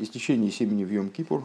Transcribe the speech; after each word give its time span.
Истечение 0.00 0.50
семени 0.50 0.84
в 0.84 0.90
Йом-Кипур. 0.90 1.44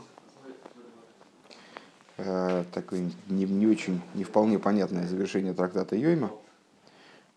Э, 2.15 2.63
такое 2.71 3.11
не, 3.27 3.43
не 3.43 3.67
очень, 3.67 3.99
не 4.13 4.23
вполне 4.23 4.59
понятное 4.59 5.05
завершение 5.09 5.53
трактата 5.53 5.97
Йойма. 5.97 6.31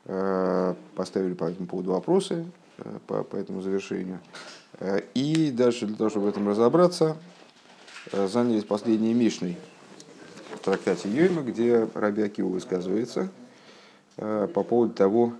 Э, 0.05 0.77
поставили 0.95 1.35
по 1.35 1.47
этому 1.47 1.67
поводу 1.67 1.91
вопросы 1.91 2.47
э, 2.79 2.99
по, 3.09 3.25
по 3.25 3.35
этому 3.35 3.63
завершению. 3.63 4.21
И 5.15 5.51
дальше 5.51 5.87
для 5.87 5.97
того, 5.97 6.09
чтобы 6.09 6.27
в 6.27 6.29
этом 6.29 6.49
разобраться, 6.49 7.17
занялись 8.13 8.63
последней 8.63 9.13
Мишной 9.13 9.57
в 10.55 10.61
трактате 10.61 11.09
Йойма, 11.09 11.43
где 11.43 11.89
Раби 11.95 12.23
Акива 12.23 12.47
высказывается 12.47 13.29
по 14.15 14.63
поводу 14.63 14.95
того, 14.95 15.33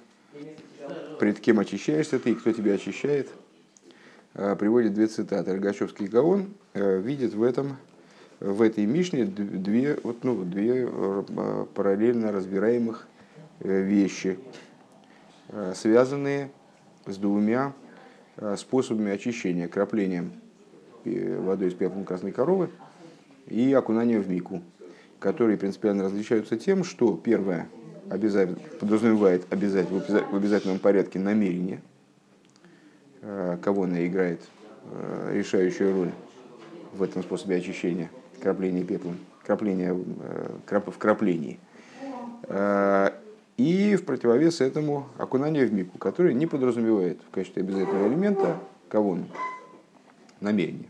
пред 1.21 1.39
кем 1.39 1.61
очищаешься 1.61 2.19
ты 2.19 2.33
и 2.33 2.35
кто 2.35 2.51
тебя 2.51 2.73
очищает– 2.73 3.29
приводит 4.35 4.95
две 4.95 5.07
цитаты. 5.07 5.53
Рогачевский 5.53 6.07
Гаон 6.07 6.55
э, 6.75 7.01
видит 7.01 7.35
в 7.35 7.43
этом 7.43 7.77
в 8.41 8.63
этой 8.63 8.87
Мишне 8.87 9.25
две, 9.25 9.99
вот, 10.05 10.23
ну, 10.23 10.45
две 10.45 10.89
э, 10.89 11.67
параллельно 11.75 12.31
разбираемых 12.31 13.09
вещи, 13.59 14.39
связанные 15.75 16.53
с 17.07 17.17
двумя 17.17 17.73
способами 18.57 19.11
очищения, 19.11 19.67
краплением 19.67 20.31
водой 21.05 21.71
из 21.71 21.75
пеплом 21.75 22.05
красной 22.05 22.31
коровы 22.31 22.71
и 23.49 23.73
окунанием 23.73 24.23
в 24.23 24.31
мику, 24.31 24.63
которые 25.19 25.59
принципиально 25.59 26.05
различаются 26.05 26.57
тем, 26.57 26.85
что 26.85 27.17
первое 27.17 27.69
обязательно, 28.09 28.61
подразумевает 28.79 29.45
обязательно, 29.51 30.05
в 30.31 30.37
обязательном 30.37 30.79
порядке 30.79 31.19
намерение– 31.19 31.83
Э, 31.98 31.98
кого 33.21 33.85
она 33.85 34.07
играет 34.07 34.41
э, 34.85 35.33
решающую 35.35 35.95
роль 35.95 36.11
в 36.95 37.03
этом 37.03 37.23
способе 37.23 37.57
очищения, 37.57 38.11
крапления 38.41 38.85
пеплом, 38.85 39.19
крапления, 39.45 39.95
э, 39.95 40.81
в 40.87 40.99
краплении. 40.99 41.59
И 43.57 43.97
в 43.97 44.05
противовес 44.05 44.61
этому 44.61 45.09
окунание 45.19 45.67
в 45.67 45.73
мику, 45.73 45.99
которое 45.99 46.33
не 46.33 46.47
подразумевает 46.47 47.19
в 47.27 47.31
качестве 47.35 47.63
обязательного 47.63 48.07
элемента 48.07 48.57
кого 48.89 49.19
намерение. 50.41 50.89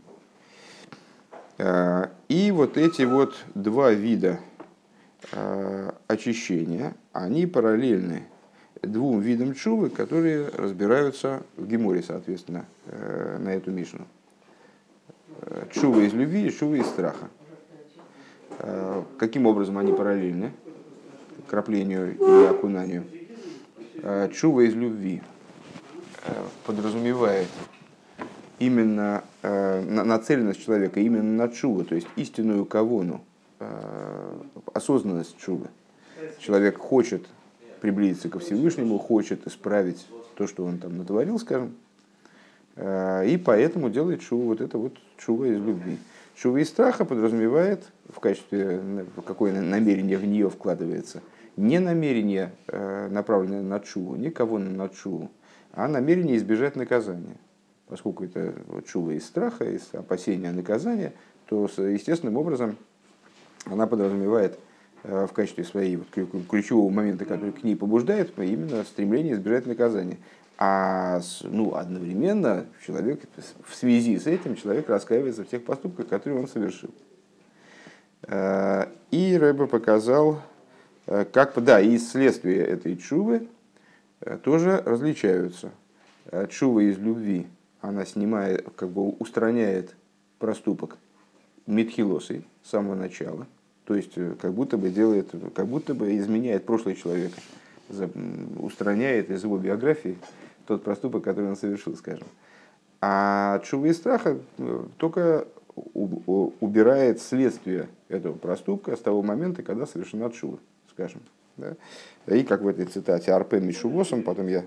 И 2.29 2.51
вот 2.51 2.77
эти 2.77 3.01
вот 3.01 3.35
два 3.55 3.91
вида 3.91 4.39
очищения, 6.07 6.95
они 7.11 7.47
параллельны 7.47 8.27
двум 8.81 9.19
видам 9.19 9.53
чувы, 9.53 9.89
которые 9.89 10.49
разбираются 10.49 11.43
в 11.57 11.67
Геморе, 11.67 12.01
соответственно, 12.01 12.65
э, 12.85 13.37
на 13.39 13.49
эту 13.49 13.71
Мишну. 13.71 14.05
Э, 15.41 15.67
чува 15.71 16.01
из 16.01 16.13
любви 16.13 16.47
и 16.47 16.51
чува 16.51 16.75
из 16.75 16.85
страха. 16.85 17.29
Э, 18.59 19.03
каким 19.17 19.45
образом 19.45 19.77
они 19.77 19.91
параллельны 19.91 20.51
краплению 21.47 22.15
и 22.15 22.45
окунанию? 22.47 23.03
Чува 24.31 24.61
из 24.61 24.73
любви 24.75 25.21
подразумевает 26.65 27.49
именно 28.59 29.25
нацеленность 29.43 30.63
человека 30.63 31.01
именно 31.01 31.45
на 31.45 31.49
чуву, 31.49 31.83
то 31.83 31.95
есть 31.95 32.07
истинную 32.15 32.63
кавону, 32.65 33.19
осознанность 34.73 35.37
чувы. 35.37 35.67
Человек 36.39 36.77
хочет 36.77 37.25
приблизиться 37.79 38.29
ко 38.29 38.39
Всевышнему, 38.39 38.97
хочет 38.97 39.47
исправить 39.47 40.05
то, 40.35 40.47
что 40.47 40.65
он 40.65 40.77
там 40.77 40.97
натворил, 40.97 41.39
скажем, 41.39 41.75
э, 42.75 43.27
и 43.27 43.37
поэтому 43.37 43.89
делает 43.89 44.21
шуву, 44.21 44.47
вот 44.47 44.61
это 44.61 44.77
вот 44.77 44.97
шува 45.17 45.45
из 45.45 45.57
любви. 45.57 45.97
Шува 46.35 46.57
из 46.57 46.69
страха 46.69 47.03
подразумевает 47.03 47.83
в 48.07 48.19
качестве, 48.19 48.81
какое 49.25 49.59
намерение 49.59 50.17
в 50.17 50.25
нее 50.25 50.49
вкладывается, 50.49 51.21
не 51.57 51.79
намерение, 51.79 52.53
э, 52.67 53.09
направленное 53.09 53.61
на 53.61 53.79
чуву, 53.79 54.15
никого 54.15 54.59
на 54.59 54.87
чуву, 54.89 55.29
а 55.73 55.87
намерение 55.87 56.37
избежать 56.37 56.75
наказания. 56.75 57.37
Поскольку 57.87 58.23
это 58.23 58.53
шува 58.87 59.11
из 59.11 59.25
страха, 59.25 59.65
из 59.65 59.89
опасения 59.93 60.51
наказания, 60.51 61.13
то 61.47 61.67
естественным 61.77 62.37
образом 62.37 62.77
она 63.65 63.87
подразумевает 63.87 64.59
в 65.03 65.29
качестве 65.29 65.63
своей 65.63 65.95
вот, 65.95 66.07
ключевого 66.49 66.89
момента, 66.89 67.25
который 67.25 67.51
к 67.51 67.63
ней 67.63 67.75
побуждает, 67.75 68.37
именно 68.37 68.83
стремление 68.83 69.33
избежать 69.33 69.65
наказания. 69.65 70.17
А 70.57 71.21
ну, 71.43 71.75
одновременно 71.75 72.65
человек, 72.85 73.21
в 73.65 73.73
связи 73.73 74.19
с 74.19 74.27
этим 74.27 74.55
человек 74.55 74.89
раскаивается 74.89 75.45
в 75.45 75.47
тех 75.47 75.63
поступках, 75.63 76.09
которые 76.09 76.41
он 76.41 76.47
совершил. 76.49 76.89
Э, 78.23 78.87
и 79.09 79.37
Рэбе 79.37 79.67
показал, 79.67 80.41
э, 81.07 81.23
как, 81.31 81.53
да, 81.63 81.79
и 81.79 81.97
следствия 81.97 82.61
этой 82.65 82.97
чувы 82.97 83.47
тоже 84.43 84.83
различаются. 84.85 85.71
Чува 86.49 86.81
из 86.81 86.97
любви, 86.97 87.47
она 87.79 88.05
снимает, 88.05 88.67
как 88.75 88.89
бы 88.89 89.11
устраняет 89.11 89.95
проступок 90.39 90.97
Митхилосы 91.65 92.43
с 92.63 92.69
самого 92.71 92.95
начала– 92.95 93.47
то 93.89 93.95
есть 93.95 94.11
э, 94.17 94.35
как 94.39 94.53
будто 94.53 94.77
бы 94.77 94.91
делает, 94.91 95.31
как 95.55 95.65
будто 95.65 95.95
бы 95.95 96.15
изменяет 96.15 96.63
прошлое 96.63 96.93
человека, 96.93 97.39
устраняет 98.59 99.31
из 99.31 99.43
его 99.43 99.57
биографии 99.57 100.15
тот 100.67 100.83
проступок, 100.83 101.23
который 101.23 101.49
он 101.49 101.55
совершил, 101.55 101.95
скажем. 101.95 102.27
А 103.01 103.57
чува 103.65 103.87
и 103.87 103.93
страха 103.93 104.37
э, 104.59 104.83
только 104.97 105.47
убирает 105.73 107.19
следствие 107.19 107.89
этого 108.09 108.33
проступка 108.33 108.95
с 108.95 108.99
того 108.99 109.23
момента, 109.23 109.63
когда 109.63 109.87
совершена 109.87 110.29
чува, 110.29 110.59
скажем. 110.91 111.21
Да? 111.57 111.75
И 112.27 112.43
как 112.43 112.61
в 112.61 112.67
этой 112.67 112.85
цитате 112.85 113.31
Арпен 113.31 113.65
Мишувосом, 113.65 114.21
потом 114.21 114.49
я 114.49 114.65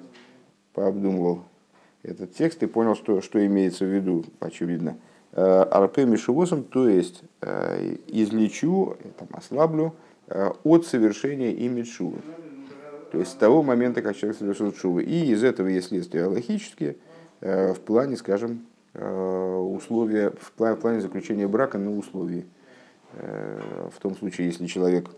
пообдумывал 0.72 1.44
этот 2.02 2.34
текст 2.34 2.60
и 2.64 2.66
понял, 2.66 2.96
что, 2.96 3.20
что 3.20 3.46
имеется 3.46 3.84
в 3.84 3.94
виду, 3.94 4.24
очевидно– 4.40 4.96
Э, 5.34 5.62
Арпе 5.70 6.04
Мишевосом, 6.04 6.62
то 6.62 6.86
есть 6.86 7.22
э, 7.40 7.96
излечу, 8.06 8.98
там, 9.18 9.28
ослаблю 9.32 9.94
э, 10.26 10.50
от 10.62 10.86
совершения 10.86 11.52
ими 11.52 11.84
шувы. 11.84 12.18
То 13.12 13.18
есть 13.18 13.32
с 13.32 13.34
того 13.34 13.62
момента, 13.62 14.02
как 14.02 14.14
человек 14.14 14.38
совершил 14.38 14.74
шувы. 14.74 15.04
И 15.04 15.30
из 15.30 15.42
этого 15.42 15.68
есть 15.68 15.88
следствия 15.88 16.26
логические 16.26 16.96
в 17.40 17.76
плане, 17.84 18.16
скажем, 18.16 18.66
условия, 18.94 20.32
в 20.40 20.52
плане 20.52 21.00
заключения 21.00 21.46
брака 21.46 21.76
на 21.76 21.94
условии. 21.94 22.46
В 23.12 24.00
том 24.00 24.16
случае, 24.16 24.46
если 24.46 24.64
человек 24.66 25.10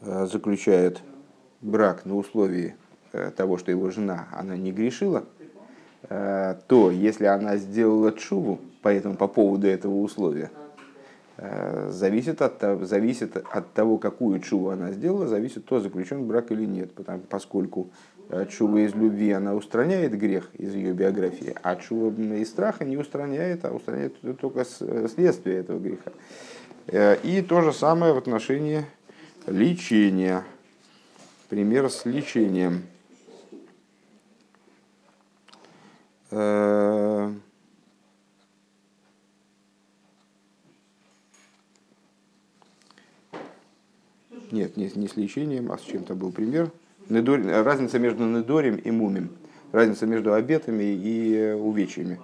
заключает 0.00 1.00
брак 1.60 2.06
на 2.06 2.16
условии 2.16 2.74
того, 3.36 3.58
что 3.58 3.70
его 3.70 3.90
жена, 3.90 4.26
она 4.32 4.56
не 4.56 4.72
грешила, 4.72 5.24
Э, 5.41 5.41
то 6.08 6.90
если 6.90 7.26
она 7.26 7.56
сделала 7.56 8.12
чуву 8.12 8.58
поэтому 8.82 9.16
по 9.16 9.28
поводу 9.28 9.66
этого 9.66 9.94
условия, 10.00 10.50
э, 11.38 11.88
зависит 11.90 12.42
от, 12.42 12.60
зависит 12.82 13.36
от 13.36 13.72
того, 13.72 13.98
какую 13.98 14.40
чуву 14.40 14.70
она 14.70 14.90
сделала, 14.92 15.26
зависит 15.28 15.64
то, 15.64 15.80
заключен 15.80 16.26
брак 16.26 16.50
или 16.50 16.66
нет. 16.66 16.92
Потому, 16.92 17.20
поскольку 17.20 17.88
э, 18.28 18.46
чува 18.46 18.80
из 18.80 18.94
любви, 18.94 19.30
она 19.30 19.54
устраняет 19.54 20.18
грех 20.18 20.50
из 20.54 20.74
ее 20.74 20.92
биографии, 20.92 21.54
а 21.62 21.76
чува 21.76 22.10
из 22.34 22.50
страха 22.50 22.84
не 22.84 22.98
устраняет, 22.98 23.64
а 23.64 23.72
устраняет 23.72 24.14
только 24.40 24.64
следствие 24.64 25.58
этого 25.58 25.78
греха. 25.78 26.10
И 27.22 27.44
то 27.48 27.60
же 27.60 27.72
самое 27.72 28.12
в 28.12 28.18
отношении 28.18 28.84
лечения. 29.46 30.42
Пример 31.48 31.88
с 31.88 32.04
лечением. 32.06 32.82
Э, 32.82 32.86
нет, 44.50 44.76
не, 44.76 44.90
не 44.94 45.08
с 45.08 45.16
лечением, 45.16 45.72
а 45.72 45.78
с 45.78 45.82
чем-то 45.82 46.14
был 46.14 46.32
пример. 46.32 46.70
Недор... 47.08 47.40
Разница 47.44 47.98
между 47.98 48.24
недорем 48.24 48.76
и 48.76 48.90
мумим. 48.90 49.30
Разница 49.72 50.06
между 50.06 50.34
обетами 50.34 50.84
и 50.84 51.52
увечьями. 51.52 52.20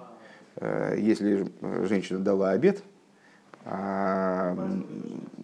Э, 0.55 0.95
если 0.97 1.47
женщина 1.87 2.19
дала 2.19 2.51
обет, 2.51 2.83
а, 3.65 4.55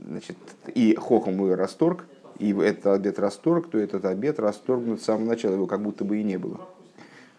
значит, 0.07 0.37
и 0.73 0.95
хохом 0.95 1.43
ее 1.43 1.55
расторг, 1.55 2.05
и 2.39 2.53
этот 2.53 2.87
обет 2.87 3.19
расторг, 3.19 3.69
то 3.69 3.77
этот 3.77 4.05
обет 4.05 4.39
расторгнут 4.39 5.01
с 5.01 5.05
самого 5.05 5.29
начала, 5.29 5.53
его 5.53 5.67
как 5.67 5.81
будто 5.81 6.05
бы 6.05 6.19
и 6.19 6.23
не 6.23 6.37
было. 6.37 6.61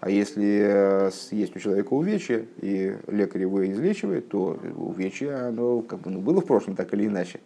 А 0.00 0.10
если 0.10 0.60
э, 0.62 1.10
есть 1.30 1.56
у 1.56 1.58
человека 1.58 1.94
увечье, 1.94 2.46
и 2.60 2.96
лекарь 3.06 3.42
его 3.42 3.64
излечивает, 3.66 4.28
то 4.28 4.58
увечье 4.76 5.34
оно 5.34 5.80
как 5.80 6.00
бы, 6.00 6.10
ну, 6.10 6.20
было 6.20 6.40
в 6.42 6.46
прошлом 6.46 6.76
так 6.76 6.92
или 6.92 7.06
иначе. 7.06 7.40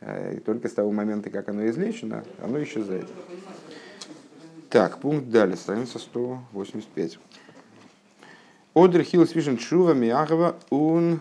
Э, 0.00 0.36
и 0.36 0.40
только 0.40 0.68
с 0.68 0.72
того 0.72 0.92
момента, 0.92 1.30
как 1.30 1.48
оно 1.48 1.66
излечено, 1.66 2.24
оно 2.42 2.62
исчезает. 2.62 3.06
Так, 4.68 4.98
пункт 4.98 5.30
далее, 5.30 5.56
страница 5.56 5.98
185. 5.98 7.18
Одер 8.74 9.02
хил 9.02 9.26
свишен 9.26 9.56
чувами 9.56 10.08
агава 10.08 10.56
ун 10.70 11.20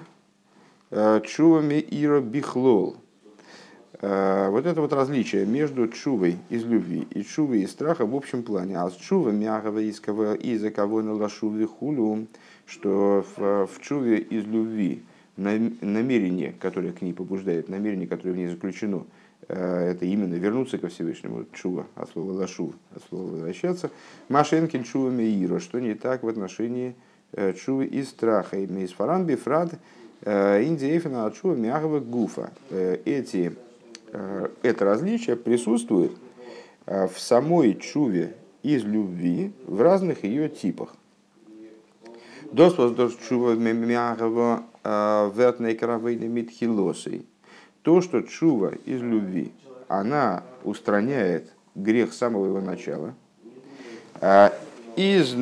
чувами 0.90 1.86
ира 1.90 2.20
бихлол. 2.20 2.98
Вот 4.04 4.66
это 4.66 4.82
вот 4.82 4.92
различие 4.92 5.46
между 5.46 5.88
чувой 5.88 6.36
из 6.50 6.66
любви 6.66 7.08
и 7.12 7.24
чувой 7.24 7.62
из 7.62 7.72
страха 7.72 8.06
в 8.06 8.14
общем 8.14 8.44
плане. 8.44 8.78
А 8.78 8.90
с 8.90 8.96
чува 8.96 9.30
мягова 9.30 9.80
из 9.80 10.02
кого 10.02 10.34
из-за 10.34 10.72
кого 10.72 11.02
на 11.02 11.14
лашуве 11.14 11.68
хулю, 11.68 12.28
что 12.66 13.26
в, 13.38 13.66
в 13.66 13.80
чуве 13.80 14.18
из 14.18 14.44
любви 14.44 15.04
намерение, 15.38 16.54
которое 16.60 16.92
к 16.92 17.02
ней 17.02 17.14
побуждает, 17.14 17.70
намерение, 17.70 18.06
которое 18.06 18.34
в 18.34 18.36
ней 18.36 18.48
заключено, 18.48 19.06
это 19.48 20.04
именно 20.04 20.34
вернуться 20.34 20.78
ко 20.78 20.90
Всевышнему, 20.90 21.46
чува, 21.54 21.88
от 21.96 22.10
слова 22.12 22.34
лашу, 22.34 22.74
от 22.94 23.04
слова 23.08 23.32
возвращаться. 23.32 23.90
Машенкин 24.28 24.84
чува 24.84 25.12
меира, 25.12 25.60
что 25.60 25.80
не 25.80 25.94
так 25.94 26.24
в 26.24 26.28
отношении 26.28 26.96
чувы 27.56 27.86
из 27.86 28.10
страха. 28.10 28.58
Из 28.58 28.92
фаран 28.92 29.26
бифрад 29.26 29.76
индиефина 30.26 31.26
от 31.26 31.36
чува 31.36 31.56
мягова 31.56 32.02
гуфа. 32.02 32.52
Эти 32.70 33.54
Э, 33.54 33.73
это 34.62 34.86
различие 34.86 35.36
присутствует 35.36 36.12
э, 36.86 37.08
в 37.08 37.20
самой 37.20 37.74
чуве 37.76 38.36
из 38.62 38.84
любви 38.84 39.52
в 39.66 39.82
разных 39.82 40.24
ее 40.24 40.50
типах. 40.50 40.96
Чува 43.20 43.56
э. 46.96 47.26
То, 47.82 48.02
что 48.02 48.22
чува 48.22 48.74
из 48.86 49.02
любви, 49.02 49.52
она 49.88 50.44
устраняет 50.64 51.52
грех 51.76 52.14
самого 52.14 52.46
его 52.46 52.62
начала. 52.62 53.16
Из 54.96 55.36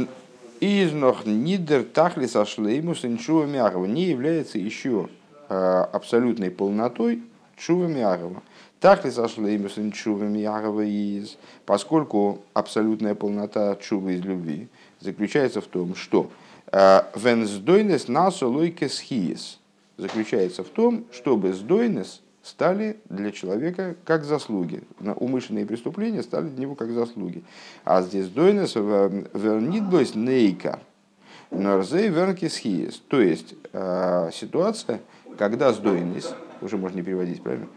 из 0.61 0.93
нох 0.93 1.25
нидер 1.25 1.83
тахлис 1.83 2.35
ашлеймус 2.35 3.03
инчува 3.03 3.45
мягова 3.45 3.85
не 3.85 4.05
является 4.05 4.59
еще 4.59 5.09
абсолютной 5.49 6.51
полнотой 6.51 7.23
чува 7.57 7.87
мягова. 7.87 8.41
Так 8.81 9.05
ли 9.05 9.11
сошли 9.11 9.53
им 9.53 9.91
чувами 9.91 10.39
Ягова 10.39 10.81
из, 10.81 11.37
поскольку 11.67 12.39
абсолютная 12.55 13.13
полнота 13.13 13.75
чувы 13.75 14.15
из 14.15 14.21
любви 14.21 14.69
заключается 14.99 15.61
в 15.61 15.67
том, 15.67 15.93
что 15.93 16.31
э, 16.71 17.01
венсдойнес 17.15 18.07
насу 18.07 18.49
лойкес 18.49 18.99
хиес 18.99 19.59
заключается 19.97 20.63
в 20.63 20.69
том, 20.69 21.05
чтобы 21.11 21.53
сдойнес 21.53 22.21
стали 22.41 22.97
для 23.07 23.31
человека 23.31 23.95
как 24.03 24.23
заслуги. 24.23 24.81
Умышленные 24.99 25.67
преступления 25.67 26.23
стали 26.23 26.49
для 26.49 26.63
него 26.63 26.73
как 26.73 26.89
заслуги. 26.89 27.43
А 27.85 28.01
здесь 28.01 28.29
дойнес 28.29 28.73
вернитблойс 28.73 30.15
нейкар. 30.15 30.79
Норзей 31.51 32.07
вернкис 32.07 32.57
хиес. 32.57 32.99
То 33.07 33.21
есть 33.21 33.53
э, 33.73 34.31
ситуация, 34.33 35.01
когда 35.37 35.71
сдойнес, 35.71 36.33
уже 36.61 36.77
можно 36.77 36.95
не 36.95 37.03
переводить, 37.03 37.43
правильно? 37.43 37.67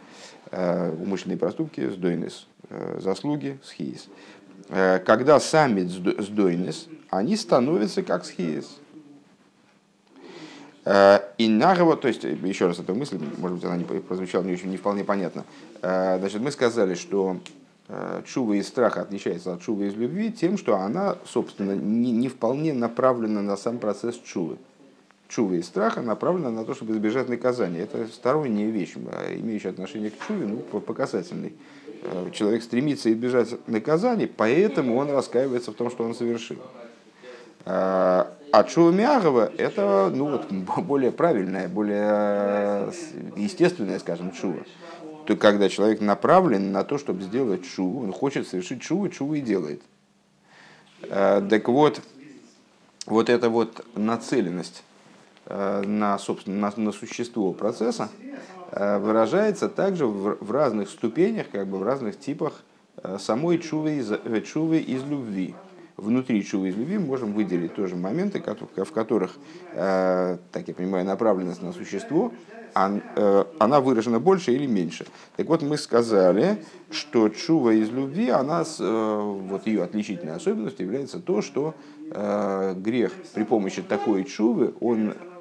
Э, 0.50 0.91
умышленные 0.91 1.38
проступки, 1.38 1.88
сдойнес, 1.88 2.46
э, 2.69 2.99
заслуги, 3.00 3.58
схиес. 3.62 4.08
Э, 4.69 4.99
когда 4.99 5.41
сами 5.41 5.82
сдойнес, 5.82 6.87
они 7.11 7.37
становятся 7.37 8.02
как 8.02 8.25
схиес. 8.25 8.79
И 11.38 11.49
нарова, 11.49 11.96
то 11.96 12.08
есть, 12.08 12.25
еще 12.25 12.67
раз 12.67 12.79
эту 12.79 12.94
мысль, 12.94 13.19
может 13.38 13.56
быть, 13.56 13.64
она 13.64 13.79
не 13.79 13.85
прозвучала 13.85 14.43
не, 14.43 14.52
очень, 14.52 14.69
не 14.69 14.76
вполне 14.76 15.02
понятно. 15.02 15.46
Значит, 15.81 16.43
мы 16.43 16.50
сказали, 16.50 16.94
что 16.94 17.38
чува 18.26 18.52
из 18.52 18.69
страха 18.69 19.00
отличается 19.00 19.55
от 19.55 19.62
чува 19.62 19.85
из 19.85 19.94
любви 19.94 20.31
тем, 20.31 20.58
что 20.58 20.76
она, 20.76 21.17
собственно, 21.25 21.73
не, 21.73 22.12
не 22.12 22.29
вполне 22.29 22.75
направлена 22.75 23.41
на 23.41 23.56
сам 23.56 23.79
процесс 23.79 24.17
чувы 24.17 24.58
чувы 25.29 25.59
и 25.59 25.62
страха 25.62 26.03
направлена 26.03 26.50
на 26.50 26.65
то, 26.65 26.75
чтобы 26.75 26.94
избежать 26.94 27.29
наказания. 27.29 27.81
Это 27.81 28.06
сторонняя 28.09 28.71
вещь, 28.71 28.94
а 28.97 29.35
имеющая 29.35 29.71
отношение 29.71 30.11
к 30.11 30.26
чуве, 30.26 30.47
ну, 30.47 30.59
по 30.59 30.94
касательной. 30.94 31.55
Э, 32.03 32.31
человек 32.32 32.62
стремится 32.62 33.12
избежать 33.12 33.49
наказаний, 33.67 34.26
поэтому 34.26 34.97
он 34.97 35.11
раскаивается 35.11 35.73
в 35.73 35.75
том, 35.75 35.91
что 35.91 36.05
он 36.05 36.15
совершил. 36.15 36.59
А, 37.67 38.31
а 38.53 38.65
чува 38.65 38.93
мягова– 38.93 39.50
это 39.59 40.12
ну, 40.15 40.31
вот, 40.31 40.53
более 40.85 41.11
правильная, 41.11 41.69
более 41.69 42.93
естественная, 43.37 43.99
скажем, 43.99 44.32
чува. 44.32 44.61
То, 45.27 45.37
когда 45.37 45.70
человек 45.70 46.03
направлен 46.03 46.70
на 46.70 46.85
то, 46.85 46.99
чтобы 46.99 47.23
сделать 47.23 47.65
чуву, 47.65 48.05
он 48.05 48.12
хочет 48.12 48.47
совершить 48.47 48.82
чуву, 48.82 49.09
чуву 49.09 49.35
и 49.35 49.41
делает. 49.41 49.81
Э, 51.03 51.43
так 51.49 51.67
вот, 51.69 52.03
вот 53.06 53.31
эта 53.31 53.49
вот 53.49 53.87
нацеленность 53.94 54.82
Э, 54.85 54.94
на, 55.46 56.19
собственно, 56.19 56.73
на, 56.76 56.85
на 56.85 56.93
существо 56.93 57.52
процесса 57.52 58.08
э, 58.70 58.99
выражается 58.99 59.69
также 59.69 60.06
в, 60.06 60.38
в 60.41 60.50
разных 60.50 60.88
ступенях, 60.88 61.46
как 61.52 61.67
бы 61.67 61.79
в 61.79 61.82
разных 61.82 62.19
типах 62.19 62.62
э, 63.02 63.19
самой 63.20 63.58
чувы 63.58 63.99
из, 63.99 64.11
чувы 64.46 64.79
из 64.79 65.05
любви. 65.05 65.55
Внутри 65.96 66.43
чувы 66.43 66.70
из 66.70 66.76
любви 66.76 66.99
можем 66.99 67.35
выделить 67.35 67.75
тоже 67.75 67.94
моменты, 67.94 68.43
в 68.43 68.93
которых, 68.93 69.37
так 69.73 70.41
я 70.67 70.75
понимаю, 70.75 71.05
направленность 71.05 71.62
на 71.62 71.73
существо, 71.73 72.32
она 72.75 73.81
выражена 73.81 74.19
больше 74.19 74.52
или 74.52 74.67
меньше. 74.67 75.06
Так 75.37 75.46
вот, 75.46 75.62
мы 75.62 75.79
сказали, 75.79 76.64
что 76.91 77.29
чува 77.29 77.75
из 77.75 77.91
любви, 77.91 78.29
она, 78.29 78.64
вот 78.81 79.69
ее 79.69 79.85
отличительной 79.85 80.35
особенностью 80.35 80.85
является 80.85 81.20
то, 81.20 81.43
что 81.43 81.76
грех 82.11 83.12
при 83.32 83.44
помощи 83.44 83.81
такой 83.81 84.25
чувы, 84.25 84.75
он 84.81 85.14
Э, 85.14 85.34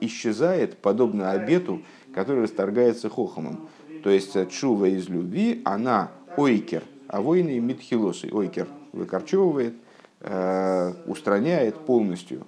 исчезает, 0.00 0.78
подобно 0.78 1.30
обету, 1.30 1.82
который 2.14 2.42
расторгается 2.42 3.08
хохомом. 3.08 3.68
То 4.02 4.10
есть 4.10 4.34
э, 4.36 4.46
чува 4.46 4.86
из 4.88 5.08
любви, 5.08 5.62
она 5.64 6.10
ойкер, 6.36 6.82
а 7.08 7.20
воины 7.20 7.58
митхилосы. 7.58 8.28
Ойкер 8.32 8.68
выкорчевывает, 8.92 9.74
э, 10.20 10.92
устраняет 11.06 11.76
полностью, 11.76 12.46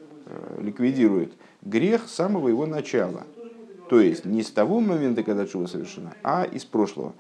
ликвидирует 0.60 1.32
грех 1.62 2.08
с 2.08 2.14
самого 2.14 2.48
его 2.48 2.66
начала. 2.66 3.24
То 3.88 4.00
есть 4.00 4.24
не 4.24 4.44
с 4.44 4.50
того 4.50 4.78
момента, 4.80 5.24
когда 5.24 5.46
чува 5.46 5.66
совершена, 5.66 6.14
а 6.22 6.44
из 6.44 6.64
прошлого. 6.64 7.14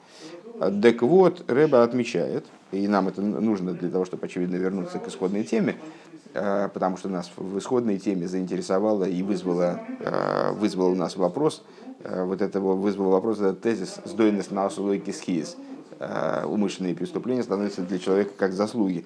Так 0.82 1.02
вот, 1.02 1.44
Рэба 1.50 1.82
отмечает, 1.82 2.46
и 2.70 2.86
нам 2.86 3.08
это 3.08 3.20
нужно 3.22 3.72
для 3.72 3.88
того, 3.88 4.04
чтобы, 4.04 4.26
очевидно, 4.26 4.56
вернуться 4.56 5.00
к 5.00 5.08
исходной 5.08 5.42
теме, 5.42 5.74
Э, 5.74 6.09
потому 6.32 6.96
что 6.96 7.08
нас 7.08 7.30
в 7.36 7.58
исходной 7.58 7.98
теме 7.98 8.28
заинтересовало 8.28 9.04
и 9.04 9.22
вызвало, 9.22 9.80
э, 9.98 10.52
вызвало 10.52 10.90
у 10.90 10.94
нас 10.94 11.16
вопрос, 11.16 11.64
э, 12.04 12.24
вот 12.24 12.40
этого 12.42 12.74
вызвал 12.74 13.10
вопрос, 13.10 13.38
этот 13.38 13.60
тезис 13.60 14.00
«сдойность 14.04 14.50
на 14.50 14.68
лойки 14.76 15.10
схиз» 15.10 15.56
умышленные 16.46 16.94
преступления 16.94 17.42
становятся 17.42 17.82
для 17.82 17.98
человека 17.98 18.30
как 18.34 18.54
заслуги. 18.54 19.04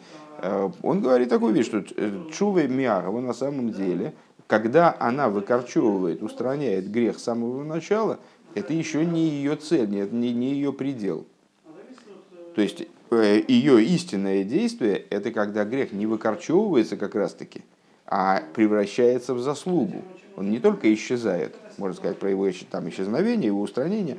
Он 0.81 1.01
говорит 1.01 1.29
такую 1.29 1.53
вещь, 1.53 1.67
что 1.67 1.83
чува 2.31 2.69
миарова 2.69 3.21
на 3.21 3.33
самом 3.33 3.73
деле, 3.73 4.15
когда 4.47 4.95
она 5.01 5.29
выкорчевывает, 5.29 6.23
устраняет 6.23 6.89
грех 6.93 7.19
с 7.19 7.25
самого 7.25 7.65
начала, 7.65 8.21
это 8.55 8.73
еще 8.73 9.05
не 9.05 9.29
ее 9.29 9.57
цель, 9.57 9.89
не, 9.89 10.33
не 10.33 10.53
ее 10.53 10.73
предел. 10.73 11.27
То 12.55 12.63
есть 12.63 12.83
Э, 12.83 12.94
ее 13.11 13.85
истинное 13.85 14.45
действие– 14.45 14.97
это 15.11 15.31
когда 15.31 15.65
грех 15.65 15.93
не 15.93 16.07
выкорчевывается 16.07 16.97
как 16.97 17.15
раз-таки, 17.15 17.63
а 18.07 18.43
превращается 18.55 19.35
в 19.35 19.41
заслугу. 19.41 20.03
Он 20.37 20.51
не 20.51 20.59
только 20.59 20.93
исчезает, 20.93 21.55
можно 21.79 21.97
сказать, 21.97 22.19
про 22.19 22.31
его 22.31 22.49
там, 22.71 22.89
исчезновение, 22.89 23.47
его 23.49 23.61
устранение, 23.61 24.17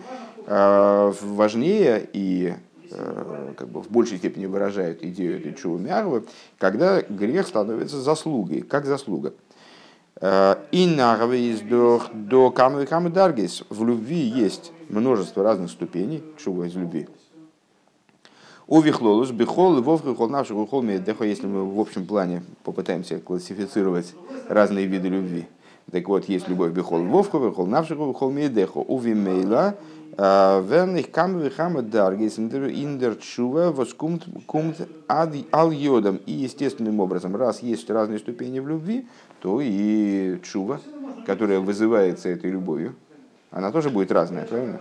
а 0.48 1.14
важнее 1.22 2.08
и 2.14 2.54
э, 2.90 3.54
как 3.58 3.68
бы 3.68 3.82
в 3.82 3.90
большей 3.90 4.18
степени 4.18 4.46
выражает 4.46 5.04
идею 5.04 5.40
этой 5.40 5.54
чува 5.54 5.78
мярвы, 5.78 6.24
когда 6.58 7.02
грех 7.02 7.48
становится 7.48 8.02
заслугой, 8.02 8.62
как 8.62 8.86
заслуга. 8.86 9.34
Э, 10.22 10.56
и 10.72 10.88
нарвис 10.88 11.62
до 11.62 12.52
камы 12.52 12.86
камы 12.86 13.10
даргис. 13.10 13.64
В 13.70 13.86
любви 13.86 14.20
есть 14.20 14.72
множество 14.90 15.44
разных 15.44 15.70
ступеней, 15.70 16.24
чува 16.38 16.68
из 16.68 16.76
любви. 16.76 17.08
Увихлолус, 18.68 19.30
бихол, 19.32 19.82
вовху, 19.82 20.16
хол 20.16 20.30
наших, 20.30 20.58
хол 20.70 20.84
дехо, 20.84 21.24
если 21.24 21.46
мы 21.46 21.66
в 21.70 21.80
общем 21.80 22.06
плане 22.06 22.42
попытаемся 22.64 23.20
классифицировать 23.20 24.16
разные 24.50 24.88
виды 24.88 25.08
любви. 25.10 25.46
Так 25.92 26.08
вот, 26.08 26.28
есть 26.28 26.48
любовь 26.48 26.72
бихол 26.72 27.04
вовху, 27.04 27.52
хол 27.52 27.68
навших, 27.68 27.98
хол 27.98 28.34
дехо, 28.34 28.80
увимейла, 28.80 29.76
верных 30.18 31.12
камы 31.12 31.52
хама 31.52 31.84
даргис 31.84 32.40
индер 32.40 33.16
чува 33.18 33.72
воскумт 33.72 34.24
кумт 34.48 34.78
ал 35.08 35.72
йодом. 35.72 36.20
И 36.26 36.32
естественным 36.32 37.00
образом, 37.02 37.36
раз 37.36 37.62
есть 37.62 37.90
разные 37.92 38.18
ступени 38.18 38.60
в 38.60 38.68
любви, 38.68 39.08
то 39.42 39.60
и 39.62 40.40
чува, 40.42 40.80
которая 41.28 41.60
вызывается 41.60 42.30
этой 42.30 42.50
любовью, 42.50 42.96
она 43.52 43.72
тоже 43.72 43.92
будет 43.92 44.12
разная, 44.12 44.46
правильно? 44.46 44.80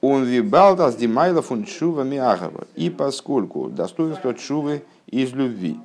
Он 0.00 0.24
вибалтас 0.24 0.96
димайла 0.96 1.42
фун 1.42 1.64
чува 1.64 2.02
миагава. 2.02 2.66
И 2.76 2.90
поскольку 2.90 3.68
достоинство 3.68 4.34
чувы 4.34 4.82
из 5.06 5.32
любви. 5.32 5.78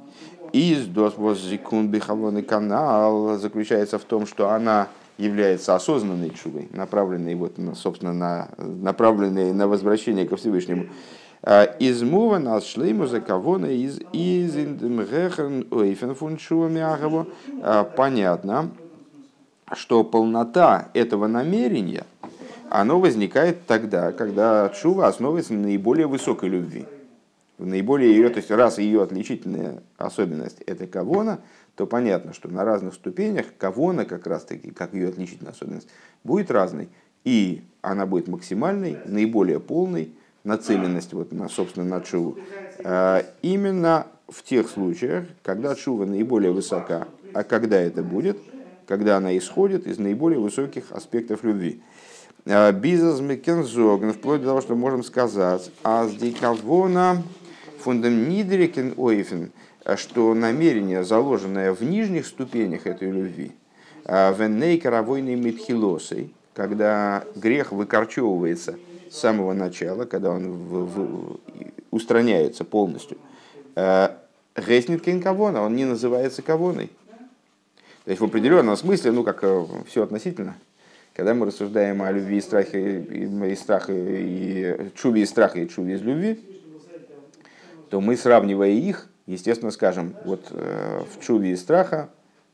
из 0.51 0.85
досвоззикун 0.85 1.87
бихалоный 1.87 2.43
канал 2.43 3.37
заключается 3.39 3.97
в 3.97 4.03
том, 4.03 4.27
что 4.27 4.49
она 4.49 4.87
является 5.17 5.75
осознанной 5.75 6.29
чувой, 6.29 6.69
направленной, 6.71 7.35
вот, 7.35 7.53
собственно, 7.75 8.13
на, 8.13 8.49
направленной 8.57 9.51
на 9.51 9.67
возвращение 9.67 10.27
ко 10.27 10.35
Всевышнему. 10.35 10.85
А, 11.41 11.63
из 11.63 12.01
мува 12.03 12.39
нас 12.39 12.65
шлейму 12.65 13.05
за 13.05 13.19
кого 13.19 13.57
из 13.57 13.99
из 14.13 14.55
индемгехен 14.55 15.67
ойфен 15.71 16.15
фун 16.15 16.37
а, 17.61 17.83
Понятно, 17.83 18.69
что 19.73 20.03
полнота 20.03 20.89
этого 20.93 21.27
намерения, 21.27 22.05
оно 22.73 22.99
возникает 22.99 23.67
тогда, 23.67 24.11
когда 24.11 24.67
чува 24.69 25.07
основывается 25.07 25.53
на 25.53 25.59
наиболее 25.59 26.07
высокой 26.07 26.49
любви. 26.49 26.87
Наиболее 27.59 28.15
ее, 28.15 28.29
то 28.29 28.37
есть 28.37 28.49
раз 28.49 28.79
ее 28.79 29.03
отличительная 29.03 29.83
особенность 29.95 30.59
это 30.65 30.87
кавона, 30.87 31.39
то 31.75 31.85
понятно, 31.85 32.33
что 32.33 32.49
на 32.49 32.65
разных 32.65 32.95
ступенях 32.95 33.45
кавона 33.59 34.05
как 34.05 34.25
раз 34.25 34.45
таки, 34.45 34.71
как 34.71 34.95
ее 34.95 35.09
отличительная 35.09 35.51
особенность, 35.51 35.87
будет 36.23 36.49
разной. 36.49 36.89
И 37.23 37.61
она 37.83 38.07
будет 38.07 38.27
максимальной, 38.27 38.97
наиболее 39.05 39.59
полной, 39.59 40.11
нацеленность 40.43 41.13
вот 41.13 41.31
на, 41.31 41.49
собственно, 41.49 41.85
на 41.85 42.01
чуву. 42.01 42.39
А, 42.83 43.23
именно 43.43 44.07
в 44.27 44.41
тех 44.41 44.67
случаях, 44.67 45.25
когда 45.43 45.75
чува 45.75 46.07
наиболее 46.07 46.51
высока, 46.51 47.07
а 47.35 47.43
когда 47.43 47.79
это 47.79 48.01
будет, 48.01 48.39
когда 48.87 49.17
она 49.17 49.37
исходит 49.37 49.85
из 49.85 49.99
наиболее 49.99 50.39
высоких 50.39 50.91
аспектов 50.91 51.43
любви. 51.43 51.83
А, 52.45 52.71
Бизнес 52.71 53.19
Мекензогн, 53.19 54.11
вплоть 54.11 54.41
до 54.41 54.47
того, 54.47 54.61
что 54.61 54.75
можем 54.75 55.03
сказать, 55.03 55.71
а 55.83 56.07
с 56.07 56.13
дикавона 56.15 57.23
фундам 57.79 58.29
нидрикен 58.29 58.93
ойфен– 58.97 59.51
что 59.95 60.33
намерение, 60.33 61.03
заложенное 61.03 61.73
в 61.73 61.81
нижних 61.81 62.25
ступенях 62.25 62.87
этой 62.87 63.11
любви, 63.11 63.51
венней 64.05 64.79
каравойной 64.79 65.35
митхилосой, 65.35 66.33
когда 66.53 67.25
грех 67.35 67.71
выкорчевывается 67.71 68.77
с 69.09 69.17
самого 69.17 69.53
начала, 69.53 70.05
когда 70.05 70.31
он 70.31 70.51
в, 70.51 70.85
в, 70.85 71.39
устраняется 71.91 72.63
полностью, 72.63 73.17
Геснит 73.75 75.03
кавона, 75.23 75.63
он 75.63 75.75
не 75.75 75.85
называется 75.85 76.41
кавоной. 76.41 76.91
То 78.05 78.11
есть 78.11 78.21
в 78.21 78.25
определенном 78.25 78.77
смысле, 78.77 79.11
ну 79.11 79.23
как 79.23 79.39
э, 79.43 79.65
все 79.87 80.03
относительно, 80.03 80.55
когда 81.13 81.33
мы 81.33 81.45
рассуждаем 81.45 82.01
о 82.01 82.11
любви 82.11 82.37
и 82.37 82.41
страхе, 82.41 82.99
и, 82.99 83.51
и 83.51 83.55
страхе, 83.55 83.93
и 83.93 84.91
чуве 84.95 85.21
и 85.21 85.25
страхе, 85.25 85.63
и 85.63 85.69
чуве 85.69 85.95
из 85.95 86.01
любви, 86.01 86.39
то 87.89 88.01
мы, 88.01 88.17
сравнивая 88.17 88.69
их, 88.69 89.09
естественно, 89.27 89.71
скажем, 89.71 90.15
вот 90.25 90.47
э, 90.49 91.01
в 91.11 91.23
чуве 91.23 91.51
и 91.51 91.55
страха 91.55 92.09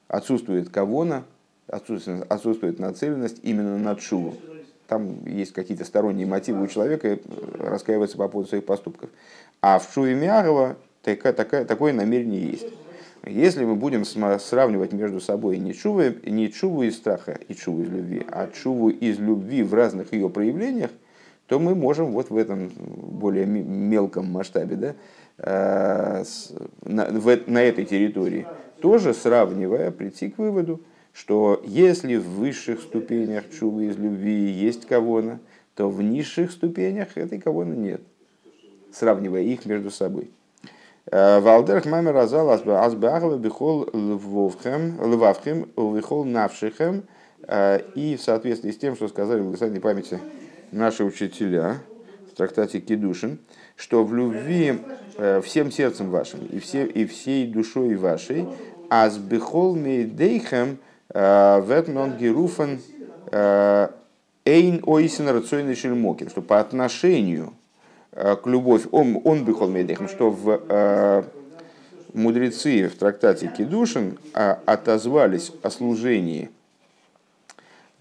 отсутствует 0.09 0.69
кавона, 0.69 1.23
отсутствует, 1.67 2.29
отсутствует 2.29 2.79
нацеленность 2.79 3.39
именно 3.43 3.77
на 3.77 3.95
чуву. 3.95 4.35
Там 4.87 5.25
есть 5.25 5.53
какие-то 5.53 5.85
сторонние 5.85 6.27
мотивы 6.27 6.63
у 6.63 6.67
человека 6.67 7.07
э, 7.07 7.17
раскаиваться 7.59 8.17
по 8.17 8.27
поводу 8.27 8.49
своих 8.49 8.65
поступков. 8.65 9.09
А 9.61 9.79
в 9.79 9.93
чуве 9.93 10.15
Мягова 10.15 10.75
такое, 11.01 11.31
такое, 11.31 11.63
такое 11.63 11.93
намерение 11.93 12.41
есть. 12.41 12.67
Если 13.25 13.65
мы 13.65 13.75
будем 13.75 14.05
сравнивать 14.05 14.93
между 14.93 15.19
собой 15.19 15.57
не 15.57 15.73
чуву, 15.73 16.03
не 16.25 16.51
чуву 16.51 16.83
из 16.83 16.95
страха 16.95 17.37
и 17.47 17.53
чуву 17.53 17.83
из 17.83 17.89
любви, 17.89 18.25
а 18.29 18.47
чуву 18.47 18.89
из 18.89 19.19
любви 19.19 19.63
в 19.63 19.73
разных 19.73 20.13
ее 20.13 20.29
проявлениях, 20.29 20.91
то 21.47 21.59
мы 21.59 21.75
можем 21.75 22.11
вот 22.11 22.29
в 22.29 22.37
этом 22.37 22.71
более 22.77 23.45
мелком 23.45 24.31
масштабе 24.31 24.75
да, 24.75 24.95
Э, 25.41 26.23
на, 26.83 27.63
этой 27.63 27.85
территории, 27.85 28.45
тоже 28.81 29.13
сравнивая, 29.13 29.89
прийти 29.89 30.29
к 30.29 30.37
выводу, 30.37 30.81
что 31.13 31.61
если 31.65 32.17
в 32.17 32.27
высших 32.27 32.81
ступенях 32.81 33.45
чувы 33.57 33.85
из 33.85 33.97
любви 33.97 34.33
есть 34.33 34.85
кавона, 34.85 35.39
то 35.75 35.89
в 35.89 36.03
низших 36.03 36.51
ступенях 36.51 37.15
этой 37.15 37.39
кавона 37.39 37.73
нет, 37.73 38.01
сравнивая 38.91 39.43
их 39.43 39.65
между 39.65 39.91
собой. 39.91 40.29
Валдерх 41.11 41.85
мамер 41.85 42.13
разал 42.13 42.49
азбахова 42.51 43.37
бихол 43.37 43.89
лвовхем, 43.93 44.99
лвавхем, 44.99 45.69
увихол 45.75 46.23
навшихем, 46.23 47.03
э, 47.47 47.79
и 47.95 48.15
в 48.15 48.21
соответствии 48.21 48.71
с 48.71 48.77
тем, 48.77 48.95
что 48.95 49.07
сказали 49.07 49.39
в 49.39 49.45
благословенной 49.45 49.81
памяти 49.81 50.19
наши 50.71 51.03
учителя 51.03 51.77
в 52.31 52.35
трактате 52.35 52.79
Кедушин, 52.79 53.39
что 53.75 54.03
в 54.03 54.13
любви 54.13 54.79
Э, 55.21 55.41
всем 55.41 55.69
сердцем 55.69 56.11
вашим 56.11 56.45
и, 56.45 56.59
все, 56.59 56.85
и 56.85 57.05
всей 57.05 57.45
душой 57.45 57.95
вашей, 57.95 58.47
а 58.89 59.09
с 59.09 59.17
бехол 59.17 59.75
мейдейхем 59.75 60.77
э, 61.09 61.61
ветмон 61.67 62.15
геруфен 62.15 62.79
эйн 64.45 64.81
ойсен 64.85 65.27
рационный 65.27 65.75
шельмокин, 65.75 66.29
что 66.29 66.41
по 66.41 66.61
отношению 66.61 67.53
к 68.19 68.41
любовь, 68.45 68.83
он, 68.91 69.19
он 69.23 69.45
бехол 69.45 69.69
мейдейхем, 69.69 70.07
что 70.07 70.29
в 70.29 71.25
мудрецы 72.13 72.87
в 72.87 72.95
трактате 72.97 73.51
Кедушин 73.55 74.17
отозвались 74.33 75.51
о 75.61 75.69
служении 75.69 76.49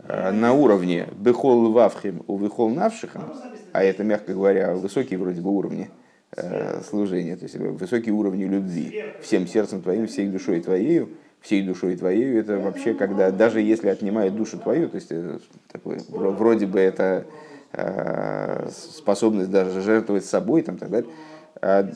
на 0.09 0.53
уровне 0.55 1.09
бехол 1.17 1.71
вавхим 1.71 2.23
у 2.27 2.39
бехол 2.39 2.71
навшихам, 2.71 3.33
а 3.73 3.83
это, 3.85 4.03
мягко 4.05 4.33
говоря, 4.33 4.75
высокие 4.75 5.19
вроде 5.19 5.41
бы 5.41 5.51
уровни, 5.51 5.91
Э, 6.37 6.83
служения, 6.83 7.37
то 7.37 7.45
есть 7.45 7.57
высокие 7.57 8.13
уровни 8.13 8.45
любви. 8.45 9.03
Всем 9.23 9.47
сердцем 9.47 9.81
твоим, 9.81 10.07
всей 10.07 10.29
душой 10.29 10.61
твоею, 10.61 11.09
всей 11.41 11.63
душой 11.63 11.97
твоею, 11.97 12.39
это 12.39 12.59
вообще 12.59 12.93
когда, 12.93 13.31
даже 13.31 13.63
если 13.63 13.89
отнимает 13.89 14.37
душу 14.37 14.59
твою, 14.59 14.91
то 14.91 14.97
есть 14.97 15.09
э, 15.11 15.39
такой, 15.73 15.97
вроде 16.09 16.67
бы 16.67 16.79
это 16.79 17.03
э, 17.03 17.23
способность 18.71 19.51
даже 19.51 19.81
жертвовать 19.83 20.25
собой, 20.25 20.63
там, 20.63 20.79
так 20.79 20.91
далее. 20.91 21.11
А, 21.61 21.89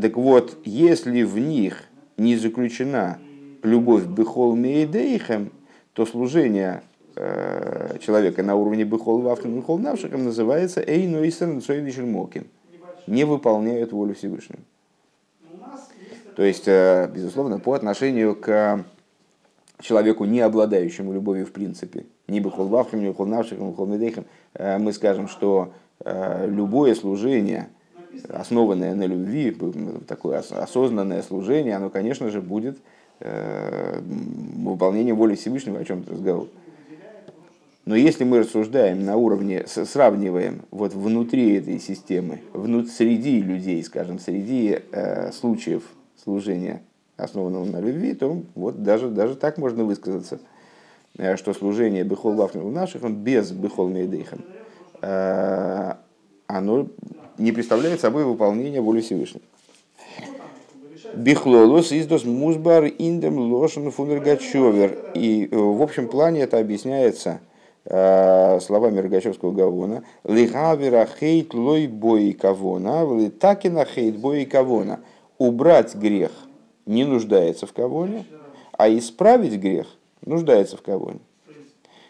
так 0.00 0.16
вот, 0.16 0.58
если 0.64 1.22
в 1.22 1.38
них 1.38 1.84
не 2.16 2.36
заключена 2.36 3.18
любовь 3.62 4.04
бехол 4.06 4.56
мейдейхем, 4.56 5.52
то 5.92 6.06
служение 6.06 6.82
человека 7.14 8.42
на 8.42 8.54
уровне 8.54 8.84
бехол 8.84 9.20
вавкин 9.20 9.56
бехол 9.56 9.78
навшиком 9.78 10.24
называется 10.24 10.80
эйнойсен 10.80 11.60
мокин 12.10 12.46
не 13.06 13.24
выполняют 13.24 13.92
волю 13.92 14.14
Всевышнего. 14.14 14.60
То 16.36 16.44
есть, 16.44 16.68
э, 16.68 17.10
безусловно, 17.12 17.58
по 17.58 17.74
отношению 17.74 18.34
к 18.36 18.84
человеку, 19.80 20.24
не 20.24 20.40
обладающему 20.40 21.12
любовью 21.12 21.44
в 21.44 21.52
принципе, 21.52 22.06
ни 22.30 22.40
бы 22.40 22.50
холвавхим, 22.50 23.02
ни 23.02 23.12
холнавшихим, 23.12 23.68
ни 23.68 23.74
холмедейхим, 23.74 24.24
э, 24.54 24.78
мы 24.78 24.92
скажем, 24.92 25.28
что 25.28 25.72
э, 26.04 26.46
любое 26.48 26.94
служение, 26.94 27.68
основанное 28.28 28.94
на 28.94 29.04
любви, 29.04 29.56
такое 30.06 30.38
осознанное 30.38 31.22
служение, 31.22 31.76
оно, 31.76 31.90
конечно 31.90 32.30
же, 32.30 32.40
будет 32.40 32.78
выполнением 33.20 35.16
воли 35.16 35.34
Всевышнего, 35.34 35.78
о 35.78 35.84
чем 35.84 36.02
ты 36.02 36.12
разговор. 36.12 36.48
Но 37.84 37.96
если 37.96 38.24
мы 38.24 38.38
рассуждаем 38.38 39.04
на 39.04 39.16
уровне, 39.16 39.64
сравниваем 39.66 40.62
вот 40.70 40.94
внутри 40.94 41.56
этой 41.56 41.80
системы, 41.80 42.40
внут, 42.52 42.88
среди 42.88 43.40
людей, 43.42 43.82
скажем, 43.82 44.18
среди 44.18 44.78
э, 44.92 45.32
случаев 45.32 45.82
служения, 46.22 46.82
основанного 47.16 47.64
на 47.64 47.80
любви, 47.80 48.14
то 48.14 48.42
вот 48.54 48.82
даже, 48.82 49.08
даже 49.08 49.34
так 49.34 49.58
можно 49.58 49.84
высказаться, 49.84 50.36
э, 50.36 50.59
что 51.36 51.52
служение 51.54 52.04
Бехол 52.04 52.34
Лафнил 52.34 52.68
наших, 52.70 53.04
он 53.04 53.16
без 53.16 53.52
Бехол 53.52 53.88
Мейдейхан, 53.88 54.40
э, 55.02 55.94
оно 56.46 56.86
не 57.38 57.52
представляет 57.52 58.00
собой 58.00 58.24
выполнение 58.24 58.80
воли 58.80 59.00
Всевышнего. 59.00 59.44
Бихлолос 61.14 61.92
издос 61.92 62.24
музбар 62.24 62.84
индем 62.84 63.38
лошен 63.38 63.90
фунергачевер. 63.90 64.96
И 65.14 65.48
э, 65.50 65.56
в 65.56 65.82
общем 65.82 66.08
плане 66.08 66.42
это 66.42 66.58
объясняется 66.58 67.40
Э, 67.86 68.60
словами 68.60 69.00
Рогачевского 69.00 69.52
Гавона, 69.52 70.04
«Лигавера 70.24 71.08
хейт 71.18 71.54
лой 71.54 71.86
бои 71.86 72.34
кавона, 72.34 73.04
литакина 73.18 73.86
хейт 73.86 74.18
бои 74.18 74.44
кавона». 74.44 75.00
Убрать 75.38 75.94
грех 75.94 76.30
не 76.84 77.04
нуждается 77.04 77.66
в 77.66 77.72
кавоне, 77.72 78.26
а 78.72 78.88
исправить 78.90 79.58
грех 79.58 79.86
нуждается 80.30 80.76
в 80.76 80.82
кавоне. 80.82 81.20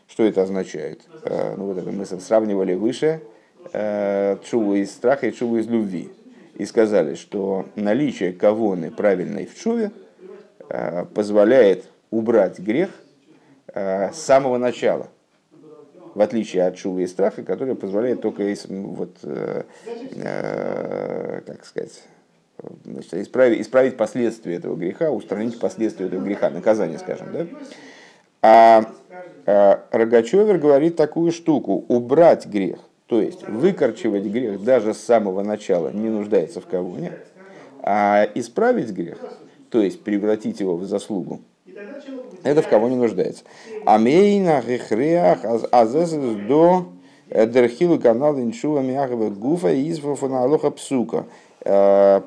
Что 0.07 0.25
это 0.25 0.43
означает? 0.43 1.03
Э, 1.25 1.55
ну, 1.57 1.67
вот 1.67 1.79
это 1.79 1.91
мы 1.91 2.05
сравнивали 2.05 2.75
выше 2.75 3.21
э, 3.73 4.37
чуву 4.45 4.75
из 4.75 4.91
страха 4.91 5.27
и 5.27 5.33
чуву 5.33 5.59
из 5.59 5.67
любви. 5.67 6.11
И 6.55 6.67
сказали, 6.67 7.15
что 7.15 7.67
наличие 7.75 8.33
кавоны 8.33 8.91
правильной 8.91 9.47
в 9.47 9.59
чуве 9.59 9.91
позволяет 11.15 11.85
убрать 12.11 12.61
грех 12.61 12.91
с 13.75 14.15
самого 14.15 14.57
начала– 14.59 15.09
в 16.15 16.21
отличие 16.21 16.67
от 16.67 16.79
шувы 16.79 17.05
и 17.05 17.07
страха, 17.07 17.43
которые 17.43 17.77
позволяют 17.77 18.21
только 18.21 18.43
вот, 18.69 19.17
э, 19.23 19.62
э, 19.87 21.41
как 21.47 21.65
сказать, 21.65 22.03
значит, 22.85 23.15
исправить, 23.15 23.61
исправить 23.61 23.97
последствия 23.97 24.57
этого 24.57 24.77
греха, 24.77 25.11
устранить 25.11 25.59
последствия 25.59 26.07
этого 26.07 26.21
греха, 26.21 26.50
наказание, 26.50 26.99
скажем. 26.99 27.33
Да? 27.33 27.47
А, 28.43 28.85
а 29.47 29.85
Рогачевер 29.91 30.59
говорит 30.59 30.97
такую 30.97 31.33
штуку, 31.33 31.85
убрать 31.89 32.47
грех, 32.47 32.79
то 33.07 33.21
есть 33.21 33.47
выкорчевать 33.47 34.25
грех 34.25 34.63
даже 34.63 34.95
с 34.95 34.99
самого 34.99 35.43
начала 35.43 35.91
не 35.91 36.09
нуждается 36.09 36.61
в 36.61 36.67
кого-нибудь, 36.67 37.19
а 37.83 38.27
исправить 38.35 38.91
грех, 38.91 39.19
то 39.71 39.83
есть 39.83 40.03
превратить 40.03 40.61
его 40.61 40.77
в 40.77 40.85
заслугу, 40.85 41.41
это 42.43 42.63
в 42.63 42.69
кого 42.69 42.89
не 42.89 42.97
нуждается. 42.97 43.45
Амейна 43.85 44.63
грехреах 44.67 45.41
азес 45.71 46.13
до 46.13 46.87
дерхилу 47.31 47.99
канал 47.99 48.39
иншува 48.39 48.81
мяхова 48.81 49.31
гуфа 49.31 49.73
из 49.73 49.99
фоналоха 49.99 50.71
псука. 50.71 51.27
Э, 51.63 52.21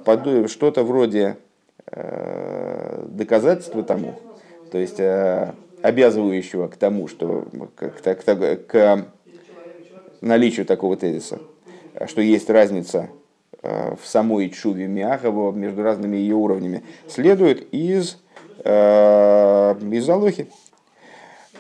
что-то 0.48 0.84
вроде 0.84 1.38
э, 1.88 3.05
доказательства 3.10 3.84
тому, 3.84 4.13
то 4.72 4.77
есть 4.77 5.00
э, 5.00 5.53
обязывающего 5.83 6.69
к 6.69 6.77
тому, 6.77 7.07
что 7.07 7.45
к, 7.75 7.91
к, 7.91 8.57
к 8.67 9.05
наличию 10.21 10.65
такого 10.65 10.95
тезиса, 10.95 11.39
что 12.07 12.21
есть 12.21 12.49
разница 12.49 13.09
в 13.61 13.99
самой 14.03 14.49
чуве 14.49 14.87
Миахова 14.87 15.51
между 15.51 15.83
разными 15.83 16.17
ее 16.17 16.35
уровнями, 16.35 16.83
следует 17.07 17.73
из, 17.73 18.17
из 18.65 20.09
Алохи. 20.09 20.47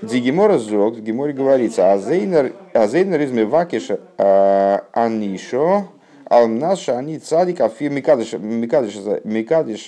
Дигимора 0.01 0.57
зог, 0.57 0.95
в 0.95 1.01
Гиморе 1.01 1.33
говорится, 1.33 1.91
азейнер 1.93 3.21
из 3.21 3.31
мевакиша 3.31 3.99
анишо, 4.93 5.87
алмнаша 6.37 6.97
они 6.97 7.19
цадик, 7.19 7.61
а 7.61 7.69
микадиш 7.79 8.33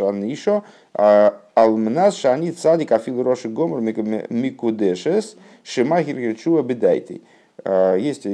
анишо, 0.01 0.63
алмнаша 0.93 2.33
они 2.33 2.51
цадик, 2.51 2.91
а 2.91 2.99
фил 2.99 3.23
роши 3.23 3.49
гомор 3.49 3.81
микудешес, 3.81 5.37
шимахир 5.63 6.19
герчува 6.19 6.61
бедайтей. 6.61 7.23
Есть 7.65 8.27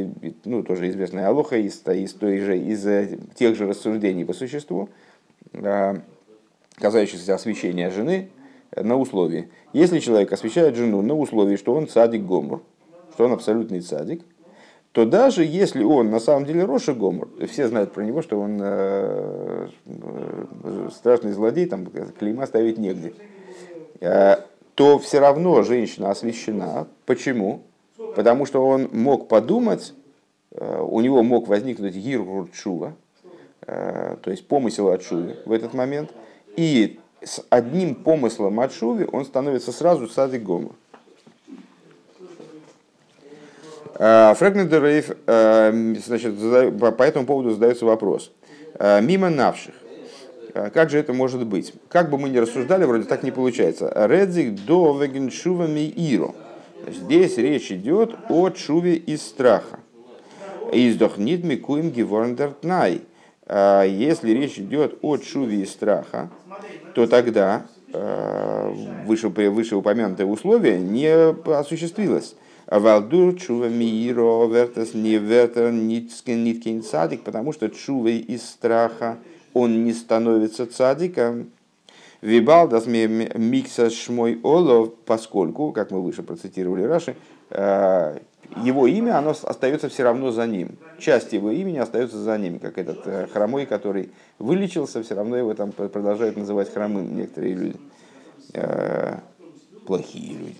ну, 0.46 0.63
тоже 0.63 0.89
известная 0.89 1.27
алоха 1.30 1.56
из, 1.58 1.82
из, 1.88 2.13
той 2.13 2.39
же, 2.39 2.58
из 2.58 2.86
тех 3.36 3.56
же 3.56 3.68
рассуждений 3.68 4.25
по 4.25 4.34
существу, 4.34 4.89
касающихся 6.75 7.36
освящения 7.36 7.89
жены, 7.91 8.30
на 8.75 8.98
условии. 8.98 9.50
Если 9.74 10.00
человек 10.00 10.32
освещает 10.32 10.75
жену 10.75 11.01
на 11.01 11.13
условии, 11.13 11.58
что 11.58 11.74
он 11.74 11.88
цадик 11.88 12.24
гомор, 12.24 12.62
что 13.13 13.25
он 13.25 13.34
абсолютный 13.34 13.82
цадик, 13.82 14.24
то 14.91 15.05
даже 15.05 15.45
если 15.45 15.83
он 15.83 16.10
на 16.10 16.19
самом 16.19 16.45
деле 16.45 16.65
Роша 16.65 16.93
Гомор, 16.93 17.29
все 17.48 17.67
знают 17.67 17.93
про 17.93 18.03
него, 18.03 18.21
что 18.21 18.39
он 18.39 18.60
э, 18.62 19.67
э, 19.86 20.89
страшный 20.93 21.31
злодей, 21.31 21.65
там 21.65 21.88
клейма 22.19 22.45
ставить 22.45 22.77
негде, 22.77 23.13
э, 24.01 24.38
то 24.75 25.00
все 25.00 25.19
равно 25.19 25.63
женщина 25.63 26.12
освящена. 26.12 26.88
Почему? 27.05 27.62
Потому 28.15 28.45
что 28.45 28.67
он 28.67 28.89
мог 28.91 29.29
подумать, 29.29 29.93
э, 30.51 30.81
у 30.81 31.00
него 31.00 31.24
мог 31.24 31.48
возникнуть 31.48 31.95
гиргурчува, 31.95 32.93
э, 33.65 34.17
то 34.21 34.31
есть 34.31 34.45
помысел 34.48 34.89
от 34.89 35.03
шувы 35.03 35.38
в 35.45 35.53
этот 35.53 35.74
момент, 35.74 36.12
и 36.57 37.00
с 37.24 37.43
одним 37.50 37.95
помыслом 37.95 38.60
от 38.60 38.74
Шуви 38.74 39.07
он 39.12 39.25
становится 39.25 39.71
сразу 39.71 40.07
садик 40.07 40.43
Гомор. 40.43 40.74
Э, 44.03 44.34
Фрэгмент 44.34 44.74
Рейф, 44.74 45.12
э, 45.27 45.93
значит, 46.03 46.34
по 46.79 47.03
этому 47.03 47.27
поводу 47.27 47.51
задается 47.51 47.86
вопрос. 47.86 48.31
Э, 48.79 49.00
мимо 49.00 49.29
навших. 49.29 49.75
Как 50.74 50.89
же 50.89 50.98
это 50.98 51.13
может 51.13 51.46
быть? 51.46 51.72
Как 51.88 52.10
бы 52.10 52.17
мы 52.17 52.29
ни 52.29 52.38
рассуждали, 52.38 52.84
вроде 52.84 53.03
так 53.03 53.22
не 53.22 53.29
получается. 53.29 53.93
Редзик 53.96 54.65
до 54.65 55.00
вегеншувами 55.00 55.88
иро. 55.96 56.34
Здесь 56.88 57.38
речь 57.38 57.72
идет 57.72 58.15
о 58.27 58.50
чуве 58.50 58.96
из 58.96 59.22
страха. 59.22 59.79
Издохнит 60.74 61.43
микуем 61.43 61.91
геворндертнай. 61.91 63.04
Если 63.47 64.32
речь 64.32 64.58
идет 64.58 64.97
о 65.02 65.17
чуве 65.17 65.62
из 65.62 65.71
страха, 65.71 66.30
то 66.95 67.08
тогда 67.08 67.67
э, 67.93 68.73
выше, 69.06 69.30
вышеупомянутое 69.30 70.28
условие 70.28 70.80
не 70.80 71.08
осуществилось. 71.49 72.36
Валдур 72.71 73.36
чува 73.36 73.67
миро 73.67 74.47
вертес 74.47 74.93
не 74.93 75.17
вертер 75.17 75.71
ниткин 75.73 76.84
цадик, 76.84 77.21
потому 77.23 77.51
что 77.51 77.69
чувой 77.69 78.19
из 78.19 78.43
страха 78.49 79.17
он 79.53 79.84
не 79.84 79.91
становится 79.91 80.65
цадиком. 80.65 81.51
Вибалдас 82.21 82.86
микса 82.86 83.89
шмой 83.89 84.39
олов, 84.43 84.93
поскольку, 85.05 85.73
как 85.73 85.91
мы 85.91 86.01
выше 86.01 86.23
процитировали 86.23 86.84
Раши, 86.84 87.17
э, 87.49 88.19
его 88.63 88.88
имя 88.88 89.17
оно 89.17 89.31
остается 89.31 89.89
все 89.89 90.03
равно 90.03 90.31
за 90.31 90.47
ним. 90.47 90.77
Часть 90.97 91.34
его 91.34 91.51
имени 91.51 91.79
остается 91.79 92.19
за 92.19 92.38
ним, 92.38 92.60
как 92.60 92.77
этот 92.77 93.05
э, 93.05 93.27
хромой, 93.34 93.65
который 93.65 94.12
вылечился, 94.39 95.03
все 95.03 95.15
равно 95.15 95.36
его 95.36 95.53
там 95.55 95.73
продолжают 95.73 96.38
называть 96.38 96.71
хромым 96.71 97.17
некоторые 97.17 97.53
люди. 97.53 97.77
Э, 98.53 99.17
плохие 99.86 100.38
люди. 100.38 100.57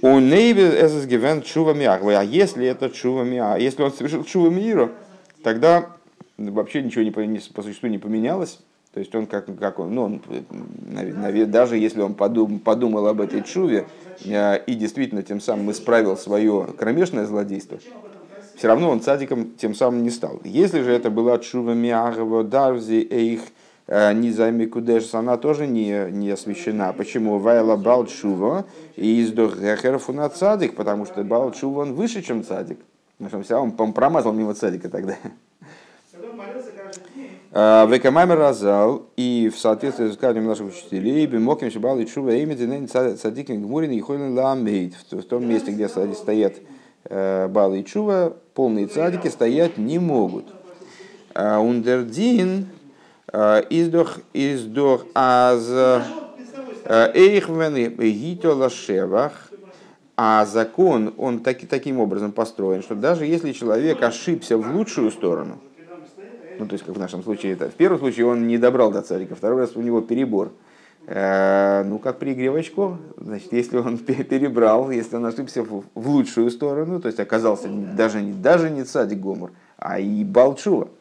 У 0.00 0.18
Нейби 0.18 0.60
эсэс 0.60 1.06
гивен 1.06 1.42
чува 1.42 1.72
А 1.72 2.22
если 2.22 2.66
это 2.66 2.90
чува 2.90 3.22
а 3.22 3.58
если 3.58 3.82
он 3.82 3.92
совершил 3.92 4.24
чува 4.24 4.50
миру, 4.50 4.92
тогда 5.42 5.90
вообще 6.36 6.82
ничего 6.82 7.02
не, 7.02 7.40
по 7.40 7.62
существу 7.62 7.88
не 7.88 7.98
поменялось. 7.98 8.60
То 8.94 9.00
есть 9.00 9.14
он 9.14 9.26
как, 9.26 9.46
как 9.58 9.78
он, 9.78 9.94
ну, 9.94 10.02
он, 10.04 10.22
даже 11.50 11.76
если 11.76 12.00
он 12.00 12.14
подум, 12.14 12.58
подумал 12.58 13.06
об 13.06 13.20
этой 13.20 13.42
чуве 13.42 13.86
э, 14.24 14.64
и 14.66 14.74
действительно 14.74 15.22
тем 15.22 15.40
самым 15.40 15.70
исправил 15.70 16.16
свое 16.16 16.66
кромешное 16.76 17.26
злодейство, 17.26 17.78
все 18.56 18.66
равно 18.66 18.90
он 18.90 19.00
цадиком 19.00 19.52
тем 19.56 19.74
самым 19.74 20.02
не 20.02 20.10
стал. 20.10 20.40
Если 20.42 20.80
же 20.80 20.90
это 20.90 21.10
была 21.10 21.38
чува 21.38 21.74
миагова 21.74 22.42
дарзи 22.44 23.06
эйх 23.10 23.42
э, 23.88 24.12
низами 24.12 24.66
кудеш, 24.66 25.12
она 25.14 25.36
тоже 25.36 25.66
не, 25.66 26.10
не 26.12 26.30
освящена. 26.30 26.92
Почему? 26.92 27.38
Вайла 27.38 27.76
бал 27.76 28.06
чува 28.06 28.66
и 28.94 29.22
издох 29.22 29.58
гехерфу 29.58 30.12
на 30.12 30.28
цадик, 30.28 30.76
потому 30.76 31.06
что 31.06 31.24
бал 31.24 31.50
чува 31.50 31.82
он 31.82 31.94
выше, 31.94 32.22
чем 32.22 32.44
цадик. 32.44 32.78
Потому 33.18 33.42
что 33.42 33.58
он, 33.58 33.72
промазал 33.92 34.32
мимо 34.32 34.54
цадика 34.54 34.88
тогда. 34.88 35.16
Векамамер 37.50 38.38
разал 38.38 39.06
и 39.16 39.50
в 39.52 39.58
соответствии 39.58 40.08
с 40.08 40.14
сказанием 40.14 40.46
наших 40.46 40.68
учителей, 40.68 41.26
бимоким 41.26 41.70
шибал 41.70 41.98
и 41.98 42.06
чува 42.06 42.34
имя 42.34 42.54
динен 42.54 42.86
цадикин 42.88 43.62
гмурин 43.62 43.90
и 43.90 44.00
хойлен 44.00 44.38
ламейт. 44.38 44.94
В 45.10 45.22
том 45.22 45.48
месте, 45.48 45.72
где 45.72 45.88
стоят 45.88 46.56
э, 47.04 47.48
Бал 47.48 47.74
и 47.74 47.82
Чува, 47.84 48.36
полные 48.54 48.86
цадики 48.86 49.28
стоять 49.28 49.78
не 49.78 49.98
могут. 49.98 50.44
Ундердин 51.34 52.60
э, 52.60 52.77
издох 53.32 54.18
издох 54.32 55.04
аз 55.14 55.68
э, 55.68 56.02
эйхвен 57.14 57.96
гито 57.96 58.54
лашевах, 58.54 59.50
а 60.16 60.46
закон, 60.46 61.14
он 61.16 61.40
таки, 61.40 61.66
таким 61.66 62.00
образом 62.00 62.32
построен, 62.32 62.82
что 62.82 62.94
даже 62.94 63.26
если 63.26 63.52
человек 63.52 64.02
ошибся 64.02 64.56
в 64.56 64.74
лучшую 64.74 65.10
сторону, 65.10 65.58
ну, 66.58 66.66
то 66.66 66.72
есть, 66.72 66.84
как 66.84 66.96
в 66.96 66.98
нашем 66.98 67.22
случае, 67.22 67.52
это 67.52 67.68
в 67.70 67.74
первом 67.74 67.98
случае 67.98 68.26
он 68.26 68.48
не 68.48 68.58
добрал 68.58 68.90
до 68.90 69.02
царика, 69.02 69.36
второй 69.36 69.60
раз 69.60 69.76
у 69.76 69.80
него 69.80 70.00
перебор. 70.00 70.50
Э, 71.06 71.84
ну, 71.84 71.98
как 71.98 72.18
при 72.18 72.32
игре 72.32 72.50
в 72.50 72.56
очко, 72.56 72.98
значит, 73.16 73.52
если 73.52 73.78
он 73.78 73.98
перебрал, 73.98 74.90
если 74.90 75.16
он 75.16 75.26
ошибся 75.26 75.62
в, 75.62 75.84
в 75.94 76.08
лучшую 76.08 76.50
сторону, 76.50 77.00
то 77.00 77.06
есть 77.06 77.20
оказался 77.20 77.68
даже 77.68 78.20
даже 78.20 78.70
не 78.70 78.84
цадик 78.84 79.20
Гомор, 79.20 79.52
а 79.78 80.00
и 80.00 80.24
Балчува, 80.24 80.84
э, 80.84 80.97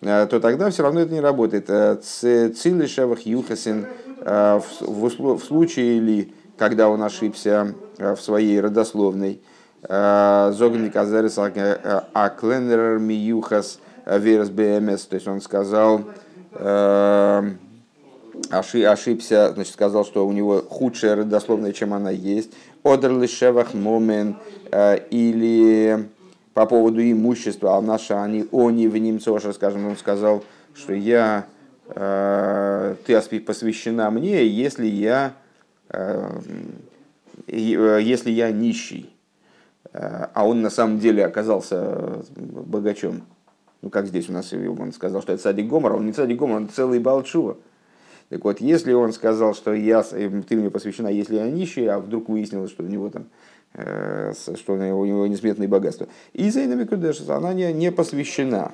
то 0.00 0.40
тогда 0.40 0.70
все 0.70 0.82
равно 0.82 1.00
это 1.00 1.12
не 1.12 1.20
работает. 1.20 1.68
Э, 1.68 1.96
Цили 1.96 2.86
Шевах 2.86 3.20
Юхасин 3.20 3.86
в, 4.20 4.62
в, 4.80 5.40
случае 5.40 6.00
ли, 6.00 6.34
когда 6.56 6.88
он 6.88 7.02
ошибся 7.02 7.74
в 7.98 8.16
своей 8.16 8.60
родословной, 8.60 9.40
Зогник 9.80 10.96
Азерес 10.96 11.38
Акленер 11.38 12.98
Миюхас– 12.98 13.78
Верс 14.16 14.48
БМС, 14.48 15.04
то 15.04 15.16
есть 15.16 15.28
он 15.28 15.40
сказал, 15.40 16.02
э, 16.52 17.50
ошибся, 18.50 19.52
значит, 19.52 19.72
сказал, 19.74 20.04
что 20.04 20.26
у 20.26 20.32
него 20.32 20.62
худшая 20.68 21.16
родословная, 21.16 21.72
чем 21.72 21.92
она 21.92 22.10
есть. 22.10 22.52
Одер 22.82 23.12
лишевах 23.12 23.74
момен 23.74 24.38
э, 24.70 24.98
или 25.10 26.08
по 26.58 26.66
поводу 26.66 27.00
имущества, 27.00 27.76
а 27.76 27.80
наши 27.80 28.14
они 28.14 28.48
они 28.50 28.88
в 28.88 28.96
немцоша, 28.96 29.52
скажем, 29.52 29.86
он 29.86 29.96
сказал, 29.96 30.42
что 30.74 30.92
я, 30.92 31.46
э, 31.86 32.96
ты 33.06 33.38
посвящена 33.38 34.10
мне, 34.10 34.44
если 34.44 34.86
я, 34.88 35.34
если 37.46 38.30
я 38.32 38.50
нищий, 38.50 39.14
а 39.92 40.42
он 40.44 40.60
на 40.60 40.70
самом 40.70 40.98
деле 40.98 41.24
оказался 41.24 42.24
богачом 42.36 43.22
Ну, 43.80 43.90
как 43.90 44.08
здесь 44.08 44.28
у 44.28 44.32
нас 44.32 44.52
он 44.52 44.92
сказал, 44.92 45.22
что 45.22 45.34
это 45.34 45.42
садик 45.42 45.68
Гомор, 45.68 45.94
он 45.94 46.06
не 46.06 46.12
садик 46.12 46.38
Гомор, 46.38 46.56
он 46.56 46.68
целый 46.68 46.98
Балчува. 46.98 47.56
Так 48.30 48.44
вот, 48.44 48.60
если 48.60 48.92
он 48.92 49.12
сказал, 49.12 49.54
что 49.54 49.72
я, 49.72 50.02
ты 50.02 50.56
мне 50.56 50.70
посвящена, 50.70 51.06
если 51.06 51.36
я 51.36 51.48
нищий, 51.48 51.86
а 51.86 52.00
вдруг 52.00 52.28
выяснилось, 52.28 52.72
что 52.72 52.82
у 52.82 52.88
него 52.88 53.10
там 53.10 53.26
что 53.74 54.72
у 54.72 54.76
него 54.76 55.26
несметные 55.26 55.68
богатства. 55.68 56.08
И 56.32 56.50
Зейна 56.50 56.74
Микудешес, 56.74 57.28
она 57.28 57.52
не, 57.52 57.72
не 57.72 57.92
посвящена. 57.92 58.72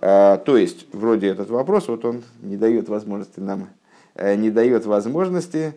То 0.00 0.56
есть, 0.56 0.86
вроде 0.92 1.28
этот 1.28 1.48
вопрос, 1.48 1.88
вот 1.88 2.04
он 2.04 2.22
не 2.42 2.56
дает 2.56 2.88
возможности 2.88 3.40
нам, 3.40 3.68
не 4.16 4.50
дает 4.50 4.84
возможности 4.84 5.74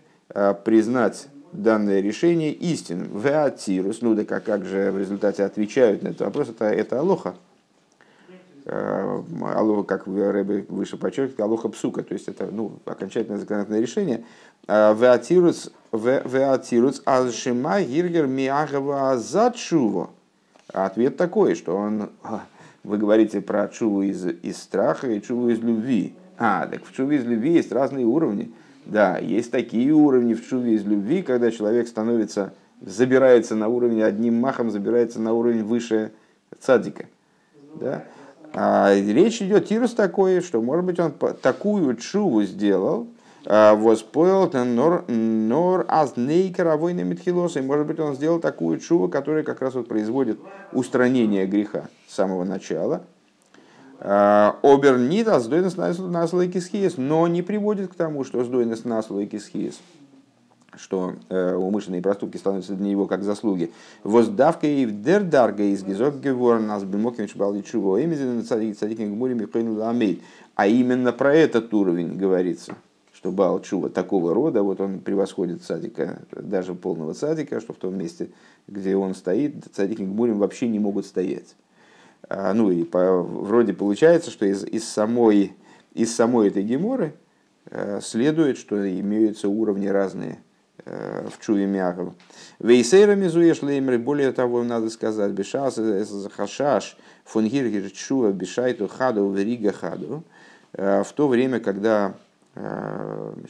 признать 0.65 1.27
данное 1.51 2.01
решение 2.01 2.51
истинным. 2.51 3.19
Веатирус, 3.19 4.01
ну 4.01 4.15
да 4.15 4.25
как, 4.25 4.43
как 4.43 4.65
же 4.65 4.91
в 4.91 4.99
результате 4.99 5.43
отвечают 5.43 6.03
на 6.03 6.09
этот 6.09 6.21
вопрос, 6.21 6.49
это, 6.49 6.65
это 6.65 6.99
алоха. 6.99 7.35
Э, 8.65 9.23
алоха, 9.55 9.83
как 9.83 10.07
Рэбе 10.07 10.65
выше 10.67 10.97
подчеркивает, 10.97 11.39
алоха 11.39 11.69
псука, 11.69 12.03
то 12.03 12.13
есть 12.13 12.27
это 12.27 12.49
ну, 12.51 12.79
окончательное 12.85 13.39
законодательное 13.39 13.81
решение. 13.81 14.25
Э, 14.67 14.93
веатирус 14.93 15.71
азшима 17.05 17.81
гиргер 17.81 18.27
миагава 18.27 19.11
азадшуво. 19.11 20.09
Ответ 20.73 21.15
такой, 21.15 21.55
что 21.55 21.75
он, 21.75 22.09
вы 22.83 22.97
говорите 22.97 23.39
про 23.39 23.69
чуву 23.69 24.01
из, 24.01 24.25
из 24.25 24.57
страха 24.57 25.09
и 25.09 25.21
чуву 25.21 25.49
из 25.49 25.59
любви. 25.59 26.13
А, 26.37 26.67
так 26.67 26.85
в 26.85 26.93
чуве 26.93 27.17
из 27.17 27.25
любви 27.25 27.53
есть 27.53 27.71
разные 27.71 28.05
уровни. 28.05 28.51
Да, 28.85 29.17
есть 29.17 29.51
такие 29.51 29.91
уровни 29.93 30.33
в 30.33 30.45
чуве 30.45 30.73
из 30.73 30.83
любви, 30.83 31.21
когда 31.21 31.51
человек 31.51 31.87
становится, 31.87 32.53
забирается 32.81 33.55
на 33.55 33.69
уровень, 33.69 34.01
одним 34.01 34.39
махом 34.39 34.69
забирается 34.69 35.21
на 35.21 35.33
уровень 35.33 35.63
выше 35.63 36.11
цадика. 36.59 37.05
Да? 37.75 38.03
А 38.53 38.93
речь 38.93 39.41
идет 39.41 39.67
тирус 39.67 39.93
такой, 39.93 40.41
что, 40.41 40.61
может 40.61 40.85
быть, 40.85 40.99
он 40.99 41.13
такую 41.41 41.95
чуву 41.95 42.43
сделал, 42.43 43.07
воспоил 43.47 44.51
нор, 44.65 45.05
нор 45.07 45.85
аз 45.87 46.17
нейкер 46.17 46.77
митхилос, 46.77 47.55
и, 47.55 47.61
может 47.61 47.87
быть, 47.87 47.99
он 47.99 48.15
сделал 48.15 48.39
такую 48.39 48.79
чуву, 48.79 49.07
которая 49.07 49.43
как 49.43 49.61
раз 49.61 49.75
вот 49.75 49.87
производит 49.87 50.39
устранение 50.73 51.45
греха 51.45 51.87
с 52.07 52.15
самого 52.15 52.43
начала, 52.43 53.03
Обернит 53.99 55.27
а 55.27 55.39
сдойнес 55.39 55.75
наслойки 55.75 56.59
схиес, 56.59 56.97
но 56.97 57.27
не 57.27 57.41
приводит 57.41 57.91
к 57.91 57.95
тому, 57.95 58.23
что 58.23 58.43
сдойнес 58.43 58.83
наслойки 58.85 59.37
схиес 59.37 59.79
что 60.79 61.13
э, 61.29 61.55
умышленные 61.55 62.01
проступки 62.01 62.37
становятся 62.37 62.73
для 62.73 62.89
него 62.89 63.07
как 63.07 63.23
заслуги. 63.23 63.71
Воздавка 64.03 64.67
и 64.67 64.85
вдердарга 64.85 65.63
из 65.63 65.83
гизок 65.83 66.19
гевор 66.19 66.59
нас 66.59 66.83
бимокимич 66.83 67.35
баличуво 67.35 67.97
именно 67.97 68.43
цадикин 68.43 69.13
гмури 69.13 69.33
михойну 69.33 69.73
ламейт. 69.73 70.21
А 70.55 70.67
именно 70.67 71.11
про 71.11 71.33
этот 71.33 71.73
уровень 71.73 72.15
говорится, 72.15 72.75
что 73.17 73.31
Бал 73.31 73.59
Чува 73.61 73.89
такого 73.89 74.31
рода, 74.31 74.61
вот 74.61 74.79
он 74.79 74.99
превосходит 74.99 75.63
садика, 75.63 76.19
даже 76.31 76.75
полного 76.75 77.13
садика, 77.13 77.59
что 77.59 77.73
в 77.73 77.77
том 77.77 77.97
месте, 77.97 78.29
где 78.67 78.95
он 78.95 79.15
стоит, 79.15 79.55
садики 79.75 80.03
Гмурим 80.03 80.37
вообще 80.37 80.67
не 80.67 80.77
могут 80.77 81.07
стоять. 81.07 81.55
А, 82.29 82.53
ну 82.53 82.69
и 82.69 82.83
по, 82.83 83.23
вроде 83.23 83.73
получается, 83.73 84.29
что 84.29 84.45
из, 84.45 84.63
из, 84.63 84.87
самой, 84.87 85.55
из 85.95 86.15
самой 86.15 86.49
этой 86.49 86.61
геморы 86.61 87.15
э, 87.71 88.01
следует, 88.03 88.59
что 88.59 88.87
имеются 88.87 89.49
уровни 89.49 89.87
разные 89.87 90.37
э, 90.85 91.27
в 91.35 91.43
чуве 91.43 91.65
мягов. 91.65 92.13
Вейсейра 92.59 93.15
мизуеш 93.15 93.63
леймер, 93.63 93.97
более 93.97 94.31
того, 94.31 94.63
надо 94.63 94.91
сказать, 94.91 95.31
бешас 95.31 95.73
захашаш 95.73 96.95
фонгиргир 97.25 97.89
чува 97.89 98.31
бешайту 98.31 98.87
хаду 98.87 99.31
верига 99.31 99.71
хаду, 99.71 100.23
э, 100.73 101.01
в 101.01 101.11
то 101.13 101.27
время, 101.27 101.59
когда 101.59 102.13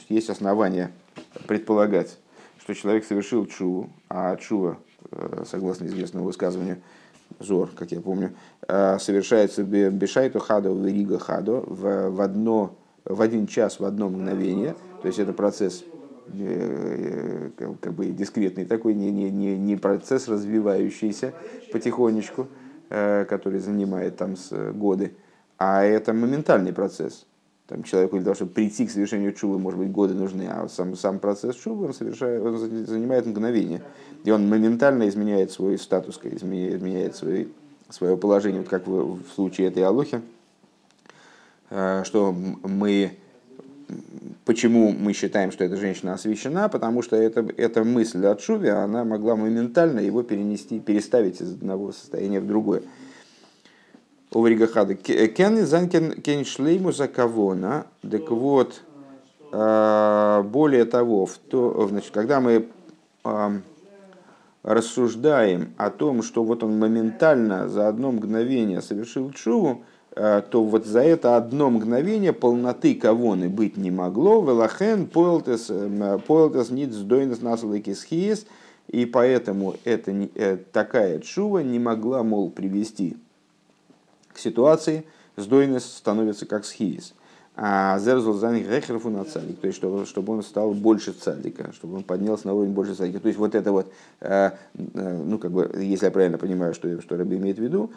есть 0.08 0.30
основания 0.30 0.90
предполагать, 1.46 2.18
что 2.60 2.74
человек 2.74 3.04
совершил 3.04 3.46
чуву, 3.46 3.90
а 4.08 4.36
чува, 4.36 4.78
согласно 5.44 5.86
известному 5.86 6.26
высказыванию, 6.26 6.78
Зор, 7.40 7.70
как 7.76 7.92
я 7.92 8.00
помню, 8.00 8.32
э, 8.66 8.98
совершается 8.98 9.62
бешайту 9.62 10.40
хадо 10.40 10.72
в 10.72 10.84
рига 10.84 11.18
хадо 11.18 11.62
в, 11.66 12.10
в, 12.10 12.20
одно, 12.20 12.74
в 13.04 13.22
один 13.22 13.46
час, 13.46 13.78
в 13.78 13.84
одно 13.84 14.08
мгновение. 14.08 14.74
То 15.02 15.08
есть 15.08 15.20
это 15.20 15.32
процесс 15.32 15.84
э, 16.32 17.50
э, 17.58 17.74
как 17.80 17.92
бы 17.92 18.06
дискретный 18.06 18.64
такой, 18.64 18.94
не, 18.94 19.12
не, 19.12 19.30
не, 19.30 19.56
не 19.56 19.76
процесс 19.76 20.26
развивающийся 20.26 21.32
потихонечку, 21.72 22.48
который 22.88 23.58
занимает 23.58 24.16
там 24.16 24.34
с 24.34 24.72
годы, 24.72 25.12
а 25.58 25.84
это 25.84 26.14
моментальный 26.14 26.72
процесс. 26.72 27.26
Там 27.68 27.82
человеку 27.82 28.16
для 28.16 28.24
того, 28.24 28.34
чтобы 28.34 28.52
прийти 28.52 28.86
к 28.86 28.90
совершению 28.90 29.32
чувы, 29.34 29.58
может 29.58 29.78
быть, 29.78 29.90
годы 29.90 30.14
нужны, 30.14 30.48
а 30.48 30.68
сам, 30.68 30.96
сам 30.96 31.18
процесс 31.18 31.54
чувы 31.54 31.88
он, 31.88 31.94
совершает, 31.94 32.42
он 32.42 32.86
занимает 32.86 33.26
мгновение. 33.26 33.82
И 34.24 34.30
он 34.30 34.48
моментально 34.48 35.06
изменяет 35.06 35.52
свой 35.52 35.78
статус, 35.78 36.18
изменяет, 36.22 37.14
свой, 37.14 37.52
свое 37.90 38.16
положение, 38.16 38.62
вот 38.62 38.70
как 38.70 38.86
в, 38.86 39.22
в 39.22 39.34
случае 39.34 39.68
этой 39.68 39.82
Алохи, 39.82 40.22
э, 41.70 42.02
что 42.04 42.32
мы 42.32 43.12
Почему 44.44 44.92
мы 44.92 45.14
считаем, 45.14 45.50
что 45.50 45.64
эта 45.64 45.76
женщина 45.76 46.14
освящена? 46.14 46.68
Потому 46.68 47.02
что 47.02 47.16
эта, 47.16 47.46
эта 47.56 47.84
мысль 47.84 48.26
от 48.26 48.40
Шуви, 48.40 48.68
она 48.68 49.04
могла 49.04 49.36
моментально 49.36 50.00
его 50.00 50.22
перенести, 50.22 50.78
переставить 50.78 51.40
из 51.40 51.52
одного 51.52 51.92
состояния 51.92 52.40
в 52.40 52.46
другое. 52.46 52.82
Овригахада. 54.32 54.94
Кен 54.94 55.66
занкен 55.66 56.12
кен 56.20 56.44
шлейму 56.44 56.92
за 56.92 57.08
кавона. 57.08 57.86
Так 58.02 58.30
вот, 58.30 58.82
а, 59.52 60.42
более 60.42 60.84
того, 60.84 61.24
в 61.26 61.38
то, 61.38 61.88
значит, 61.88 62.10
когда 62.12 62.40
мы 62.40 62.68
рассуждаем 64.62 65.72
о 65.78 65.90
том, 65.90 66.22
что 66.22 66.44
вот 66.44 66.62
он 66.62 66.78
моментально 66.78 67.68
за 67.68 67.88
одно 67.88 68.12
мгновение 68.12 68.82
совершил 68.82 69.30
чуву, 69.32 69.82
а, 70.14 70.42
то 70.42 70.62
вот 70.62 70.84
за 70.84 71.00
это 71.00 71.36
одно 71.36 71.70
мгновение 71.70 72.34
полноты 72.34 72.94
кавоны 72.94 73.48
быть 73.48 73.78
не 73.78 73.90
могло. 73.90 74.42
Велахен 74.42 75.06
поэлтес 75.06 75.70
ниц 76.70 76.94
дойнес 76.96 77.40
насалыкис 77.40 78.04
хиес, 78.04 78.44
и 78.88 79.06
поэтому 79.06 79.74
эта, 79.84 80.10
э, 80.10 80.58
такая 80.70 81.20
чува 81.20 81.60
не 81.60 81.78
могла, 81.78 82.22
мол, 82.22 82.50
привести 82.50 83.16
ситуации 84.38 85.04
сдойнес 85.36 85.84
становится 85.84 86.46
как 86.46 86.64
схиис. 86.64 87.14
А 87.60 87.98
зерзул 87.98 88.34
за 88.34 88.52
них 88.52 88.70
рехерфу 88.70 89.10
на 89.10 89.24
цадик, 89.24 89.58
то 89.58 89.66
есть 89.66 89.76
чтобы, 89.76 90.06
чтобы 90.06 90.32
он 90.32 90.44
стал 90.44 90.74
больше 90.74 91.12
цадика, 91.12 91.72
чтобы 91.72 91.96
он 91.96 92.04
поднялся 92.04 92.46
на 92.46 92.54
уровень 92.54 92.70
больше 92.70 92.94
цадика. 92.94 93.18
То 93.18 93.26
есть 93.26 93.36
вот 93.36 93.56
это 93.56 93.72
вот, 93.72 93.92
э, 94.20 94.52
э, 94.76 95.22
ну 95.24 95.38
как 95.38 95.50
бы, 95.50 95.68
если 95.74 96.04
я 96.04 96.12
правильно 96.12 96.38
понимаю, 96.38 96.72
что, 96.72 97.00
что 97.00 97.16
Раби 97.16 97.36
имеет 97.36 97.58
в 97.58 97.60
виду, 97.60 97.90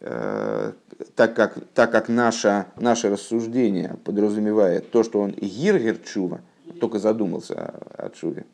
э, 0.00 0.72
так 1.14 1.34
как, 1.34 1.56
так 1.72 1.92
как 1.92 2.10
наше, 2.10 2.66
наше 2.78 3.08
рассуждение 3.08 3.96
подразумевает 4.04 4.90
то, 4.90 5.02
что 5.02 5.22
он 5.22 5.30
гиргер 5.30 5.96
чува, 5.96 6.42
только 6.78 6.98
задумался 6.98 7.54
о, 7.96 8.08
о 8.08 8.10
чуве, 8.10 8.44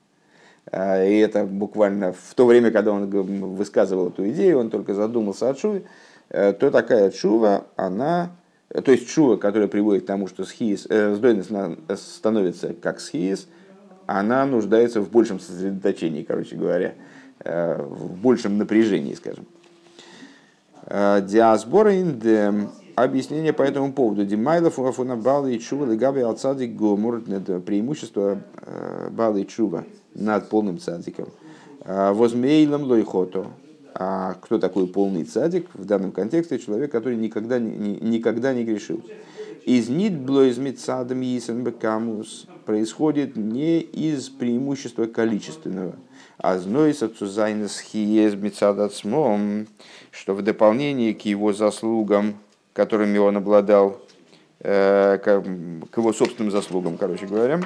и 0.70 1.18
это 1.18 1.44
буквально 1.44 2.12
в 2.12 2.35
то 2.37 2.46
время, 2.46 2.70
когда 2.70 2.92
он 2.92 3.07
высказывал 3.57 4.11
эту 4.11 4.31
идею, 4.31 4.61
он 4.61 4.70
только 4.70 4.94
задумался 4.94 5.50
о 5.50 5.55
чуве, 5.55 5.83
то 6.33 6.71
такая 6.71 7.11
чува, 7.11 7.66
она, 7.77 8.31
то 8.68 8.90
есть 8.90 9.07
чува, 9.09 9.37
которая 9.37 9.68
приводит 9.68 10.05
к 10.05 10.07
тому, 10.07 10.27
что 10.29 10.47
схиис, 10.47 10.87
э, 10.88 11.14
становится 11.95 12.73
как 12.73 13.01
схиис, 13.01 13.49
она 14.07 14.47
нуждается 14.47 15.03
в 15.03 15.11
большем 15.11 15.40
сосредоточении, 15.40 16.23
короче 16.23 16.57
говоря, 16.57 16.95
э, 17.45 17.83
в 17.83 18.16
большем 18.16 18.57
напряжении, 18.57 19.12
скажем. 19.12 19.47
Э, 20.87 21.21
диасбора 21.23 21.95
индем. 21.95 22.71
Объяснение 22.95 23.53
по 23.53 23.62
этому 23.62 23.92
поводу. 23.92 24.25
Димайлов 24.25 24.79
уафуна 24.79 25.16
балы 25.16 25.55
и 25.55 25.61
чува 25.61 25.87
легаби 25.87 26.21
алцади 26.21 26.64
гомур. 26.64 27.23
Это 27.27 27.59
преимущество 27.61 28.38
балы 29.11 29.42
и 29.42 29.47
чува 29.47 29.85
над 30.14 30.51
полным 30.51 30.79
цадиком. 30.79 31.29
Возмейлом 31.87 32.83
лойхото. 32.83 33.47
А 33.94 34.35
кто 34.40 34.59
такой 34.59 34.87
полный 34.87 35.24
цадик? 35.24 35.68
В 35.74 35.85
данном 35.85 36.12
контексте 36.12 36.59
человек, 36.59 36.90
который 36.90 37.16
никогда 37.16 37.59
не, 37.59 37.96
никогда 38.00 38.55
не 38.55 38.64
грешил. 38.64 39.05
Из 39.64 39.88
нитбло 39.88 40.48
из 40.48 40.59
мецадом 40.59 41.20
бекамус 41.20 42.46
происходит 42.64 43.37
не 43.37 43.81
из 43.81 44.28
преимущества 44.28 45.07
количественного, 45.07 45.94
а 46.38 46.59
знойса 46.59 47.09
цузайнес 47.09 47.78
хиез 47.78 48.35
мецадацмом, 48.35 49.68
что 50.11 50.35
в 50.35 50.42
дополнение 50.42 51.14
к 51.14 51.22
его 51.22 51.52
заслугам, 51.52 52.38
которыми 52.72 53.18
он 53.18 53.37
обладал, 53.37 54.00
э, 54.61 55.18
к 55.22 55.96
его 55.96 56.12
собственным 56.12 56.50
заслугам, 56.50 56.96
короче 56.96 57.26
говоря, 57.26 57.61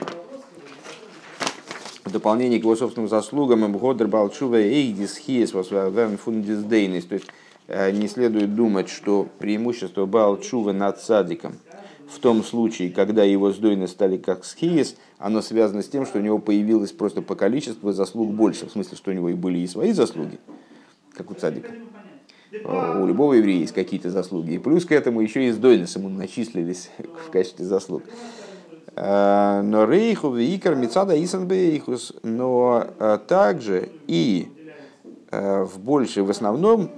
в 2.06 2.12
дополнение 2.12 2.60
к 2.60 2.62
его 2.62 2.76
собственным 2.76 3.08
заслугам, 3.08 3.60
Мгодер 3.60 4.06
Балчува 4.06 4.60
Эйдис 4.62 5.18
Хиес 5.18 5.52
Верн 5.52 6.16
Фундис 6.16 6.62
Дейнис. 6.62 7.04
То 7.04 7.16
есть 7.16 7.26
не 7.68 8.06
следует 8.06 8.54
думать, 8.54 8.88
что 8.88 9.26
преимущество 9.38 10.06
Баалчува 10.06 10.72
над 10.72 11.00
садиком 11.00 11.56
в 12.08 12.20
том 12.20 12.44
случае, 12.44 12.90
когда 12.90 13.24
его 13.24 13.50
сдойны 13.50 13.88
стали 13.88 14.16
как 14.16 14.44
схиес, 14.44 14.96
оно 15.18 15.42
связано 15.42 15.82
с 15.82 15.88
тем, 15.88 16.06
что 16.06 16.18
у 16.18 16.22
него 16.22 16.38
появилось 16.38 16.92
просто 16.92 17.22
по 17.22 17.34
количеству 17.34 17.90
заслуг 17.90 18.32
больше. 18.32 18.66
В 18.66 18.70
смысле, 18.70 18.96
что 18.96 19.10
у 19.10 19.14
него 19.14 19.28
и 19.28 19.34
были 19.34 19.58
и 19.58 19.66
свои 19.66 19.90
заслуги, 19.90 20.38
как 21.14 21.32
у 21.32 21.34
цадика. 21.34 21.72
У 22.52 23.06
любого 23.06 23.32
еврея 23.32 23.60
есть 23.60 23.74
какие-то 23.74 24.10
заслуги. 24.10 24.52
И 24.52 24.58
плюс 24.58 24.84
к 24.84 24.92
этому 24.92 25.20
еще 25.20 25.48
и 25.48 25.50
сдойнес 25.50 25.96
ему 25.96 26.08
начислились 26.08 26.90
в 27.26 27.30
качестве 27.30 27.64
заслуг. 27.64 28.04
Э, 28.96 29.60
но 29.62 29.84
рейху 29.84 30.30
викар 30.30 30.74
мецада 30.74 31.22
исанбейхус, 31.22 32.14
но 32.22 32.86
э, 32.98 33.18
также 33.28 33.90
и 34.06 34.48
э, 35.30 35.64
в 35.64 35.78
больше, 35.78 36.22
в 36.22 36.30
основном 36.30 36.90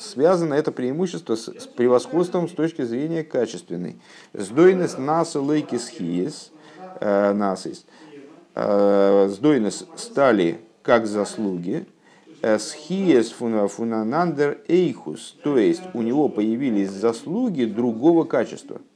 связано 0.00 0.54
это 0.54 0.72
преимущество 0.72 1.36
с, 1.36 1.46
с 1.46 1.68
превосходством 1.68 2.48
с 2.48 2.50
точки 2.52 2.82
зрения 2.82 3.22
качественной. 3.22 3.94
Сдойнес 4.34 4.98
наса 4.98 5.40
лейкис 5.40 5.86
хиес, 5.86 6.50
насис. 7.00 7.86
Сдойнес 8.56 9.86
стали 9.94 10.58
как 10.82 11.06
заслуги, 11.06 11.86
схиес 12.58 13.30
фунанандер 13.30 14.58
эйхус, 14.66 15.36
то 15.44 15.56
есть 15.56 15.82
у 15.94 16.02
него 16.02 16.28
появились 16.28 16.90
заслуги 16.90 17.64
другого 17.64 18.24
качества– 18.24 18.80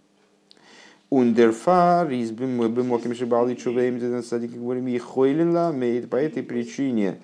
Ундерфар 1.08 2.08
бимоким 2.08 3.14
шибали 3.14 3.54
чувейм 3.54 4.22
садики 4.24 4.56
говорим 4.56 4.88
и 4.88 4.98
хойлила 4.98 5.72
по 6.10 6.16
этой 6.16 6.42
причине 6.42 7.20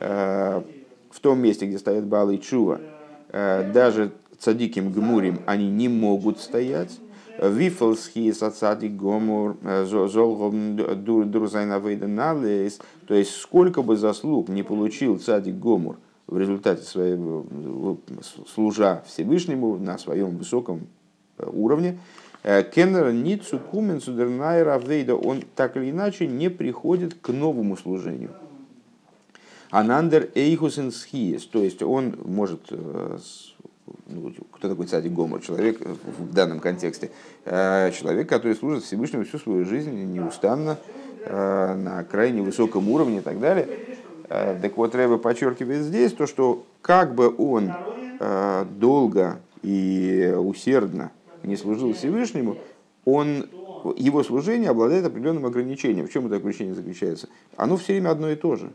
э, 0.00 0.62
в 1.10 1.20
том 1.20 1.40
месте, 1.40 1.66
где 1.66 1.78
стоят 1.78 2.06
балы 2.06 2.38
чува, 2.38 2.80
э, 3.28 3.70
даже 3.72 4.12
цадиким 4.38 4.90
гмурим 4.90 5.40
они 5.46 5.68
не 5.68 5.88
могут 5.88 6.40
стоять. 6.40 6.98
Вифлсхи 7.38 8.32
сацади 8.32 8.88
гомур 8.88 9.58
э, 9.62 9.84
золгом 9.84 10.76
дурзайна. 10.76 11.78
То 13.06 13.14
есть 13.14 13.32
сколько 13.32 13.82
бы 13.82 13.98
заслуг 13.98 14.48
не 14.48 14.62
получил 14.62 15.18
цадик 15.18 15.56
гомур 15.56 15.98
в 16.26 16.38
результате 16.38 16.82
своего 16.82 17.44
служа 18.54 19.04
Всевышнему 19.06 19.76
на 19.76 19.98
своем 19.98 20.38
высоком 20.38 20.86
уровне, 21.38 21.98
Кеннер 22.46 23.12
Ницу 23.12 23.58
Кумен 23.58 24.00
Судернайра 24.00 24.78
Вейда, 24.78 25.16
он 25.16 25.42
так 25.56 25.76
или 25.76 25.90
иначе 25.90 26.28
не 26.28 26.48
приходит 26.48 27.14
к 27.14 27.30
новому 27.30 27.76
служению. 27.76 28.30
Анандер 29.70 30.28
Эйхусен 30.36 30.92
Схиес, 30.92 31.44
то 31.46 31.58
есть 31.58 31.82
он 31.82 32.16
может, 32.24 32.60
э, 32.70 33.18
ну, 34.06 34.32
кто 34.52 34.68
такой 34.68 34.86
цадик 34.86 35.12
Гомор, 35.12 35.40
человек 35.40 35.80
в 35.80 36.32
данном 36.32 36.60
контексте, 36.60 37.10
э, 37.44 37.90
человек, 37.90 38.28
который 38.28 38.54
служит 38.54 38.84
Всевышнему 38.84 39.24
всю 39.24 39.38
свою 39.38 39.64
жизнь 39.64 39.92
неустанно, 39.92 40.78
на 41.28 42.06
крайне 42.08 42.40
высоком 42.40 42.88
уровне 42.88 43.18
и 43.18 43.20
так 43.20 43.40
далее. 43.40 43.66
Так 44.28 44.76
вот, 44.76 44.94
Рэба 44.94 45.18
подчеркивает 45.18 45.82
здесь 45.82 46.12
то, 46.12 46.28
что 46.28 46.64
как 46.82 47.16
бы 47.16 47.34
он 47.36 47.72
долго 48.78 49.40
и 49.64 50.32
усердно 50.38 51.10
не 51.46 51.56
служил 51.56 51.94
Всевышнему, 51.94 52.58
он, 53.04 53.48
его 53.96 54.22
служение 54.22 54.70
обладает 54.70 55.06
определенным 55.06 55.46
ограничением. 55.46 56.06
В 56.06 56.12
чем 56.12 56.26
это 56.26 56.36
ограничение 56.36 56.74
заключается? 56.74 57.28
Оно 57.56 57.76
все 57.76 57.94
время 57.94 58.10
одно 58.10 58.30
и 58.30 58.36
то 58.36 58.56
же. 58.56 58.72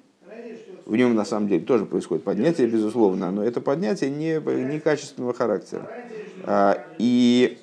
В 0.86 0.96
нем 0.96 1.14
на 1.14 1.26
самом 1.26 1.48
деле 1.48 1.64
тоже 1.64 1.86
происходит 1.86 2.24
поднятие, 2.24 2.68
безусловно, 2.68 3.32
но 3.32 3.44
это 3.44 3.62
поднятие 3.62 4.10
не, 4.10 4.42
не 4.66 4.80
качественного 4.80 5.34
характера. 5.34 5.90
А, 6.44 6.86
и 6.98 7.60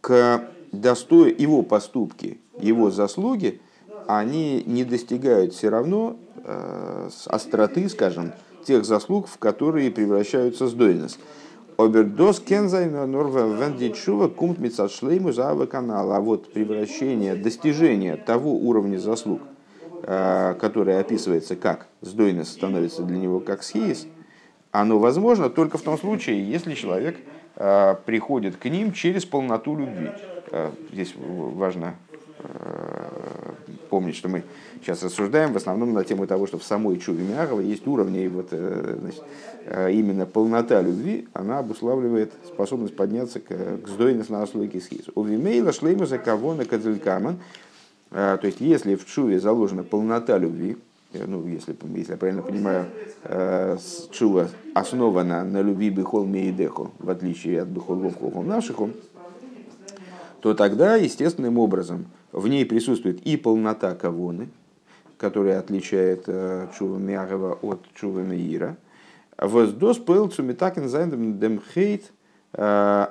к 0.00 0.44
достою 0.72 1.34
его 1.36 1.62
поступки, 1.62 2.38
его 2.60 2.90
заслуги, 2.90 3.60
они 4.06 4.62
не 4.66 4.84
достигают 4.84 5.54
все 5.54 5.68
равно 5.68 6.16
э, 6.44 7.10
остроты, 7.26 7.88
скажем, 7.88 8.32
тех 8.64 8.84
заслуг, 8.84 9.28
в 9.28 9.38
которые 9.38 9.90
превращаются 9.90 10.66
сдойность. 10.66 11.18
Обердос 11.80 12.40
кензайн 12.40 13.10
норва 13.10 13.46
вендичува 13.56 14.28
кумт 14.28 14.58
мицашлейму 14.58 15.32
за 15.32 15.66
канала. 15.66 16.16
А 16.16 16.20
вот 16.20 16.52
превращение, 16.52 17.34
достижение 17.34 18.16
того 18.16 18.52
уровня 18.52 18.98
заслуг, 18.98 19.40
э, 20.02 20.54
который 20.60 21.00
описывается 21.00 21.56
как 21.56 21.86
сдойность 22.02 22.52
становится 22.52 23.02
для 23.02 23.16
него 23.16 23.40
как 23.40 23.62
схиис, 23.62 24.06
оно 24.72 24.98
возможно 24.98 25.48
только 25.48 25.78
в 25.78 25.82
том 25.82 25.96
случае, 25.96 26.46
если 26.46 26.74
человек 26.74 27.16
э, 27.56 27.94
приходит 28.04 28.56
к 28.56 28.66
ним 28.66 28.92
через 28.92 29.24
полноту 29.24 29.74
любви. 29.74 30.10
Э, 30.50 30.70
здесь 30.92 31.14
важно 31.16 31.94
помнить, 33.90 34.16
что 34.16 34.28
мы 34.28 34.44
сейчас 34.80 35.02
рассуждаем 35.02 35.52
в 35.52 35.56
основном 35.56 35.92
на 35.92 36.04
тему 36.04 36.26
того, 36.26 36.46
что 36.46 36.58
в 36.58 36.64
самой 36.64 36.98
Чуве 36.98 37.24
Мягова 37.24 37.60
есть 37.60 37.86
уровни, 37.86 38.24
и 38.24 38.28
вот 38.28 38.48
э, 38.52 38.96
значит, 39.00 39.22
э, 39.66 39.92
именно 39.92 40.24
полнота 40.24 40.80
любви, 40.80 41.28
она 41.34 41.58
обуславливает 41.58 42.32
способность 42.46 42.96
подняться 42.96 43.40
к, 43.40 43.48
к 43.48 43.88
сдойности 43.88 44.32
на 44.32 44.46
слойке 44.46 44.80
схиз. 44.80 45.06
У 45.14 45.22
Вимейла 45.24 45.72
за 46.06 46.18
кого 46.18 46.54
на 46.54 46.64
кадзелькаман, 46.64 47.38
э, 48.12 48.38
то 48.40 48.46
есть 48.46 48.60
если 48.60 48.94
в 48.94 49.04
Чуве 49.04 49.40
заложена 49.40 49.82
полнота 49.82 50.38
любви, 50.38 50.78
ну, 51.12 51.44
если, 51.44 51.76
если 51.96 52.12
я 52.12 52.16
правильно 52.16 52.40
понимаю, 52.40 52.86
Чува 54.12 54.48
основана 54.74 55.42
на 55.42 55.60
любви 55.60 55.90
Бехол 55.90 56.24
Мейдеху, 56.24 56.92
в 57.00 57.10
отличие 57.10 57.62
от 57.62 57.68
Бехол 57.68 57.96
Вовхохом 57.96 58.46
нашиху, 58.46 58.90
то 60.40 60.54
тогда 60.54 60.94
естественным 60.94 61.58
образом 61.58 62.06
в 62.32 62.48
ней 62.48 62.64
присутствует 62.64 63.20
и 63.26 63.36
полнота 63.36 63.94
кавоны, 63.94 64.48
которая 65.18 65.58
отличает 65.58 66.24
э, 66.26 66.68
Чува 66.78 66.98
Мягова 66.98 67.58
от 67.62 67.80
Чува 67.94 68.20
Меира. 68.20 68.76
Воздос 69.36 69.98
пыл 69.98 70.28
цумитакен 70.28 70.88
зайндем 70.88 71.38
дем 71.38 71.60
хейт 71.74 72.12
э, 72.52 72.62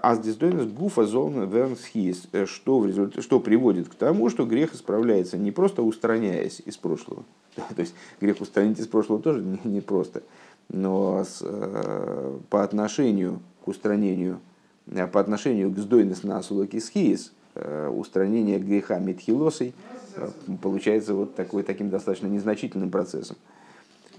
аз 0.01 0.19
диздойнес 0.19 0.65
гуфа 0.71 1.05
золн 1.05 1.49
вернсхис, 1.49 2.27
э, 2.31 2.45
что, 2.45 2.79
в 2.79 2.87
результате, 2.87 3.21
что 3.21 3.39
приводит 3.39 3.89
к 3.89 3.95
тому, 3.95 4.29
что 4.29 4.45
грех 4.45 4.73
исправляется 4.73 5.37
не 5.37 5.51
просто 5.51 5.83
устраняясь 5.83 6.61
из 6.65 6.77
прошлого. 6.77 7.25
То 7.55 7.81
есть 7.81 7.93
грех 8.21 8.41
устранить 8.41 8.79
из 8.79 8.87
прошлого 8.87 9.21
тоже 9.21 9.43
не, 9.43 9.59
не 9.65 9.81
просто, 9.81 10.23
но 10.69 11.23
с, 11.23 11.43
по 12.49 12.63
отношению 12.63 13.39
к 13.63 13.67
устранению, 13.67 14.39
по 15.11 15.19
отношению 15.19 15.71
к 15.71 15.77
сдойнес 15.77 16.23
на 16.23 16.41
сулокисхиис, 16.41 17.33
устранение 17.91 18.59
греха 18.59 18.99
метхилосой– 18.99 19.73
получается 20.61 21.13
вот 21.13 21.35
такой, 21.35 21.63
таким 21.63 21.89
достаточно 21.89 22.27
незначительным 22.27 22.89
процессом 22.89 23.37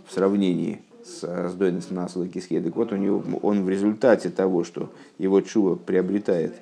в 0.07 0.13
сравнении 0.13 0.83
с, 1.05 1.23
с 1.23 1.55
дойностью 1.55 1.97
Насула 1.97 2.29
Кисхедек. 2.29 2.77
Вот 2.77 2.93
у 2.93 2.97
него, 2.97 3.23
он 3.43 3.65
в 3.65 3.69
результате 3.69 4.31
того, 4.31 4.65
что 4.65 4.91
его 5.19 5.41
чува 5.41 5.77
приобретает 5.77 6.55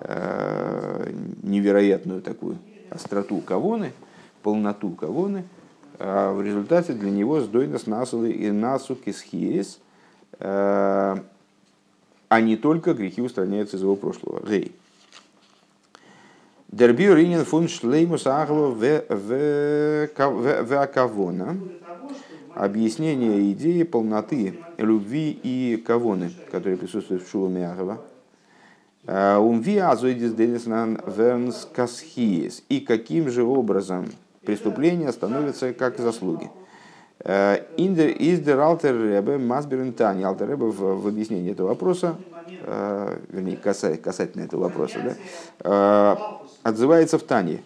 э, 0.00 1.12
невероятную 1.42 2.22
такую 2.22 2.58
остроту 2.90 3.38
кавоны, 3.40 3.92
полноту 4.42 4.90
кавоны, 4.90 5.44
э, 5.98 6.32
в 6.32 6.42
результате 6.42 6.92
для 6.92 7.10
него 7.10 7.40
сдойность 7.40 7.86
Насулы 7.86 8.32
и 8.32 8.50
Насу 8.50 8.94
Кисхиес, 8.94 9.80
э, 10.38 11.16
а 12.28 12.40
не 12.40 12.56
только 12.56 12.94
грехи 12.94 13.20
устраняются 13.20 13.76
из 13.76 13.82
его 13.82 13.96
прошлого. 13.96 14.42
Рей. 14.46 14.72
Дербио 16.72 17.14
ринен 17.14 17.44
фун 17.44 17.68
шлеймус 17.68 18.26
агло 18.26 18.70
в 18.70 20.08
акавона. 20.82 21.58
Объяснение 22.54 23.52
идеи 23.52 23.82
полноты 23.82 24.54
любви 24.78 25.38
и 25.42 25.76
кавоны, 25.76 26.32
которые 26.50 26.78
присутствуют 26.78 27.24
в 27.24 27.30
Шуламе 27.30 27.68
Агава. 27.68 27.98
Умви 29.06 29.76
азоидис 29.76 30.32
дениснан 30.32 30.98
вернс 31.06 31.68
касхиес. 31.74 32.62
И 32.70 32.80
каким 32.80 33.28
же 33.28 33.42
образом 33.42 34.06
преступление 34.42 35.12
становится 35.12 35.74
как 35.74 35.98
заслуги. 35.98 36.50
Из 37.22 38.40
дер 38.40 38.60
алтер 38.60 38.96
ребе 38.96 39.36
масберен 39.36 39.92
тани. 39.92 40.24
Алтер 40.24 40.48
ребе 40.48 40.66
в 40.66 41.06
объяснении 41.06 41.52
этого 41.52 41.68
вопроса, 41.68 42.16
вернее, 43.30 43.56
касательно 43.56 44.42
этого 44.42 44.62
вопроса, 44.62 45.16
да, 45.62 46.38
отзывается 46.62 47.18
в 47.18 47.22
Тане. 47.22 47.62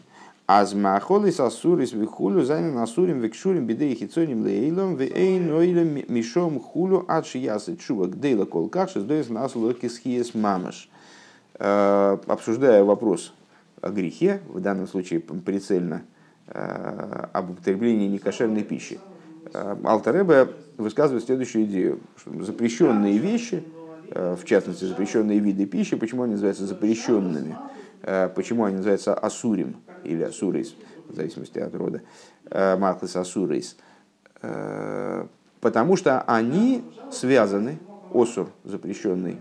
Азмахолис 0.46 1.40
асурис 1.40 1.92
вихулю 1.92 2.44
зайнен 2.44 2.78
асурим 2.78 3.18
викшурим 3.18 3.66
бедей 3.66 3.96
хицоним 3.96 4.44
лейлом 4.44 4.94
вейн 4.94 6.04
мишом 6.09 6.61
хулю 6.61 7.04
адши 7.09 7.38
ясы 7.38 7.76
чува 7.76 8.06
гдейла 8.06 8.44
колкаши 8.44 9.00
сдоис 9.00 9.28
нас 9.28 9.56
локисхиес 9.56 10.35
мамаш. 10.35 10.88
Э, 11.59 12.18
обсуждая 12.26 12.85
вопрос 12.85 13.32
о 13.80 13.90
грехе, 13.90 14.40
в 14.48 14.61
данном 14.61 14.87
случае 14.87 15.18
прицельно 15.18 16.02
э, 16.46 17.26
об 17.32 17.50
употреблении 17.50 18.06
некошерной 18.06 18.62
пищи, 18.62 19.00
э, 19.52 19.76
Алтаребе 19.82 20.48
высказывает 20.76 21.24
следующую 21.24 21.64
идею, 21.64 22.00
что 22.16 22.44
запрещенные 22.44 23.18
вещи 23.18 23.64
в 24.09 24.44
частности, 24.44 24.85
запрещенные 24.85 25.40
виды 25.40 25.66
пищи, 25.66 25.96
почему 25.96 26.22
они 26.22 26.35
называются 26.35 26.64
запрещенными, 26.64 27.56
почему 28.02 28.64
они 28.64 28.76
называются 28.76 29.14
асурим 29.14 29.76
или 30.04 30.22
асурейс, 30.22 30.74
в 31.09 31.14
зависимости 31.14 31.59
от 31.59 31.74
рода, 31.74 32.02
Марклес 32.50 33.16
асурейс, 33.16 33.76
потому 35.61 35.96
что 35.96 36.22
они 36.22 36.85
связаны, 37.11 37.78
осур 38.12 38.50
запрещенный 38.64 39.38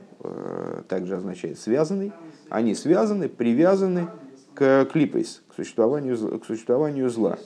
также 0.87 1.17
означает 1.17 1.59
связанный, 1.59 2.11
они 2.49 2.75
связаны, 2.75 3.29
привязаны 3.29 4.07
к 4.53 4.85
клипейс, 4.85 5.43
к 5.49 5.55
существованию, 5.55 6.39
к 6.39 6.45
существованию 6.45 7.09
зла. 7.09 7.37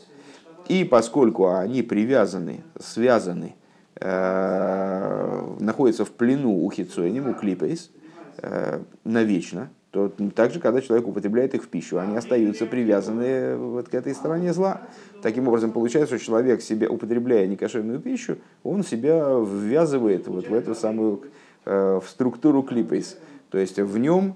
И 0.67 0.83
поскольку 0.83 1.55
они 1.55 1.81
привязаны, 1.81 2.63
связаны, 2.79 3.55
э, 3.95 5.55
находятся 5.59 6.05
в 6.05 6.11
плену 6.11 6.63
у 6.63 6.71
хитсуэним, 6.71 7.27
у 7.29 7.33
клипейс, 7.33 7.89
э, 8.37 8.79
навечно, 9.03 9.71
то 9.91 10.11
также, 10.35 10.59
когда 10.59 10.81
человек 10.81 11.07
употребляет 11.07 11.55
их 11.55 11.63
в 11.63 11.67
пищу, 11.67 11.97
они 11.97 12.15
остаются 12.15 12.67
привязаны 12.67 13.55
вот 13.55 13.89
к 13.89 13.93
этой 13.95 14.13
стороне 14.13 14.53
зла. 14.53 14.81
Таким 15.23 15.47
образом, 15.47 15.71
получается, 15.71 16.17
что 16.17 16.25
человек, 16.25 16.61
себя, 16.61 16.89
употребляя 16.89 17.47
некошерную 17.47 17.99
пищу, 17.99 18.37
он 18.63 18.83
себя 18.83 19.35
ввязывает 19.39 20.27
вот 20.27 20.47
в 20.47 20.53
эту 20.53 20.75
самую 20.75 21.23
э, 21.65 21.99
в 22.03 22.07
структуру 22.07 22.61
клипейс. 22.61 23.17
То 23.49 23.57
есть 23.57 23.79
в 23.79 23.97
нем 23.97 24.35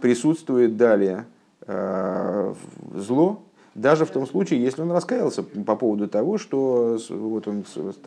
присутствует 0.00 0.78
далее 0.78 1.26
э, 1.66 2.54
зло, 2.94 3.42
даже 3.74 4.06
в 4.06 4.10
том 4.10 4.26
случае, 4.26 4.62
если 4.62 4.80
он 4.80 4.90
раскаялся 4.90 5.42
по 5.42 5.76
поводу 5.76 6.08
того, 6.08 6.38
что 6.38 6.98
вот 7.10 7.46
он 7.46 7.64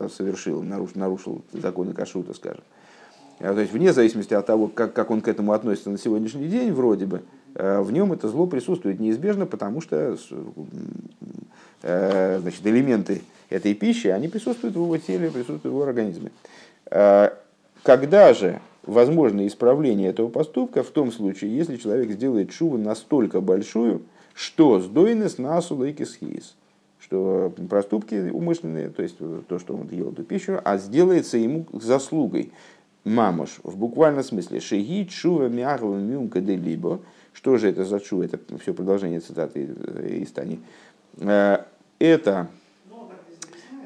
совершил, 0.08 0.64
нарушил, 0.64 0.98
нарушил 0.98 1.42
законы 1.52 1.92
кашута, 1.92 2.34
скажем. 2.34 2.64
А, 3.40 3.54
то 3.54 3.60
есть, 3.60 3.72
вне 3.72 3.92
зависимости 3.92 4.34
от 4.34 4.46
того, 4.46 4.68
как, 4.68 4.92
как 4.92 5.10
он 5.10 5.22
к 5.22 5.28
этому 5.28 5.52
относится 5.52 5.90
на 5.90 5.98
сегодняшний 5.98 6.46
день, 6.46 6.72
вроде 6.72 7.06
бы, 7.06 7.22
э, 7.54 7.80
в 7.80 7.90
нем 7.90 8.12
это 8.12 8.28
зло 8.28 8.46
присутствует 8.46 9.00
неизбежно, 9.00 9.46
потому 9.46 9.80
что 9.80 10.16
э, 11.82 12.38
значит, 12.40 12.66
элементы 12.66 13.22
этой 13.48 13.74
пищи, 13.74 14.08
они 14.08 14.28
присутствуют 14.28 14.76
в 14.76 14.80
его 14.80 14.96
теле, 14.98 15.30
присутствуют 15.30 15.64
в 15.64 15.68
его 15.68 15.82
организме. 15.82 16.30
Когда 17.82 18.34
же 18.34 18.60
возможно 18.84 19.46
исправление 19.46 20.10
этого 20.10 20.28
поступка 20.28 20.82
в 20.82 20.90
том 20.90 21.10
случае, 21.10 21.56
если 21.56 21.76
человек 21.76 22.10
сделает 22.10 22.52
шуву 22.52 22.76
настолько 22.76 23.40
большую, 23.40 24.02
что 24.34 24.80
сдойнес 24.80 25.38
насу 25.38 25.76
лейкис 25.76 26.18
что 27.00 27.52
проступки 27.68 28.30
умышленные, 28.30 28.90
то 28.90 29.02
есть 29.02 29.16
то, 29.48 29.58
что 29.58 29.74
он 29.74 29.88
ел 29.90 30.12
эту 30.12 30.22
пищу, 30.22 30.60
а 30.62 30.76
сделается 30.76 31.38
ему 31.38 31.66
заслугой. 31.72 32.52
Мамош, 33.04 33.60
в 33.62 33.76
буквальном 33.76 34.22
смысле, 34.22 34.60
шеги 34.60 35.06
чува 35.06 35.48
мягва 35.48 35.96
мюмка 35.96 36.40
де 36.40 36.56
либо, 36.56 37.00
что 37.32 37.56
же 37.56 37.68
это 37.68 37.84
за 37.84 38.00
чува, 38.00 38.24
это 38.24 38.38
все 38.58 38.74
продолжение 38.74 39.20
цитаты 39.20 39.68
из 40.20 40.30
Тани. 40.32 40.60
Э, 41.18 41.64
это 41.98 42.48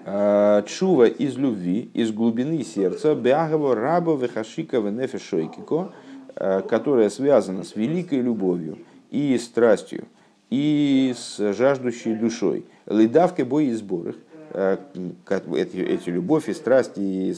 Э, 0.07 0.63
чува 0.67 1.07
из 1.07 1.37
любви, 1.39 1.91
из 1.95 2.13
глубины 2.13 2.63
сердца, 2.63 3.15
бягово 3.15 3.75
раба 3.75 4.15
вехашика 4.15 4.77
венефешойкико, 4.77 5.93
э, 6.37 6.61
которая 6.69 7.09
связана 7.09 7.65
с 7.65 7.75
великой 7.75 8.21
любовью 8.21 8.79
и 9.11 9.39
страстью, 9.39 10.05
и 10.51 11.15
с 11.17 11.55
жаждущей 11.55 12.17
душой. 12.17 12.67
Лидавке 12.85 13.47
бой 13.47 13.69
и 13.69 13.73
сборах, 13.73 14.17
э, 14.17 14.34
эти, 14.55 15.77
эти 15.77 16.11
любовь 16.11 16.49
и 16.49 16.55
страсть 16.55 16.93
и 16.97 17.35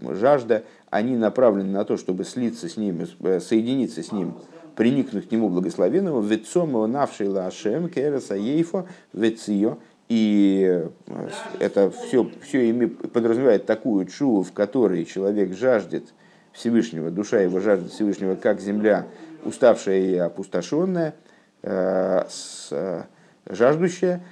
жажда, 0.00 0.64
они 0.90 1.16
направлены 1.16 1.70
на 1.70 1.84
то, 1.84 1.96
чтобы 1.96 2.24
слиться 2.24 2.68
с 2.68 2.76
ним, 2.76 3.06
соединиться 3.40 4.02
с 4.02 4.12
ним, 4.12 4.34
приникнуть 4.74 5.28
к 5.28 5.32
нему 5.32 5.48
благословенному, 5.48 6.20
вецом 6.20 6.70
его 6.70 6.86
навший 6.86 7.28
лашем, 7.28 7.88
кереса 7.88 8.34
ейфо, 8.34 8.86
вецио, 9.12 9.78
и 10.08 10.88
э, 11.06 11.28
это 11.58 11.90
все, 11.90 12.30
все 12.42 12.86
подразумевает 12.86 13.64
такую 13.64 14.04
чуву, 14.06 14.42
в 14.42 14.52
которой 14.52 15.04
человек 15.04 15.54
жаждет 15.56 16.12
Всевышнего, 16.52 17.10
душа 17.10 17.40
его 17.40 17.60
жаждет 17.60 17.92
Всевышнего, 17.92 18.34
как 18.34 18.60
земля, 18.60 19.06
уставшая 19.44 20.00
и 20.00 20.14
опустошенная, 20.16 21.14
э, 21.62 22.24
с, 22.28 23.06
жаждущая. 23.48 24.22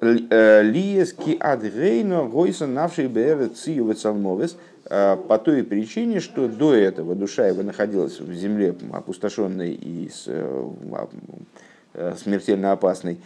Лиески 0.00 1.36
адгейно 1.38 2.24
гойса 2.24 2.66
навший 2.66 3.08
бэр 3.08 3.48
цию 3.50 3.94
э, 3.94 5.16
по 5.28 5.38
той 5.38 5.62
причине, 5.62 6.20
что 6.20 6.48
до 6.48 6.74
этого 6.74 7.14
душа 7.14 7.46
его 7.46 7.62
находилась 7.62 8.18
в 8.18 8.32
земле 8.32 8.74
опустошенной 8.92 9.72
и 9.72 10.08
с, 10.08 10.26
смертельно 12.22 12.72
опасной, 12.72 13.18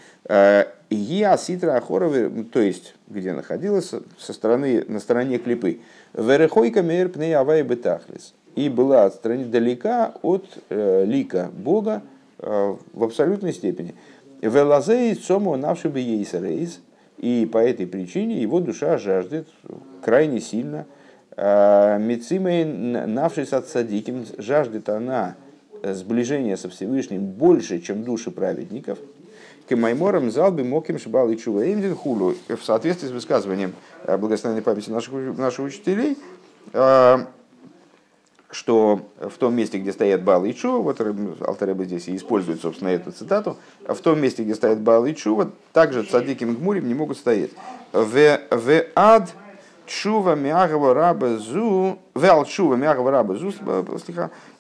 Гиа 0.94 1.36
Ситра 1.36 1.76
Ахоровы, 1.76 2.44
то 2.52 2.60
есть 2.60 2.94
где 3.08 3.32
находилась, 3.32 3.92
со 4.18 4.32
стороны, 4.32 4.84
на 4.88 5.00
стороне 5.00 5.38
клипы. 5.38 5.80
Верехойка 6.14 6.82
мер 6.82 7.08
пней 7.08 7.34
авай 7.36 7.62
бетахлис. 7.62 8.34
И 8.54 8.68
была 8.68 9.06
от 9.06 9.14
стороны 9.14 9.46
далека 9.46 10.14
от 10.22 10.46
э, 10.68 11.04
лика 11.04 11.50
Бога 11.52 12.02
э, 12.38 12.76
в 12.92 13.04
абсолютной 13.04 13.52
степени. 13.52 13.94
Велазей 14.48 15.14
цому 15.14 15.56
навши 15.56 15.88
бы 15.88 16.00
рейс. 16.00 16.80
И 17.18 17.48
по 17.50 17.58
этой 17.58 17.86
причине 17.86 18.40
его 18.40 18.60
душа 18.60 18.98
жаждет 18.98 19.48
крайне 20.02 20.40
сильно. 20.40 20.86
Э, 21.36 21.98
Мицимей 21.98 22.64
навшись 22.64 23.52
от 23.52 23.68
садиким, 23.68 24.26
жаждет 24.38 24.88
она 24.88 25.36
сближения 25.82 26.56
со 26.56 26.68
Всевышним 26.68 27.26
больше, 27.26 27.80
чем 27.80 28.04
души 28.04 28.30
праведников– 28.30 28.98
Кемаймором 29.68 30.30
залби 30.30 30.62
моким 30.62 30.98
шибал 30.98 31.30
и 31.30 31.38
чува 31.38 31.64
хулу. 31.94 32.34
В 32.48 32.62
соответствии 32.62 33.08
с 33.08 33.10
высказыванием 33.10 33.72
э, 34.04 34.16
благословенной 34.18 34.60
памяти 34.60 34.90
наших, 34.90 35.14
наших 35.38 35.64
учителей, 35.64 36.18
э, 36.74 37.18
что 38.54 39.00
в 39.18 39.36
том 39.36 39.54
месте, 39.54 39.78
где 39.78 39.92
стоят 39.92 40.22
Бал 40.22 40.44
и 40.44 40.54
Чува, 40.54 40.78
вот 40.78 41.00
Алтареба 41.40 41.84
здесь 41.84 42.06
и 42.06 42.14
использует, 42.14 42.60
собственно, 42.60 42.88
эту 42.88 43.10
цитату, 43.10 43.56
в 43.86 43.96
том 43.96 44.20
месте, 44.20 44.44
где 44.44 44.54
стоят 44.54 44.80
Бал 44.80 45.04
и 45.06 45.14
Чува, 45.14 45.50
также 45.72 46.04
цадиким 46.04 46.54
гмурим 46.54 46.86
не 46.86 46.94
могут 46.94 47.18
стоять. 47.18 47.50
В 47.92 48.38
ад 48.94 49.34
чува 49.86 50.34
мягого 50.36 50.94
раба 50.94 51.36
зу, 51.36 51.98
вел 52.14 52.44
чува 52.44 52.76
мягого 52.76 53.10
раба 53.10 53.34
зу, 53.34 53.52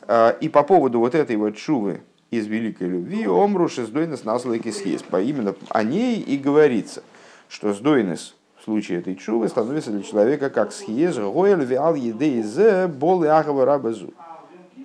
э, 0.06 0.34
и 0.40 0.48
по 0.48 0.62
поводу 0.64 0.98
вот 0.98 1.14
этой 1.14 1.36
вот 1.36 1.56
чувы, 1.56 2.02
из 2.30 2.46
великой 2.46 2.88
любви, 2.88 3.26
омру 3.26 3.68
шездойнес 3.68 4.24
наслайки 4.24 4.72
съесть. 4.72 5.04
Именно 5.12 5.54
о 5.68 5.82
ней 5.84 6.20
и 6.20 6.36
говорится, 6.36 7.04
что 7.48 7.72
сдойнес 7.72 8.34
случае 8.64 8.98
этой 8.98 9.14
чувы 9.14 9.48
становится 9.48 9.90
для 9.90 10.02
человека 10.02 10.50
как 10.50 10.72
съез 10.72 11.16
гоэль 11.16 11.64
виал 11.64 11.94
едей 11.94 12.42
зе 12.42 12.86
бол 12.86 13.22
и 13.22 13.28
рабазу. 13.28 14.12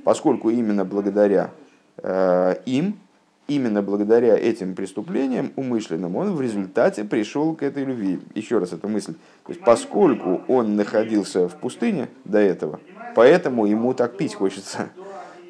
Поскольку 0.03 0.49
именно 0.49 0.85
благодаря 0.85 1.51
э, 1.97 2.55
им, 2.65 2.99
именно 3.47 3.81
благодаря 3.81 4.37
этим 4.37 4.75
преступлениям 4.75 5.51
умышленным, 5.55 6.15
он 6.15 6.35
в 6.35 6.41
результате 6.41 7.03
пришел 7.03 7.55
к 7.55 7.63
этой 7.63 7.83
любви. 7.83 8.19
Еще 8.35 8.59
раз 8.59 8.73
эта 8.73 8.87
мысль. 8.87 9.13
То 9.45 9.51
есть, 9.51 9.63
поскольку 9.63 10.41
он 10.47 10.75
находился 10.75 11.47
в 11.47 11.55
пустыне 11.55 12.09
до 12.25 12.39
этого, 12.39 12.79
поэтому 13.15 13.65
ему 13.65 13.93
так 13.93 14.17
пить 14.17 14.35
хочется 14.35 14.89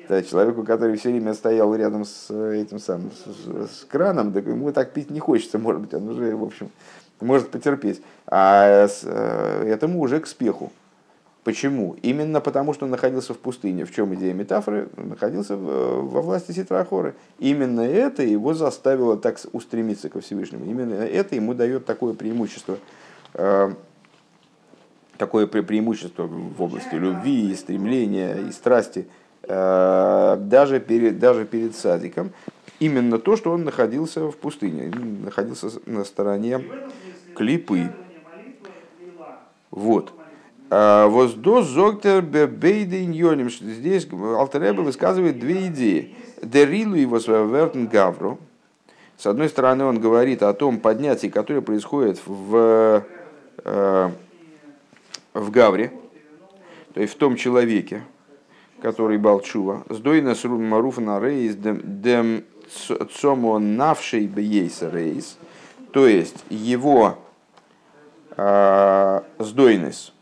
да, 0.10 0.24
человеку, 0.24 0.64
который 0.64 0.98
все 0.98 1.12
время 1.12 1.34
стоял 1.36 1.74
рядом 1.76 2.04
с 2.04 2.34
этим 2.34 2.80
самым, 2.80 3.12
с, 3.12 3.82
с 3.82 3.86
краном, 3.86 4.34
так 4.34 4.48
ему 4.48 4.72
так 4.72 4.92
пить 4.92 5.12
не 5.12 5.20
хочется, 5.20 5.60
может 5.60 5.82
быть, 5.82 5.94
он 5.94 6.10
уже, 6.10 6.36
в 6.36 6.44
общем, 6.44 6.72
может 7.22 7.50
потерпеть. 7.50 8.02
А 8.28 8.88
э, 8.88 9.64
этому 9.68 10.00
уже 10.02 10.20
к 10.20 10.28
спеху. 10.28 10.72
Почему? 11.44 11.96
Именно 12.02 12.42
потому, 12.42 12.74
что 12.74 12.86
он 12.86 12.92
находился 12.92 13.34
в 13.34 13.40
пустыне. 13.40 13.86
В 13.86 13.94
чем 13.94 14.14
идея 14.16 14.34
метафоры? 14.34 14.90
Он 14.98 15.10
находился 15.10 15.56
в, 15.56 16.10
во 16.10 16.22
власти 16.22 16.52
Ситрахоры. 16.52 17.16
Именно 17.40 17.82
это 17.82 18.24
его 18.24 18.54
заставило 18.54 19.18
так 19.18 19.40
устремиться 19.54 20.10
ко 20.10 20.22
Всевышнему. 20.22 20.66
Именно 20.66 20.96
это 20.96 21.36
ему 21.36 21.54
дает 21.54 21.86
такое 21.86 22.14
преимущество. 22.14 22.78
Э, 23.34 23.74
такое 25.18 25.48
преимущество 25.48 26.24
в 26.28 26.62
области 26.62 26.96
любви, 26.96 27.52
и 27.52 27.56
стремления, 27.56 28.36
и 28.48 28.52
страсти– 28.52 29.08
Э, 29.52 30.38
даже 30.40 30.80
перед, 30.80 31.18
даже 31.18 31.44
перед 31.44 31.76
садиком, 31.76 32.32
именно 32.80 33.20
то, 33.20 33.36
что 33.36 33.52
он 33.52 33.64
находился 33.64 34.30
в 34.30 34.38
пустыне, 34.38 34.92
находился 35.24 35.70
на 35.86 36.04
стороне 36.04 36.64
клипы. 37.36 37.92
Вот. 39.72 40.12
Э, 40.70 41.08
Воздос 41.08 41.68
зоктер 41.68 42.22
бейдин 42.22 43.50
Здесь 43.50 44.08
Алтереба 44.12 44.82
высказывает 44.82 45.40
две 45.40 45.68
идеи. 45.68 46.16
Дерилу 46.42 46.96
его 46.96 47.18
вертен 47.18 47.88
гавру. 47.88 48.40
С 49.18 49.26
одной 49.26 49.50
стороны, 49.50 49.84
он 49.84 50.00
говорит 50.00 50.44
о 50.44 50.54
том 50.54 50.80
поднятии, 50.80 51.28
которое 51.28 51.62
происходит 51.62 52.22
в, 52.26 53.04
э, 53.66 54.10
в 55.34 55.52
Гавре, 55.52 55.92
то 56.94 57.02
есть 57.02 57.16
в 57.16 57.18
том 57.18 57.36
человеке, 57.36 58.04
который 58.82 59.18
Балчува, 59.18 59.84
сдойна 59.90 60.36
с 60.36 60.46
Маруфа 60.46 61.20
рейс 61.20 61.56
дем 61.56 62.44
цомо 62.70 63.60
навшей 63.60 64.28
бейса 64.28 64.90
рейс, 64.90 65.38
то 65.92 66.08
есть 66.08 66.44
его 66.50 67.18
э, 68.38 69.22
сдойность, 69.40 70.14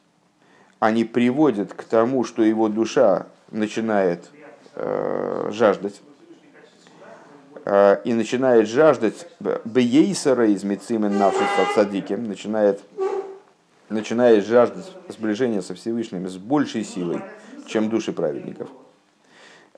они 0.79 1.03
приводят 1.03 1.73
к 1.73 1.83
тому, 1.83 2.23
что 2.23 2.43
его 2.43 2.69
душа 2.69 3.27
начинает 3.51 4.29
э, 4.75 5.49
жаждать, 5.51 6.01
э, 7.65 8.01
и 8.05 8.13
начинает 8.13 8.67
жаждать 8.67 9.27
бейсера 9.65 10.47
из 10.47 10.63
мицимен 10.63 11.17
навших 11.17 11.47
садиким, 11.75 12.27
начинает, 12.27 12.81
начинает 13.89 14.45
жаждать 14.45 14.91
сближения 15.09 15.61
со 15.61 15.75
Всевышним 15.75 16.27
с 16.29 16.37
большей 16.37 16.83
силой, 16.83 17.21
чем 17.65 17.89
души 17.89 18.13
праведников. 18.13 18.69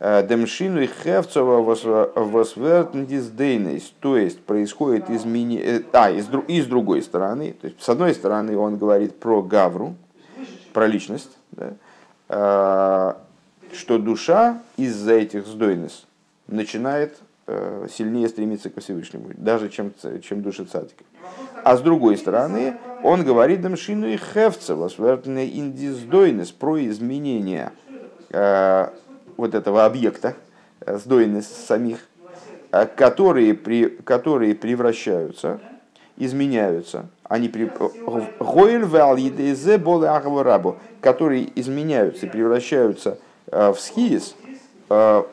Э, 0.01 0.25
Демшину 0.25 0.81
и 0.81 0.87
Хевцова 0.87 1.61
восвертндиздейнес, 1.61 3.91
то 3.99 4.15
есть 4.15 4.39
происходит 4.39 5.09
изменение, 5.09 5.79
э, 5.79 5.81
а, 5.91 6.09
и 6.09 6.21
с, 6.21 6.29
и 6.47 6.61
с 6.61 6.67
другой 6.67 7.01
стороны, 7.01 7.53
то 7.59 7.67
есть 7.67 7.81
с 7.81 7.89
одной 7.89 8.13
стороны 8.13 8.57
он 8.57 8.77
говорит 8.77 9.19
про 9.19 9.41
Гавру, 9.41 9.95
про 10.71 10.87
личность, 10.87 11.37
да, 11.51 11.73
э, 12.29 13.13
что 13.73 13.97
душа 13.97 14.61
из-за 14.77 15.15
этих 15.15 15.45
сдойнес 15.45 16.05
начинает 16.47 17.17
сильнее 17.91 18.29
стремиться 18.29 18.69
ко 18.69 18.79
Всевышнему, 18.79 19.31
даже 19.35 19.69
чем, 19.69 19.91
чем 20.21 20.43
души 20.43 20.65
цадика. 20.65 21.03
А 21.63 21.75
с 21.75 21.81
другой 21.81 22.15
стороны, 22.15 22.77
он 23.01 23.23
говорит 23.23 23.61
Демшину 23.61 24.07
и 24.07 24.17
Хевцова, 24.17 24.87
индиздойнес, 24.87 26.51
про 26.51 26.85
изменение 26.85 27.71
вот 29.39 29.55
этого 29.55 29.85
объекта, 29.85 30.35
э, 30.81 30.97
сдоенность 30.97 31.65
самих, 31.65 31.99
э, 32.71 32.85
которые, 32.85 33.53
при, 33.53 33.87
которые 33.87 34.53
превращаются, 34.53 35.59
изменяются, 36.17 37.07
они 37.23 37.47
при... 37.47 37.71
которые 40.99 41.49
изменяются 41.59 42.27
превращаются 42.27 43.17
э, 43.47 43.71
в 43.71 43.79
схиис 43.79 44.35
в 44.89 45.25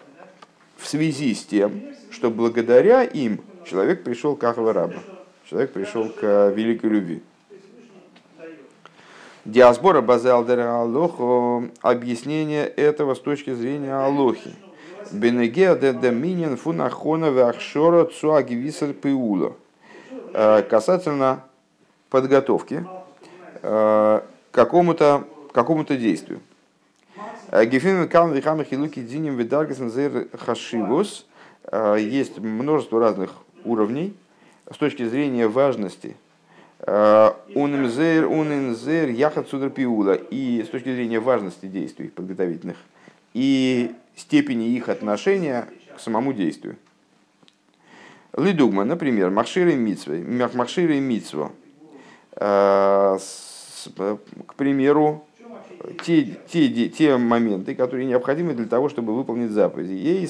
связи 0.83 1.35
с 1.35 1.47
тем, 1.47 1.83
что 2.11 2.31
благодаря 2.31 3.03
им 3.03 3.41
человек 3.65 4.05
пришел 4.05 4.37
к 4.37 4.45
Ахварабу, 4.45 4.99
человек 5.49 5.73
пришел 5.73 6.11
к 6.11 6.53
великой 6.55 6.91
любви. 6.91 7.23
Диасбора 9.47 10.01
базалдера 10.01 10.81
Алохо 10.81 11.71
объяснение 11.81 12.67
этого 12.67 13.15
с 13.15 13.21
точки 13.21 13.55
зрения 13.55 13.95
Алохи. 13.95 14.53
Бенегеа 15.13 15.77
де 15.77 15.93
доминин 15.93 16.57
фунахона 16.57 17.31
вахшора 17.31 18.07
цуагивисер 18.07 18.93
пиула. 18.93 19.53
Э, 20.35 20.63
касательно 20.69 21.45
подготовки 22.11 22.85
э, 23.63 24.21
к 24.51 24.55
какому-то 24.55 25.29
какому-то 25.53 25.97
действию. 25.97 26.41
Э, 27.53 27.65
Гефин 27.67 28.09
кам 28.09 28.33
вихам 28.33 28.65
хилуки 28.65 29.01
диним 29.01 29.37
видаргас 29.37 29.79
назер 29.79 30.27
хашивус. 30.37 31.25
Есть 31.73 32.39
множество 32.39 32.99
разных 32.99 33.31
уровней 33.65 34.17
с 34.73 34.77
точки 34.77 35.05
зрения 35.05 35.47
важности 35.47 36.17
Э, 36.81 37.33
унинзер, 37.55 38.27
унинзер, 38.27 39.09
яхат 39.09 39.49
судерпиула. 39.49 40.15
И 40.15 40.63
с 40.63 40.69
точки 40.69 40.95
зрения 40.95 41.21
важности 41.21 41.67
действий 41.67 42.09
подготовительных 42.09 42.77
и 43.35 43.95
степени 44.15 44.69
их 44.69 44.89
отношения 44.89 45.69
к 45.97 46.01
самому 46.01 46.33
действию. 46.33 46.77
Лидугма, 48.37 48.85
например, 48.85 49.31
Махширы 49.31 49.75
Митсвы, 49.75 50.23
Махширы 50.55 51.01
Митсво. 51.01 51.53
Э, 52.33 53.19
к 54.47 54.55
примеру, 54.57 55.25
те, 56.05 56.37
те, 56.49 56.89
те 56.89 57.17
моменты, 57.17 57.75
которые 57.75 58.05
необходимы 58.07 58.53
для 58.55 58.67
того, 58.67 58.89
чтобы 58.89 59.15
выполнить 59.15 59.51
заповеди. 59.53 59.93
Ей 59.93 60.29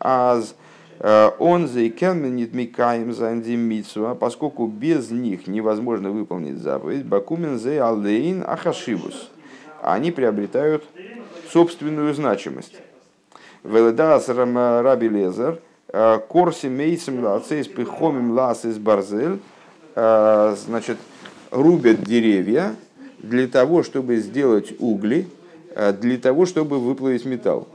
аз 0.00 0.54
Э, 0.54 0.67
он 1.00 1.68
заикенменит 1.68 2.54
микаем 2.54 3.12
зандимитсуа, 3.12 4.14
поскольку 4.14 4.66
без 4.66 5.10
них 5.10 5.46
невозможно 5.46 6.10
выполнить 6.10 6.58
заповедь, 6.58 7.04
бакумен 7.04 7.58
зе 7.58 7.80
алдейн 7.80 8.42
ахашибус. 8.46 9.30
Они 9.80 10.10
приобретают 10.10 10.84
собственную 11.52 12.14
значимость. 12.14 12.74
Веледас 13.64 14.28
раби 14.28 15.08
лезер, 15.08 15.60
э, 15.88 16.18
корси 16.28 16.66
мейсим 16.66 17.24
лацейс 17.24 17.66
пихомим 17.68 18.32
лас 18.32 18.64
из 18.64 18.78
барзель, 18.78 19.40
э, 19.94 20.56
значит, 20.66 20.96
рубят 21.50 22.02
деревья 22.02 22.74
для 23.18 23.46
того, 23.46 23.82
чтобы 23.82 24.16
сделать 24.16 24.72
угли, 24.78 25.28
для 26.00 26.18
того, 26.18 26.44
чтобы 26.46 26.78
выплавить 26.78 27.24
металл. 27.24 27.68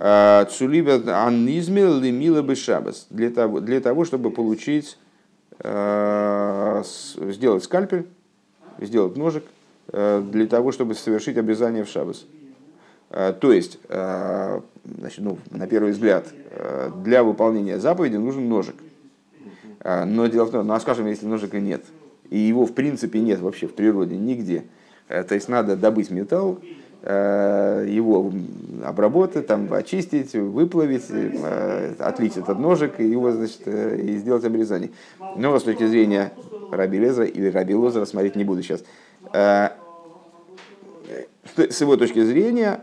Цулиба 0.00 1.26
аннизмил 1.26 2.00
лимила 2.00 2.40
бы 2.40 2.54
шабас. 2.54 3.06
Для 3.10 3.28
того, 3.28 3.60
для 3.60 3.80
того, 3.80 4.06
чтобы 4.06 4.30
получить, 4.30 4.96
э, 5.58 6.82
сделать 6.84 7.64
скальпель, 7.64 8.06
сделать 8.78 9.18
ножик, 9.18 9.44
э, 9.92 10.22
для 10.32 10.46
того, 10.46 10.72
чтобы 10.72 10.94
совершить 10.94 11.36
обрезание 11.36 11.84
в 11.84 11.88
шабас. 11.90 12.24
Э, 13.10 13.34
то 13.38 13.52
есть, 13.52 13.78
значит, 13.88 15.18
ну, 15.18 15.38
на 15.50 15.66
первый 15.66 15.92
взгляд, 15.92 16.28
для 17.04 17.22
выполнения 17.22 17.78
заповеди 17.78 18.16
нужен 18.16 18.48
ножик. 18.48 18.76
Но 19.84 20.26
дело 20.28 20.46
в 20.46 20.50
том, 20.50 20.66
ну 20.66 20.72
а 20.74 20.80
скажем, 20.80 21.06
если 21.06 21.26
ножика 21.26 21.60
нет, 21.60 21.84
и 22.30 22.38
его 22.38 22.64
в 22.64 22.72
принципе 22.72 23.20
нет 23.20 23.40
вообще 23.40 23.66
в 23.66 23.74
природе 23.74 24.16
нигде, 24.16 24.64
то 25.08 25.34
есть 25.34 25.48
надо 25.48 25.74
добыть 25.74 26.10
металл, 26.10 26.60
его 27.02 28.30
обработать, 28.84 29.46
там, 29.46 29.72
очистить, 29.72 30.34
выплавить, 30.34 31.06
э, 31.08 31.94
отлить 31.98 32.36
этот 32.36 32.58
ножик 32.58 33.00
и 33.00 33.04
его, 33.04 33.32
значит, 33.32 33.62
э, 33.64 33.98
и 33.98 34.18
сделать 34.18 34.44
обрезание. 34.44 34.90
Но 35.36 35.58
с 35.58 35.62
точки 35.62 35.86
зрения 35.86 36.32
Раби 36.70 36.98
Лезера 36.98 37.26
или 37.26 37.50
Раби 37.50 37.74
Лозера 37.74 38.04
смотреть 38.04 38.36
не 38.36 38.44
буду 38.44 38.62
сейчас. 38.62 38.84
С 39.32 39.72
его 41.80 41.96
точки 41.96 42.22
зрения 42.22 42.80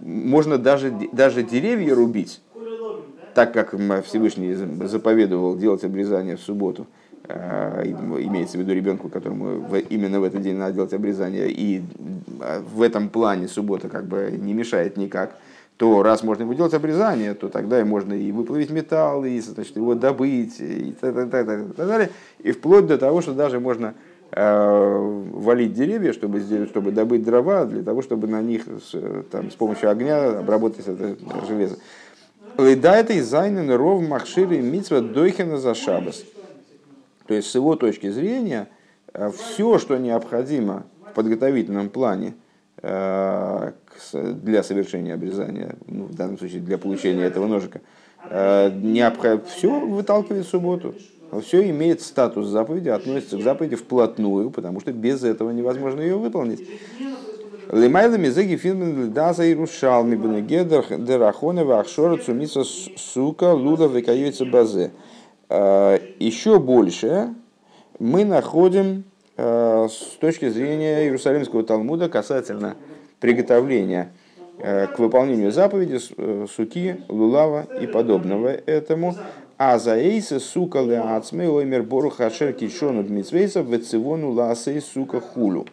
можно 0.00 0.58
даже, 0.58 0.92
даже 1.12 1.42
деревья 1.42 1.94
рубить, 1.94 2.40
так 3.34 3.52
как 3.52 3.74
Всевышний 4.04 4.54
заповедовал 4.86 5.56
делать 5.56 5.84
обрезание 5.84 6.36
в 6.36 6.40
субботу– 6.40 6.86
Э, 6.96 6.99
имеется 7.30 8.58
в 8.58 8.60
виду 8.60 8.72
ребенку, 8.72 9.08
которому 9.08 9.66
именно 9.88 10.20
в 10.20 10.24
этот 10.24 10.42
день 10.42 10.56
надо 10.56 10.74
делать 10.74 10.92
обрезание, 10.92 11.50
и 11.50 11.82
э, 12.40 12.60
в 12.60 12.82
этом 12.82 13.08
плане 13.08 13.48
суббота 13.48 13.88
как 13.88 14.06
бы 14.06 14.30
не 14.36 14.54
мешает 14.54 14.96
никак, 14.96 15.36
то 15.76 16.02
раз 16.02 16.22
можно 16.22 16.42
ему 16.42 16.54
делать 16.54 16.74
обрезание, 16.74 17.34
то 17.34 17.48
тогда 17.48 17.80
и 17.80 17.84
можно 17.84 18.12
и 18.12 18.32
выплавить 18.32 18.70
металл, 18.70 19.24
и 19.24 19.40
значит, 19.40 19.76
его 19.76 19.94
добыть, 19.94 20.60
и 20.60 20.94
так, 21.00 21.14
так, 21.14 21.30
так, 21.30 21.46
так, 21.46 21.74
так 21.74 21.88
далее. 21.88 22.10
И 22.40 22.52
вплоть 22.52 22.86
до 22.86 22.98
того, 22.98 23.22
что 23.22 23.32
даже 23.32 23.60
можно 23.60 23.94
э, 24.30 25.22
валить 25.32 25.72
деревья, 25.72 26.12
чтобы, 26.12 26.40
сделать, 26.40 26.68
чтобы 26.68 26.92
добыть 26.92 27.24
дрова, 27.24 27.64
для 27.64 27.82
того, 27.82 28.02
чтобы 28.02 28.28
на 28.28 28.42
них 28.42 28.64
с, 28.66 28.94
там, 29.30 29.50
с 29.50 29.54
помощью 29.54 29.90
огня 29.90 30.40
обработать 30.40 30.86
это 30.86 31.16
железо. 31.48 31.76
Да, 32.58 32.96
это 32.96 33.14
из 33.14 33.26
Зайнен 33.26 33.70
Ров 33.70 34.06
Махшири 34.06 34.60
Митсва 34.60 35.00
Дойхена 35.00 35.56
за 35.56 35.74
Шабас. 35.74 36.24
То 37.30 37.34
есть 37.34 37.48
с 37.48 37.54
его 37.54 37.76
точки 37.76 38.10
зрения 38.10 38.66
э, 39.14 39.30
все, 39.30 39.78
что 39.78 39.96
необходимо 39.98 40.86
в 41.08 41.14
подготовительном 41.14 41.88
плане 41.88 42.34
э, 42.82 43.70
для 44.12 44.64
совершения 44.64 45.14
обрезания, 45.14 45.76
ну, 45.86 46.06
в 46.06 46.14
данном 46.16 46.38
случае 46.40 46.60
для 46.60 46.76
получения 46.76 47.22
этого 47.22 47.46
ножика, 47.46 47.82
э, 48.28 49.40
все 49.46 49.78
выталкивает 49.78 50.44
в 50.44 50.48
субботу. 50.48 50.96
Все 51.40 51.70
имеет 51.70 52.02
статус 52.02 52.48
заповеди, 52.48 52.88
относится 52.88 53.38
к 53.38 53.42
заповеди 53.42 53.76
вплотную, 53.76 54.50
потому 54.50 54.80
что 54.80 54.92
без 54.92 55.22
этого 55.22 55.52
невозможно 55.52 56.00
ее 56.00 56.18
выполнить. 56.18 56.68
Лемайла 57.70 58.16
мизеги 58.16 58.56
филмен 58.56 59.12
даза 59.12 59.44
и 59.44 59.54
рушалми 59.54 60.16
бенегедер 60.16 60.84
дерахонева 60.98 61.78
ахшора 61.78 62.16
цумиса 62.16 62.64
сука 62.64 63.54
луда 63.54 63.86
векаюется 63.86 64.44
базе. 64.44 64.90
Э, 65.50 65.98
еще 66.20 66.60
больше 66.60 67.34
мы 67.98 68.24
находим 68.24 69.02
э, 69.36 69.88
с 69.90 70.16
точки 70.20 70.48
зрения 70.48 71.02
Иерусалимского 71.02 71.64
Талмуда 71.64 72.08
касательно 72.08 72.76
приготовления 73.18 74.12
э, 74.58 74.86
к 74.86 75.00
выполнению 75.00 75.50
заповеди 75.50 75.98
суки, 76.46 77.00
лулава 77.08 77.66
и 77.80 77.88
подобного 77.88 78.48
этому. 78.48 79.16
А 79.58 79.78
за 79.80 79.98
эйса 79.98 80.38
сука 80.38 80.82
леацме 80.82 81.50
оймер 81.50 81.82
бору 81.82 82.10
хашер 82.10 82.52
кишону 82.52 83.02
дмитсвейса 83.02 83.60
вецивону 83.60 84.30
ласей 84.30 84.80
сука 84.80 85.20
хулю. 85.20 85.66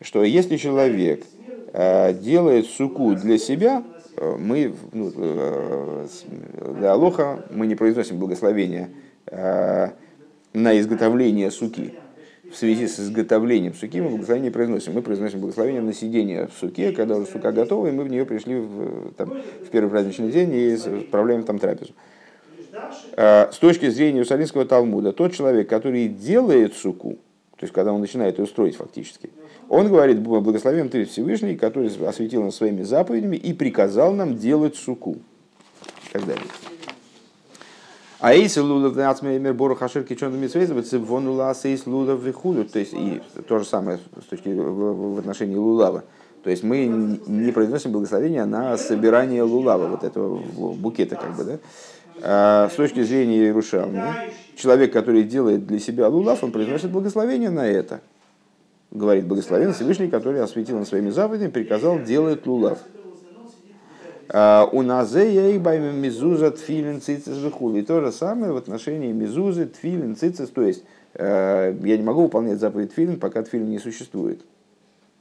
Что 0.00 0.24
если 0.24 0.56
человек 0.56 1.22
делает 1.72 2.66
суку 2.66 3.14
для 3.14 3.38
себя, 3.38 3.84
мы, 4.16 4.74
ну, 4.92 5.12
для 6.78 6.92
Алоха 6.92 7.44
мы 7.50 7.68
не 7.68 7.76
произносим 7.76 8.18
благословения 8.18 8.88
на 9.30 10.80
изготовление 10.80 11.50
суки. 11.50 11.94
В 12.50 12.56
связи 12.56 12.86
с 12.86 12.98
изготовлением 12.98 13.74
суки 13.74 14.00
мы 14.00 14.08
благословение 14.08 14.50
произносим. 14.50 14.94
Мы 14.94 15.02
произносим 15.02 15.40
благословение 15.40 15.82
на 15.82 15.92
сидение 15.92 16.46
в 16.46 16.58
суке, 16.58 16.92
когда 16.92 17.16
уже 17.16 17.26
сука 17.26 17.52
готова, 17.52 17.88
и 17.88 17.90
мы 17.90 18.04
в 18.04 18.08
нее 18.08 18.24
пришли 18.24 18.56
в, 18.56 19.12
там, 19.12 19.34
в 19.64 19.68
первый 19.70 19.90
праздничный 19.90 20.30
день 20.30 20.54
и 20.54 20.76
справляем 20.76 21.42
там 21.42 21.58
трапезу. 21.58 21.92
С 23.16 23.58
точки 23.58 23.90
зрения 23.90 24.18
Иерусалимского 24.18 24.64
Талмуда, 24.64 25.12
тот 25.12 25.34
человек, 25.34 25.68
который 25.68 26.08
делает 26.08 26.74
суку, 26.74 27.18
то 27.56 27.64
есть 27.64 27.74
когда 27.74 27.92
он 27.92 28.00
начинает 28.00 28.38
ее 28.38 28.46
строить 28.46 28.76
фактически, 28.76 29.30
он 29.68 29.88
говорит, 29.88 30.20
благословен 30.20 30.88
ты 30.88 31.04
Всевышний, 31.04 31.56
который 31.56 31.90
осветил 32.06 32.42
нас 32.44 32.54
своими 32.54 32.82
заповедями 32.82 33.36
и 33.36 33.52
приказал 33.52 34.14
нам 34.14 34.36
делать 34.36 34.76
суку. 34.76 35.16
И 36.06 36.12
так 36.12 36.24
далее. 36.24 36.44
А 38.20 38.34
если 38.34 38.60
лулов 38.60 38.96
нацмеймер 38.96 39.54
бору 39.54 39.76
хашир 39.76 40.02
кичон 40.02 40.36
митсвейзоваться 40.40 40.98
вонула 40.98 41.54
сейс 41.54 41.86
лулов 41.86 42.20
вихуду. 42.20 42.64
То 42.64 42.80
есть 42.80 42.92
и 42.92 43.22
то 43.46 43.60
же 43.60 43.64
самое 43.64 43.98
с 44.20 44.24
точки 44.24 44.48
в, 44.48 45.18
отношении 45.20 45.54
лулава. 45.54 46.04
То 46.42 46.50
есть 46.50 46.64
мы 46.64 46.86
не 46.86 47.52
произносим 47.52 47.92
благословения 47.92 48.44
на 48.44 48.76
собирание 48.76 49.42
лулава, 49.42 49.86
вот 49.88 50.02
этого 50.02 50.38
букета 50.74 51.16
как 51.16 51.36
бы, 51.36 51.44
да. 51.44 51.58
А 52.20 52.68
с 52.72 52.74
точки 52.74 53.02
зрения 53.02 53.38
Иерушалми, 53.38 54.02
человек, 54.56 54.92
который 54.92 55.22
делает 55.22 55.66
для 55.66 55.78
себя 55.78 56.08
лулав, 56.08 56.42
он 56.42 56.50
произносит 56.50 56.90
благословение 56.90 57.50
на 57.50 57.68
это. 57.68 58.00
Говорит 58.90 59.26
благословен 59.26 59.72
Всевышний, 59.74 60.08
который 60.08 60.42
осветил 60.42 60.78
на 60.78 60.84
своими 60.84 61.10
заповедями, 61.10 61.50
приказал 61.50 62.02
делать 62.02 62.46
лулав. 62.46 62.78
А, 64.30 64.68
у 64.70 64.82
назе 64.82 65.32
ей 65.32 65.58
байме 65.58 65.90
мизуза 65.92 66.50
тфилин 66.50 67.00
цицис 67.00 67.38
И 67.38 67.82
то 67.82 68.00
же 68.00 68.12
самое 68.12 68.52
в 68.52 68.56
отношении 68.56 69.12
мизузы 69.12 69.66
тфилин 69.66 70.16
цицис. 70.16 70.50
То 70.50 70.62
есть 70.62 70.84
э, 71.14 71.74
я 71.82 71.96
не 71.96 72.02
могу 72.02 72.22
выполнять 72.22 72.60
заповедь 72.60 72.92
тфилин, 72.92 73.18
пока 73.18 73.42
тфилин 73.42 73.70
не 73.70 73.78
существует. 73.78 74.40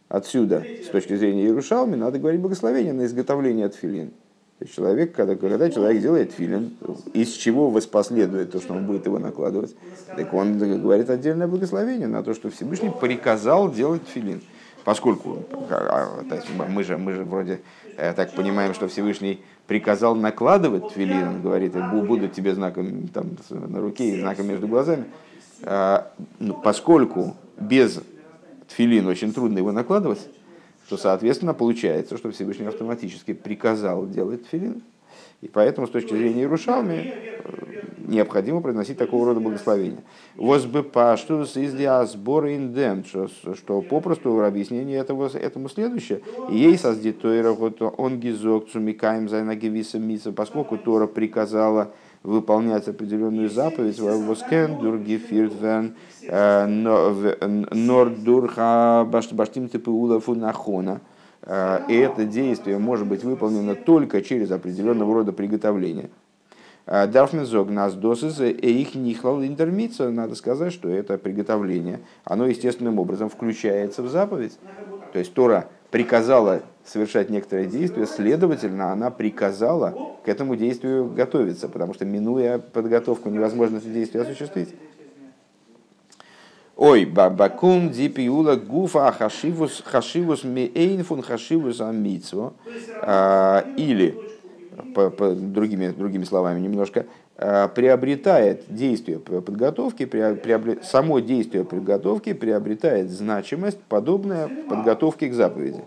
Отсюда, 0.10 0.64
с 0.86 0.90
точки 0.90 1.16
зрения 1.16 1.44
Иерушалми, 1.44 1.96
надо 1.96 2.20
говорить 2.20 2.42
благословение 2.42 2.94
на 2.94 3.06
изготовление 3.06 3.70
тфилин. 3.70 4.12
Человек, 4.66 5.14
когда, 5.14 5.36
когда 5.36 5.70
человек 5.70 6.02
делает 6.02 6.32
филин, 6.32 6.76
из 7.14 7.30
чего 7.30 7.70
воспоследует 7.70 8.52
то, 8.52 8.60
что 8.60 8.74
он 8.74 8.88
будет 8.88 9.06
его 9.06 9.20
накладывать, 9.20 9.76
так 10.16 10.34
он 10.34 10.58
говорит 10.58 11.12
отдельное 11.12 11.46
благословение 11.46 12.08
на 12.08 12.24
то, 12.24 12.34
что 12.34 12.50
Всевышний 12.50 12.92
приказал 13.00 13.72
делать 13.72 14.02
филин. 14.08 14.42
Поскольку 14.88 15.44
а, 15.70 16.24
мы, 16.70 16.82
же, 16.86 16.98
мы 16.98 17.12
же 17.12 17.26
вроде 17.26 17.60
Э, 17.98 18.14
так 18.14 18.32
понимаем, 18.34 18.76
что 18.76 18.88
Всевышний 18.88 19.42
приказал 19.66 20.14
накладывать 20.16 20.94
твилин, 20.94 21.42
говорит, 21.42 21.74
будут 21.92 22.34
тебе 22.34 22.54
знаком 22.54 23.08
там, 23.08 23.32
на 23.50 23.82
руке 23.82 24.12
и 24.12 24.22
знаком 24.22 24.48
между 24.48 24.68
глазами, 24.68 25.06
а, 25.64 26.12
ну, 26.40 26.54
поскольку 26.54 27.36
без 27.60 28.00
тфилин 28.68 29.08
очень 29.08 29.34
трудно 29.34 29.58
его 29.58 29.72
накладывать, 29.72 30.20
то, 30.88 30.96
соответственно, 30.96 31.56
получается, 31.56 32.18
что 32.18 32.32
Всевышний 32.32 32.68
автоматически 32.68 33.34
приказал 33.34 34.08
делать 34.08 34.46
тфилин, 34.46 34.84
и 35.42 35.48
поэтому 35.48 35.88
с 35.88 35.92
точки 35.92 36.14
зрения 36.14 36.42
Иерушалми 36.42 37.14
э, 37.14 37.68
необходимо 38.08 38.62
произносить 38.62 38.98
такого 38.98 39.28
рода 39.28 39.40
благословения. 39.40 40.04
Воз 40.36 40.66
бы 40.66 40.82
паштус 40.82 41.56
из 41.58 41.74
сбора 42.06 42.54
индем, 42.54 43.04
что 43.06 43.82
попросту 43.82 44.42
объяснение 44.44 44.98
этого, 44.98 45.30
этому 45.38 45.70
следующее. 45.70 46.22
Ей 46.50 46.76
создит 46.78 47.22
Тойра, 47.22 47.52
он 47.52 48.20
гизок 48.20 48.70
цумикаем 48.70 49.30
за 49.30 49.44
мица, 50.00 50.32
поскольку 50.32 50.78
Тора 50.78 51.06
приказала 51.06 51.92
выполнять 52.24 52.88
определенную 52.88 53.50
заповедь, 53.50 54.00
воскен 54.00 54.80
дурги 54.80 55.18
фиртвен 55.18 55.96
э, 56.24 56.66
нордурха 57.74 59.08
баштим 59.08 59.70
тепеула 59.70 60.20
фунахона, 60.20 61.00
Э, 61.00 61.17
и 61.48 61.96
это 61.96 62.26
действие 62.26 62.78
может 62.78 63.08
быть 63.08 63.24
выполнено 63.24 63.76
только 63.76 64.22
через 64.22 64.52
определенного 64.52 65.14
рода 65.14 65.32
приготовление. 65.32 66.10
Э, 66.88 67.06
Дарфмезог 67.06 67.70
нас 67.70 67.94
досыз 67.94 68.40
и 68.40 68.52
их 68.52 68.96
нихлал 68.96 69.44
интермица. 69.44 70.10
Надо 70.10 70.36
сказать, 70.36 70.74
что 70.74 70.90
это 70.90 71.18
приготовление, 71.18 72.00
оно 72.24 72.48
естественным 72.48 72.98
образом 72.98 73.30
включается 73.30 74.02
в 74.02 74.10
заповедь. 74.10 74.58
То 75.12 75.20
есть 75.20 75.34
Тора 75.34 75.68
приказала 75.92 76.62
совершать 76.86 77.30
некоторое 77.30 77.66
действие, 77.66 78.08
следовательно, 78.08 78.92
она 78.92 79.10
приказала 79.10 80.18
к 80.24 80.30
этому 80.30 80.56
действию 80.56 81.10
готовиться, 81.10 81.68
потому 81.68 81.94
что, 81.94 82.06
минуя 82.06 82.60
подготовку, 82.60 83.30
невозможно 83.30 83.78
это 83.78 83.90
действие 83.90 84.24
осуществить. 84.24 84.74
Ой, 86.78 87.06
бабакун 87.06 87.90
дипиула 87.90 88.56
гуфа 88.56 89.12
хашивус 89.12 89.82
хашивус 89.84 90.44
мейнфун 90.44 91.24
хашивус 91.24 91.82
амитсво. 91.82 92.54
А, 93.02 93.66
или, 93.78 94.16
по, 94.94 95.10
по, 95.10 95.34
другими, 95.34 95.88
другими 95.88 96.24
словами 96.24 96.60
немножко, 96.60 97.08
а, 97.36 97.68
приобретает 97.68 98.66
действие 98.68 99.18
подготовки, 99.18 100.06
приобрет, 100.06 100.86
само 100.86 101.20
действие 101.20 101.66
подготовки 101.66 102.34
приобретает 102.34 103.10
значимость, 103.10 103.80
подобная 103.90 104.48
подготовке 104.70 105.30
к 105.30 105.34
заповеди. 105.34 105.84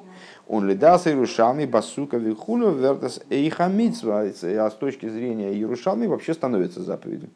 Он 0.49 0.66
лидаса 0.66 1.11
Иерушалми 1.11 1.66
басука 1.66 2.16
вихулю 2.16 2.72
вертас 2.72 3.20
эйхамитсва, 3.30 4.22
а 4.43 4.70
с 4.70 4.74
точки 4.74 5.09
зрения 5.09 5.53
Иерушалми 5.53 6.07
вообще 6.07 6.34
становится 6.34 6.82
заповедью. 6.82 7.30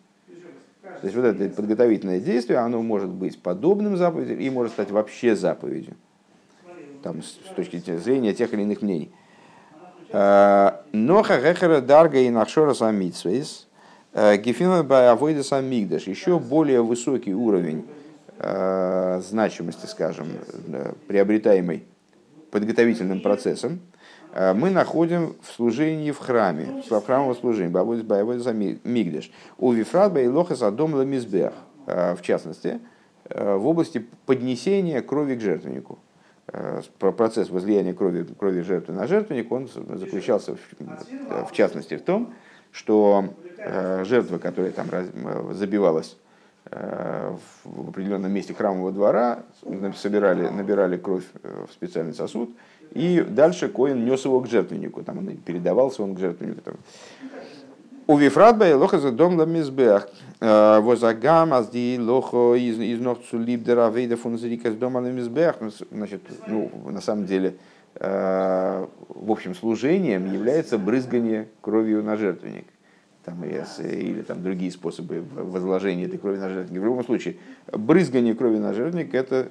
То 1.05 1.09
есть 1.09 1.17
вот 1.19 1.27
это 1.27 1.55
подготовительное 1.55 2.19
действие, 2.19 2.61
оно 2.61 2.81
может 2.81 3.11
быть 3.11 3.39
подобным 3.39 3.99
заповедям 3.99 4.39
и 4.39 4.49
может 4.49 4.73
стать 4.73 4.91
вообще 4.91 5.37
заповедью. 5.37 5.97
Там, 7.03 7.23
с 7.23 7.55
точки 7.55 7.77
зрения 7.77 8.33
тех 8.33 8.55
или 8.55 8.63
иных 8.63 8.81
мнений. 8.81 9.11
А, 10.13 10.83
Ноха 10.93 11.39
Гехера 11.43 11.83
Дарга 11.83 12.21
и 12.21 12.31
Нахшора 12.31 12.73
Самитсвейс 12.73 13.67
а, 14.15 14.39
Гефина 14.39 14.83
Баавойда 14.83 15.43
Самигдаш. 15.43 16.05
Еще 16.05 16.39
более 16.39 16.83
высокий 16.83 17.35
уровень 17.35 17.85
а, 18.39 19.21
значимости, 19.29 19.85
скажем, 19.85 20.29
приобретаемой 21.07 21.85
подготовительным 22.51 23.21
процессом, 23.21 23.81
мы 24.35 24.71
находим 24.71 25.37
в 25.43 25.53
служении 25.53 26.11
в 26.11 26.19
храме, 26.19 26.83
в 26.91 27.01
храмовом 27.03 27.37
служении, 27.37 27.71
Бабудис 27.71 28.03
Байводис 28.03 28.47
Мигдеш. 28.83 29.31
У 29.59 29.73
Вифрат 29.73 30.13
Байлоха 30.13 30.57
Садом 30.57 30.95
Ламизбех, 30.95 31.53
э, 31.87 32.17
в 32.17 32.23
частности, 32.23 32.81
э, 33.29 33.55
в 33.55 33.65
области 33.67 34.05
поднесения 34.27 35.03
крови 35.03 35.37
к 35.37 35.41
жертвеннику. 35.41 35.99
Процесс 36.99 37.49
возлияния 37.49 37.95
крови, 37.95 38.27
крови 38.39 38.61
жертвы 38.61 38.93
на 38.93 39.07
жертвенник, 39.07 39.51
он 39.51 39.67
заключался 39.67 40.55
в, 40.55 41.47
в 41.49 41.53
частности 41.53 41.97
в 41.97 42.03
том, 42.03 42.35
что 42.71 43.25
жертва, 44.03 44.37
которая 44.39 44.71
там 44.71 44.87
забивалась 45.55 46.19
в 46.71 47.89
определенном 47.89 48.31
месте 48.31 48.53
храмового 48.53 48.93
двора, 48.93 49.45
собирали, 49.97 50.49
набирали 50.49 50.99
кровь 50.99 51.25
в 51.43 51.73
специальный 51.73 52.13
сосуд, 52.13 52.51
и 52.93 53.25
дальше 53.29 53.69
Коин 53.69 54.05
нес 54.05 54.25
его 54.25 54.41
к 54.41 54.49
жертвеннику, 54.49 55.03
там 55.03 55.19
он 55.19 55.37
передавался 55.37 56.03
он 56.03 56.15
к 56.15 56.19
жертвеннику. 56.19 56.61
Там. 56.63 56.75
У 58.07 58.19
Вифратба 58.19 58.77
лоха 58.77 58.99
за 58.99 59.13
дом 59.13 59.39
ламизбех. 59.39 60.09
Э, 60.41 60.81
возагам 60.81 61.55
аз 61.55 61.71
ди 61.71 61.99
лохо 61.99 62.55
из 62.55 62.79
из 62.79 63.01
нохцу 63.01 63.39
либдера 63.39 63.89
вейда 63.89 64.17
фунзрика 64.17 64.71
с 64.71 64.75
дома 64.75 64.99
ламизбех. 64.99 65.57
Значит, 65.91 66.21
ну, 66.47 66.71
на 66.91 67.01
самом 67.01 67.25
деле, 67.25 67.55
э, 67.95 68.87
в 69.09 69.31
общем, 69.31 69.55
служением 69.55 70.31
является 70.33 70.77
брызгание 70.77 71.49
кровью 71.63 72.03
на 72.03 72.17
жертвенник 72.17 72.67
там, 73.25 73.43
или 73.43 74.23
там, 74.23 74.43
другие 74.43 74.71
способы 74.71 75.25
возложения 75.35 76.05
этой 76.05 76.19
крови 76.19 76.37
на 76.37 76.51
жертвенник. 76.51 76.83
В 76.83 76.85
любом 76.85 77.05
случае, 77.05 77.37
брызгание 77.73 78.35
крови 78.35 78.59
на 78.59 78.75
жертвенник– 78.75 79.15
это 79.15 79.49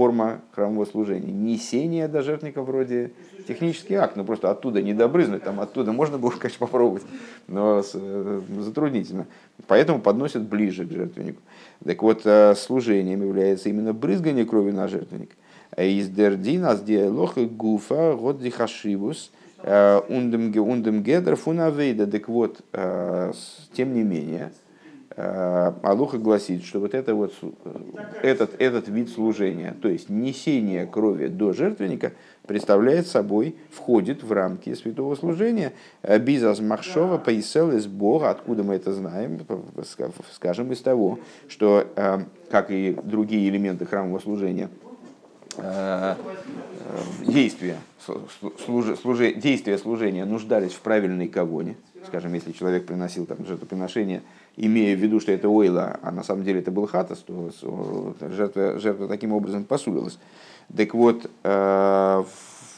форма 0.00 0.40
храмового 0.52 0.86
служения. 0.86 1.30
Несение 1.30 2.08
до 2.08 2.22
жертвника 2.22 2.62
вроде 2.62 3.10
технический 3.46 3.96
акт, 3.96 4.16
но 4.16 4.24
просто 4.24 4.50
оттуда 4.50 4.80
не 4.80 4.94
добрызнуть, 4.94 5.42
там 5.42 5.60
оттуда 5.60 5.92
можно 5.92 6.16
было, 6.16 6.30
конечно, 6.30 6.66
попробовать, 6.66 7.02
но 7.48 7.82
э, 7.92 8.40
затруднительно. 8.60 9.26
Поэтому 9.66 10.00
подносят 10.00 10.44
ближе 10.44 10.86
к 10.86 10.90
жертвеннику. 10.90 11.42
Так 11.84 12.02
вот, 12.02 12.22
э, 12.24 12.54
служением 12.54 13.20
является 13.20 13.68
именно 13.68 13.92
брызгание 13.92 14.46
крови 14.46 14.70
на 14.70 14.88
жертвенник. 14.88 15.32
Из 15.76 16.08
дердин 16.08 16.64
аз 16.64 16.80
диалоха 16.80 17.44
гуфа 17.44 18.14
год 18.14 18.40
дихашивус 18.40 19.30
э, 19.62 20.00
ундем 20.08 21.02
гедер 21.02 21.36
фунавейда. 21.36 22.06
Так 22.06 22.26
вот, 22.30 22.62
тем 23.74 23.92
не 23.92 24.02
менее, 24.02 24.50
Алуха 25.16 26.18
гласит, 26.18 26.64
что 26.64 26.78
вот, 26.78 26.94
это 26.94 27.14
вот 27.14 27.32
этот, 28.22 28.60
этот 28.60 28.88
вид 28.88 29.10
служения, 29.10 29.74
то 29.82 29.88
есть 29.88 30.08
несение 30.08 30.86
крови 30.86 31.26
до 31.26 31.52
жертвенника, 31.52 32.12
представляет 32.46 33.06
собой, 33.06 33.56
входит 33.72 34.22
в 34.22 34.30
рамки 34.32 34.72
святого 34.74 35.16
служения. 35.16 35.72
Бизас 36.20 36.60
Махшова 36.60 37.18
поисел 37.18 37.72
из 37.72 37.86
Бога, 37.86 38.30
откуда 38.30 38.62
мы 38.62 38.74
это 38.74 38.92
знаем, 38.92 39.40
скажем, 40.32 40.72
из 40.72 40.80
того, 40.80 41.18
что, 41.48 41.86
как 42.50 42.70
и 42.70 42.96
другие 43.02 43.48
элементы 43.48 43.86
храмового 43.86 44.20
служения, 44.20 44.68
действия, 47.26 47.78
служи, 48.64 49.34
действия 49.34 49.76
служения 49.76 50.24
нуждались 50.24 50.72
в 50.72 50.80
правильной 50.80 51.26
кавоне. 51.26 51.76
Скажем, 52.06 52.32
если 52.32 52.52
человек 52.52 52.86
приносил 52.86 53.26
там 53.26 53.44
жертвоприношение, 53.44 54.22
имея 54.60 54.94
в 54.94 55.00
виду, 55.00 55.20
что 55.20 55.32
это 55.32 55.48
ойла, 55.48 55.98
а 56.02 56.10
на 56.10 56.22
самом 56.22 56.44
деле 56.44 56.60
это 56.60 56.70
был 56.70 56.86
хатас, 56.86 57.18
то 57.18 57.50
жертва, 58.20 58.78
жертва 58.78 59.08
таким 59.08 59.32
образом 59.32 59.64
посулилась. 59.64 60.18
Так 60.76 60.94
вот, 60.94 61.30
э, 61.42 62.24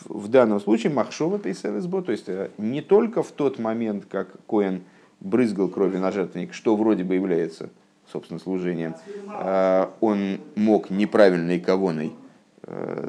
в 0.08 0.28
данном 0.28 0.60
случае 0.60 0.92
махшова 0.92 1.38
пейсересбо, 1.38 2.02
то 2.02 2.12
есть 2.12 2.28
э, 2.28 2.50
не 2.56 2.82
только 2.82 3.22
в 3.22 3.32
тот 3.32 3.58
момент, 3.58 4.04
как 4.08 4.28
Коэн 4.46 4.82
брызгал 5.20 5.68
кровью 5.68 6.00
на 6.00 6.12
жертвенник, 6.12 6.54
что 6.54 6.76
вроде 6.76 7.02
бы 7.02 7.16
является, 7.16 7.70
собственно, 8.10 8.38
служением, 8.38 8.94
э, 9.28 9.86
он 10.00 10.40
мог 10.54 10.90
неправильной 10.90 11.60
кавоной 11.60 12.12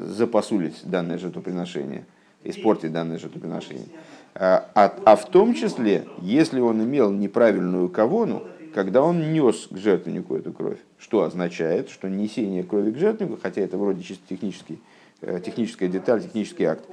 запосулить 0.08 0.80
данное 0.82 1.16
жертвоприношение, 1.16 2.06
испортить 2.42 2.90
данное 2.90 3.18
жертвоприношение. 3.18 3.86
А, 4.34 4.68
а 4.74 5.14
в 5.14 5.26
том 5.26 5.54
числе, 5.54 6.06
если 6.20 6.58
он 6.58 6.82
имел 6.82 7.12
неправильную 7.12 7.88
кавону, 7.88 8.42
когда 8.74 9.02
он 9.02 9.32
нес 9.32 9.68
к 9.70 9.76
жертвеннику 9.76 10.34
эту 10.34 10.52
кровь, 10.52 10.78
что 10.98 11.22
означает, 11.22 11.88
что 11.90 12.08
несение 12.08 12.64
крови 12.64 12.90
к 12.90 12.98
жертвеннику, 12.98 13.38
хотя 13.40 13.60
это 13.60 13.78
вроде 13.78 14.02
чисто 14.02 14.24
технический, 14.28 14.80
э, 15.20 15.40
техническая 15.40 15.88
деталь, 15.88 16.20
технический 16.22 16.64
акт, 16.64 16.84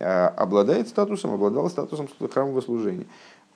а, 0.00 0.28
обладает 0.36 0.88
статусом, 0.88 1.32
обладал 1.32 1.70
статусом 1.70 2.08
храмового 2.32 2.60
служения. 2.60 3.06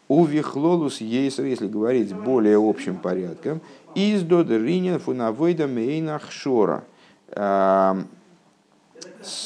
У 0.07 0.25
вихлолус 0.25 1.01
ейсер, 1.01 1.45
если 1.45 1.67
говорить 1.67 2.15
более 2.15 2.57
общим 2.57 2.97
порядком, 2.97 3.61
из 3.97 4.23
додеринен 4.23 5.01
фунавойда 5.01 5.67
мейнах 5.67 6.31
шора. 6.31 6.85
С 7.35 8.05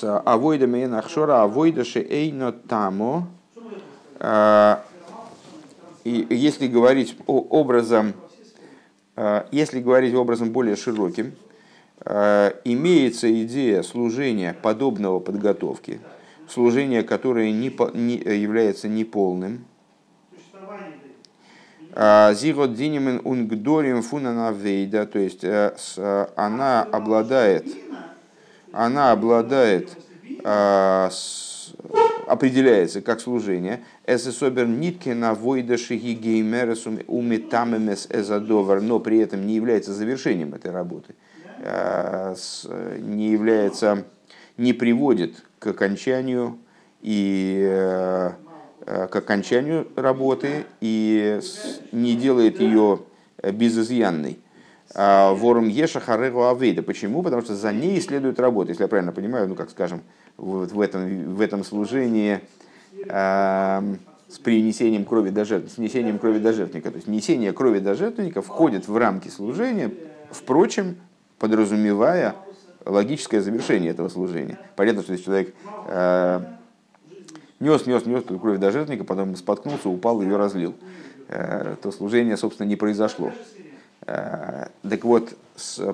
авойда 0.03 0.67
мейнах 0.67 1.09
шора, 1.09 1.43
авойда 1.43 1.85
шейно 1.85 2.53
тамо. 2.53 3.29
И 6.05 6.27
если 6.31 6.67
говорить 6.69 7.17
образом 7.27 8.15
Э, 8.17 8.26
если 9.51 9.81
говорить 9.81 10.15
образом 10.15 10.51
более 10.51 10.77
широким, 10.77 11.33
э, 12.05 12.53
имеется 12.65 13.43
идея 13.45 13.83
служения 13.83 14.55
подобного 14.61 15.21
подготовки, 15.21 16.01
служения, 16.49 17.03
которое 17.03 17.51
не, 17.51 17.75
не 17.95 18.17
является 18.17 18.89
неполным. 18.89 19.65
Э, 21.95 22.35
Зирот 22.35 22.75
динимен 22.75 23.23
унгдорим 23.25 24.03
фунанавейда, 24.03 25.07
то 25.07 25.19
есть 25.19 25.45
она 26.37 26.83
обладает, 26.83 27.67
она 28.73 29.13
обладает 29.13 29.97
определяется 32.27 33.01
как 33.01 33.21
служение. 33.21 33.81
Эсэсобер 34.07 34.67
нитке 34.67 35.15
на 35.15 35.35
войда 35.35 35.79
шиги 35.79 36.15
геймересум 36.15 36.99
уметамемес 37.07 38.09
эзадовар, 38.11 38.81
но 38.81 38.99
при 39.01 39.19
этом 39.19 39.47
не 39.47 39.55
является 39.55 39.95
завершением 39.95 40.55
этой 40.55 40.71
работы, 40.71 41.15
а, 41.61 42.35
не 42.99 43.31
является, 43.31 44.05
не 44.57 44.73
приводит 44.73 45.45
к 45.59 45.69
окончанию 45.69 46.59
и 47.03 47.65
э, 47.69 48.31
к 48.85 49.17
окончанию 49.17 49.87
работы 49.97 50.65
и 50.81 51.41
не 51.93 52.17
делает 52.17 52.61
ее 52.61 53.01
безызъянной. 53.43 54.39
А, 54.95 55.33
ворум 55.35 55.69
Еша 55.69 56.01
Харегу 56.01 56.47
Авейда. 56.47 56.83
Почему? 56.83 57.23
Потому 57.23 57.43
что 57.43 57.55
за 57.55 57.73
ней 57.73 58.01
следует 58.01 58.41
работа. 58.41 58.71
Если 58.71 58.83
я 58.83 58.89
правильно 58.89 59.13
понимаю, 59.13 59.49
ну, 59.49 59.55
как 59.55 59.71
скажем, 59.71 60.03
вот 60.37 60.73
в 60.73 60.81
этом, 60.81 61.35
в 61.35 61.41
этом 61.41 61.65
служении 61.65 62.41
э, 63.09 63.97
с 64.29 64.39
принесением 64.39 65.05
крови 65.05 65.31
до 65.31 65.45
жертв, 65.45 65.73
с 65.73 65.79
несением 65.79 66.19
крови 66.19 66.39
до 66.39 66.53
жертвника. 66.53 66.91
То 66.91 66.97
есть 66.97 67.09
несение 67.09 67.53
крови 67.53 67.79
до 67.79 67.95
жертвника 67.95 68.43
входит 68.43 68.89
в 68.89 68.97
рамки 68.97 69.29
служения, 69.29 69.91
впрочем, 70.31 70.97
подразумевая 71.39 72.35
логическое 72.85 73.41
завершение 73.41 73.91
этого 73.91 74.09
служения. 74.09 74.59
Понятно, 74.77 75.03
что 75.03 75.13
если 75.13 75.25
человек 75.25 75.55
э, 75.89 76.41
нес, 77.61 77.87
нес, 77.87 78.07
нес 78.07 78.25
кровь 78.25 78.59
до 78.59 78.71
жертвника, 78.71 79.05
потом 79.05 79.37
споткнулся, 79.37 79.89
упал, 79.89 80.23
ее 80.23 80.37
разлил, 80.37 80.75
э, 81.29 81.77
то 81.83 81.93
служение, 81.93 82.37
собственно, 82.37 82.67
не 82.67 82.77
произошло. 82.77 83.33
Э, 84.07 84.69
так 84.83 85.05
вот, 85.05 85.35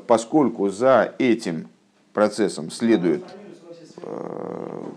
поскольку 0.06 0.68
за 0.68 1.14
этим 1.18 1.68
процессом 2.12 2.70
следует 2.70 3.24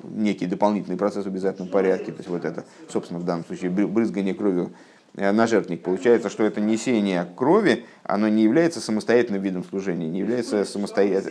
некий 0.09 0.45
дополнительный 0.45 0.97
процесс 0.97 1.25
в 1.25 1.27
обязательном 1.27 1.69
порядке, 1.69 2.11
то 2.11 2.17
есть 2.17 2.29
вот 2.29 2.45
это, 2.45 2.65
собственно, 2.89 3.19
в 3.19 3.25
данном 3.25 3.45
случае 3.45 3.69
брызгание 3.69 4.33
кровью 4.33 4.71
э, 5.15 5.31
на 5.31 5.47
жертвник, 5.47 5.83
получается, 5.83 6.29
что 6.29 6.43
это 6.43 6.61
несение 6.61 7.27
крови, 7.35 7.85
оно 8.03 8.27
не 8.27 8.43
является 8.43 8.81
самостоятельным 8.81 9.41
видом 9.41 9.63
служения, 9.63 10.07
не 10.07 10.19
является, 10.19 10.65
самостоят... 10.65 11.25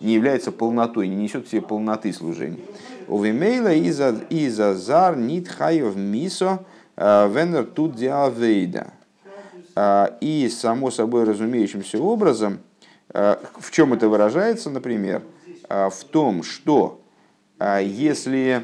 не 0.00 0.14
является 0.14 0.52
полнотой, 0.52 1.08
не 1.08 1.16
несет 1.16 1.46
в 1.46 1.50
себе 1.50 1.62
полноты 1.62 2.12
служения. 2.12 2.60
Увимейла 3.08 3.72
иза 3.74 4.74
зар 4.74 5.16
хаев 5.56 5.96
мисо 5.96 6.64
венер 6.96 7.64
тут 7.64 7.96
диавейда. 7.96 8.92
И, 10.20 10.48
само 10.52 10.90
собой 10.90 11.24
разумеющимся 11.24 11.98
образом, 11.98 12.60
в 13.08 13.70
чем 13.70 13.92
это 13.92 14.08
выражается, 14.08 14.70
например, 14.70 15.22
в 15.68 16.04
том, 16.10 16.42
что 16.42 17.03
если 17.82 18.62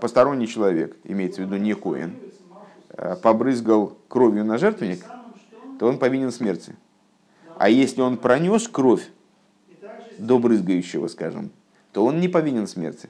посторонний 0.00 0.46
человек, 0.48 0.96
имеется 1.04 1.42
в 1.42 1.44
виду 1.46 1.56
не 1.56 1.74
коин, 1.74 2.16
побрызгал 3.22 3.96
кровью 4.08 4.44
на 4.44 4.58
жертвенник, 4.58 5.04
то 5.78 5.86
он 5.86 5.98
повинен 5.98 6.30
смерти. 6.32 6.74
А 7.56 7.68
если 7.68 8.00
он 8.00 8.18
пронес 8.18 8.68
кровь 8.68 9.08
до 10.18 10.38
брызгающего, 10.38 11.08
скажем, 11.08 11.50
то 11.92 12.04
он 12.04 12.20
не 12.20 12.28
повинен 12.28 12.66
смерти. 12.66 13.08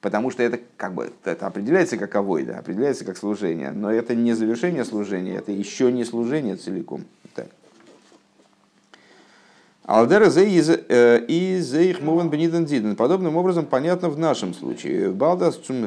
Потому 0.00 0.30
что 0.30 0.42
это 0.42 0.58
как 0.76 0.94
бы 0.94 1.12
это 1.24 1.46
определяется 1.46 1.96
как 1.96 2.14
авойда, 2.16 2.58
определяется 2.58 3.04
как 3.04 3.16
служение, 3.16 3.70
но 3.70 3.90
это 3.90 4.14
не 4.16 4.32
завершение 4.32 4.84
служения, 4.84 5.36
это 5.36 5.52
еще 5.52 5.92
не 5.92 6.04
служение 6.04 6.56
целиком. 6.56 7.04
Так. 7.34 7.46
Алдера 9.84 10.30
э, 10.34 11.24
и 11.26 11.58
зейх 11.60 12.00
мовен 12.00 12.30
бениден. 12.30 12.96
Подобным 12.96 13.36
образом 13.36 13.66
понятно 13.66 14.08
в 14.08 14.18
нашем 14.18 14.54
случае. 14.54 15.10
Балдас 15.10 15.56
цум 15.56 15.86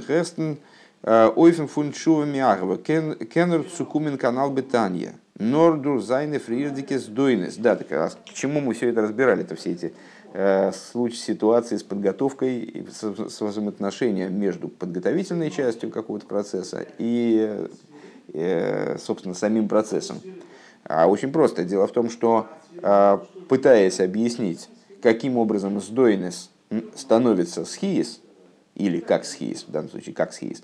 э, 1.04 1.32
ойфен 1.36 1.68
фун 1.68 1.91
чувами 1.91 2.39
агва 2.39 2.78
кеннер 2.78 3.64
цукумен 3.64 4.18
канал 4.18 4.52
бетанья. 4.52 5.14
Нордур 5.38 6.02
зайне 6.02 6.39
фриердикес 6.39 7.06
дойнес. 7.06 7.56
Да, 7.58 7.76
так 7.76 7.91
а 7.91 8.10
к 8.10 8.34
чему 8.34 8.62
мы 8.62 8.74
все 8.74 8.89
это 8.89 9.02
разбирали, 9.02 9.41
это 9.43 9.56
все 9.56 9.72
эти 9.72 9.93
Э, 10.38 10.74
случай 10.74 11.16
ситуации 11.16 11.78
с 11.78 11.84
подготовкой 11.84 12.60
и 12.60 12.86
с 12.89 13.39
взаимоотношением 13.39 14.38
между 14.38 14.68
подготовительной 14.68 15.50
частью 15.50 15.89
какого-то 15.89 16.26
процесса 16.26 16.86
и, 16.98 17.70
э, 18.34 18.98
собственно, 18.98 19.34
самим 19.34 19.70
процессом. 19.70 20.18
А 20.84 21.08
очень 21.08 21.32
просто. 21.32 21.64
Дело 21.64 21.88
в 21.88 21.93
том, 21.93 22.10
что 22.10 22.48
э, 22.82 23.18
пытаясь 23.48 24.00
объяснить, 24.00 24.70
каким 25.02 25.38
образом 25.38 25.80
сдойнес 25.80 26.50
становится 26.96 27.66
схиис, 27.66 28.22
или 28.76 29.00
как 29.00 29.26
схиис, 29.26 29.64
в 29.68 29.72
данном 29.72 29.89
случае 29.89 30.14
как 30.16 30.34
схиис, 30.34 30.64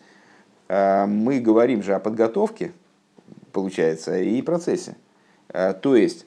мы 0.67 1.39
говорим 1.39 1.83
же 1.83 1.93
о 1.93 1.99
подготовке, 1.99 2.73
получается, 3.51 4.19
и 4.19 4.41
процессе. 4.41 4.97
То 5.47 5.95
есть, 5.95 6.25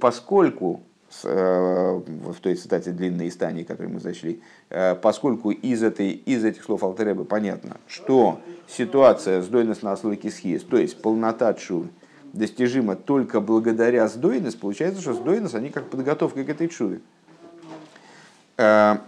поскольку 0.00 0.82
Э, 1.24 2.02
в 2.04 2.38
той 2.40 2.54
цитате 2.54 2.90
длинной 2.90 3.28
из 3.28 3.36
Тани, 3.36 3.64
которую 3.64 3.94
мы 3.94 4.00
зашли, 4.00 4.42
э, 4.68 4.94
поскольку 4.94 5.50
из, 5.50 5.82
этой, 5.82 6.10
из 6.10 6.44
этих 6.44 6.62
слов 6.62 6.82
Алтереба 6.82 7.24
понятно, 7.24 7.78
что 7.86 8.40
ситуация 8.68 9.40
с 9.40 9.48
дойнес 9.48 9.80
на 9.80 9.96
слойке 9.96 10.30
схиес, 10.30 10.62
то 10.64 10.76
есть 10.76 11.00
полнота 11.00 11.54
чур, 11.54 11.86
достижима 12.32 12.96
только 12.96 13.40
благодаря 13.40 14.08
сдойнес, 14.08 14.54
получается, 14.54 15.00
что 15.00 15.14
сдойнес, 15.14 15.54
они 15.54 15.70
как 15.70 15.88
подготовка 15.88 16.44
к 16.44 16.48
этой 16.48 16.68
чуве. 16.68 17.00
Э, 18.56 18.98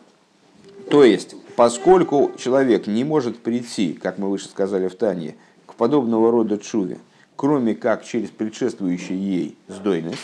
то 0.91 1.05
есть, 1.05 1.37
поскольку 1.57 2.33
человек 2.37 2.87
не 2.87 3.05
может 3.05 3.39
прийти, 3.39 3.93
как 3.93 4.19
мы 4.19 4.31
выше 4.31 4.49
сказали 4.49 4.89
в 4.89 4.97
Тане, 4.97 5.37
к 5.67 5.75
подобного 5.75 6.31
рода 6.31 6.59
чуве, 6.59 6.99
кроме 7.37 7.75
как 7.75 8.05
через 8.05 8.31
предшествующую 8.31 9.19
ей 9.19 9.57
сдойность. 9.69 10.21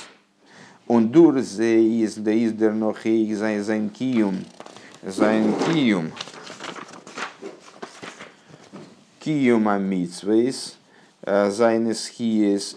Он 0.88 1.08
дур 1.08 1.40
зе 1.40 1.82
из 1.82 2.14
да 2.14 2.32
из 2.32 2.52
дернохей 2.52 3.32
зайнкиум 3.34 4.36
зайнкиум 5.02 6.12
киюма 9.18 9.78
митсвейс 9.78 10.76
зайнес 11.26 12.08
хиес 12.08 12.76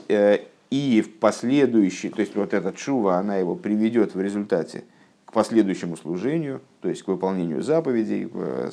и 0.72 1.02
в 1.02 1.20
последующий, 1.20 2.10
то 2.10 2.20
есть 2.22 2.36
вот 2.36 2.54
эта 2.54 2.74
чува, 2.74 3.18
она 3.18 3.38
его 3.38 3.56
приведет 3.56 4.16
в 4.16 4.22
результате 4.22 4.84
к 5.26 5.32
последующему 5.32 5.96
служению, 5.96 6.62
то 6.82 6.90
есть 6.90 7.04
к 7.04 7.08
выполнению 7.08 7.62
заповедей, 7.62 8.28
к 8.28 8.72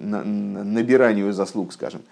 набиранию 0.00 1.32
заслуг, 1.32 1.72
скажем. 1.72 2.02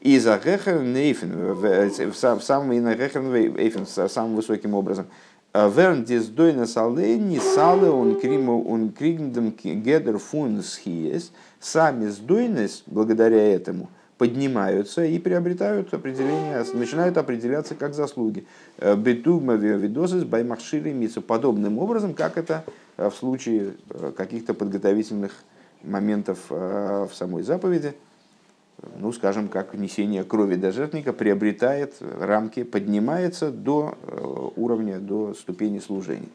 И 0.00 0.18
за 0.18 0.36
гехер 0.36 0.82
нейфен, 0.82 1.54
в 1.54 2.14
самом 2.42 2.70
нейфен, 2.70 3.86
самым 3.86 4.36
высоким 4.36 4.74
образом. 4.74 5.06
Верн 5.54 6.04
дис 6.04 6.26
дойна 6.26 6.66
салени 6.66 7.38
сале 7.38 7.88
он 7.88 8.20
криму 8.20 8.62
он 8.68 8.90
кригндем 8.90 9.50
гедер 9.50 10.18
фун 10.18 10.62
схиес. 10.62 11.32
Сами 11.60 12.08
сдойность, 12.08 12.82
благодаря 12.86 13.54
этому, 13.54 13.88
поднимаются 14.18 15.04
и 15.04 15.18
приобретают 15.18 15.92
определение, 15.92 16.64
начинают 16.72 17.16
определяться 17.16 17.74
как 17.74 17.94
заслуги. 17.94 18.46
Бетугма 18.78 19.54
видосис 19.54 20.24
баймахшири 20.24 20.92
мицу. 20.92 21.20
Подобным 21.20 21.78
образом, 21.78 22.14
как 22.14 22.38
это 22.38 22.64
в 22.96 23.12
случае 23.12 23.74
каких-то 24.16 24.54
подготовительных 24.54 25.32
моментов 25.82 26.38
в 26.48 27.10
самой 27.12 27.42
заповеди 27.42 27.94
ну, 28.98 29.12
скажем, 29.12 29.48
как 29.48 29.74
несение 29.74 30.24
крови 30.24 30.56
до 30.56 30.72
жертвника 30.72 31.12
приобретает 31.12 31.94
рамки, 32.00 32.64
поднимается 32.64 33.50
до 33.50 33.96
э, 34.02 34.48
уровня, 34.56 34.98
до 34.98 35.34
ступени 35.34 35.78
служения. 35.78 36.28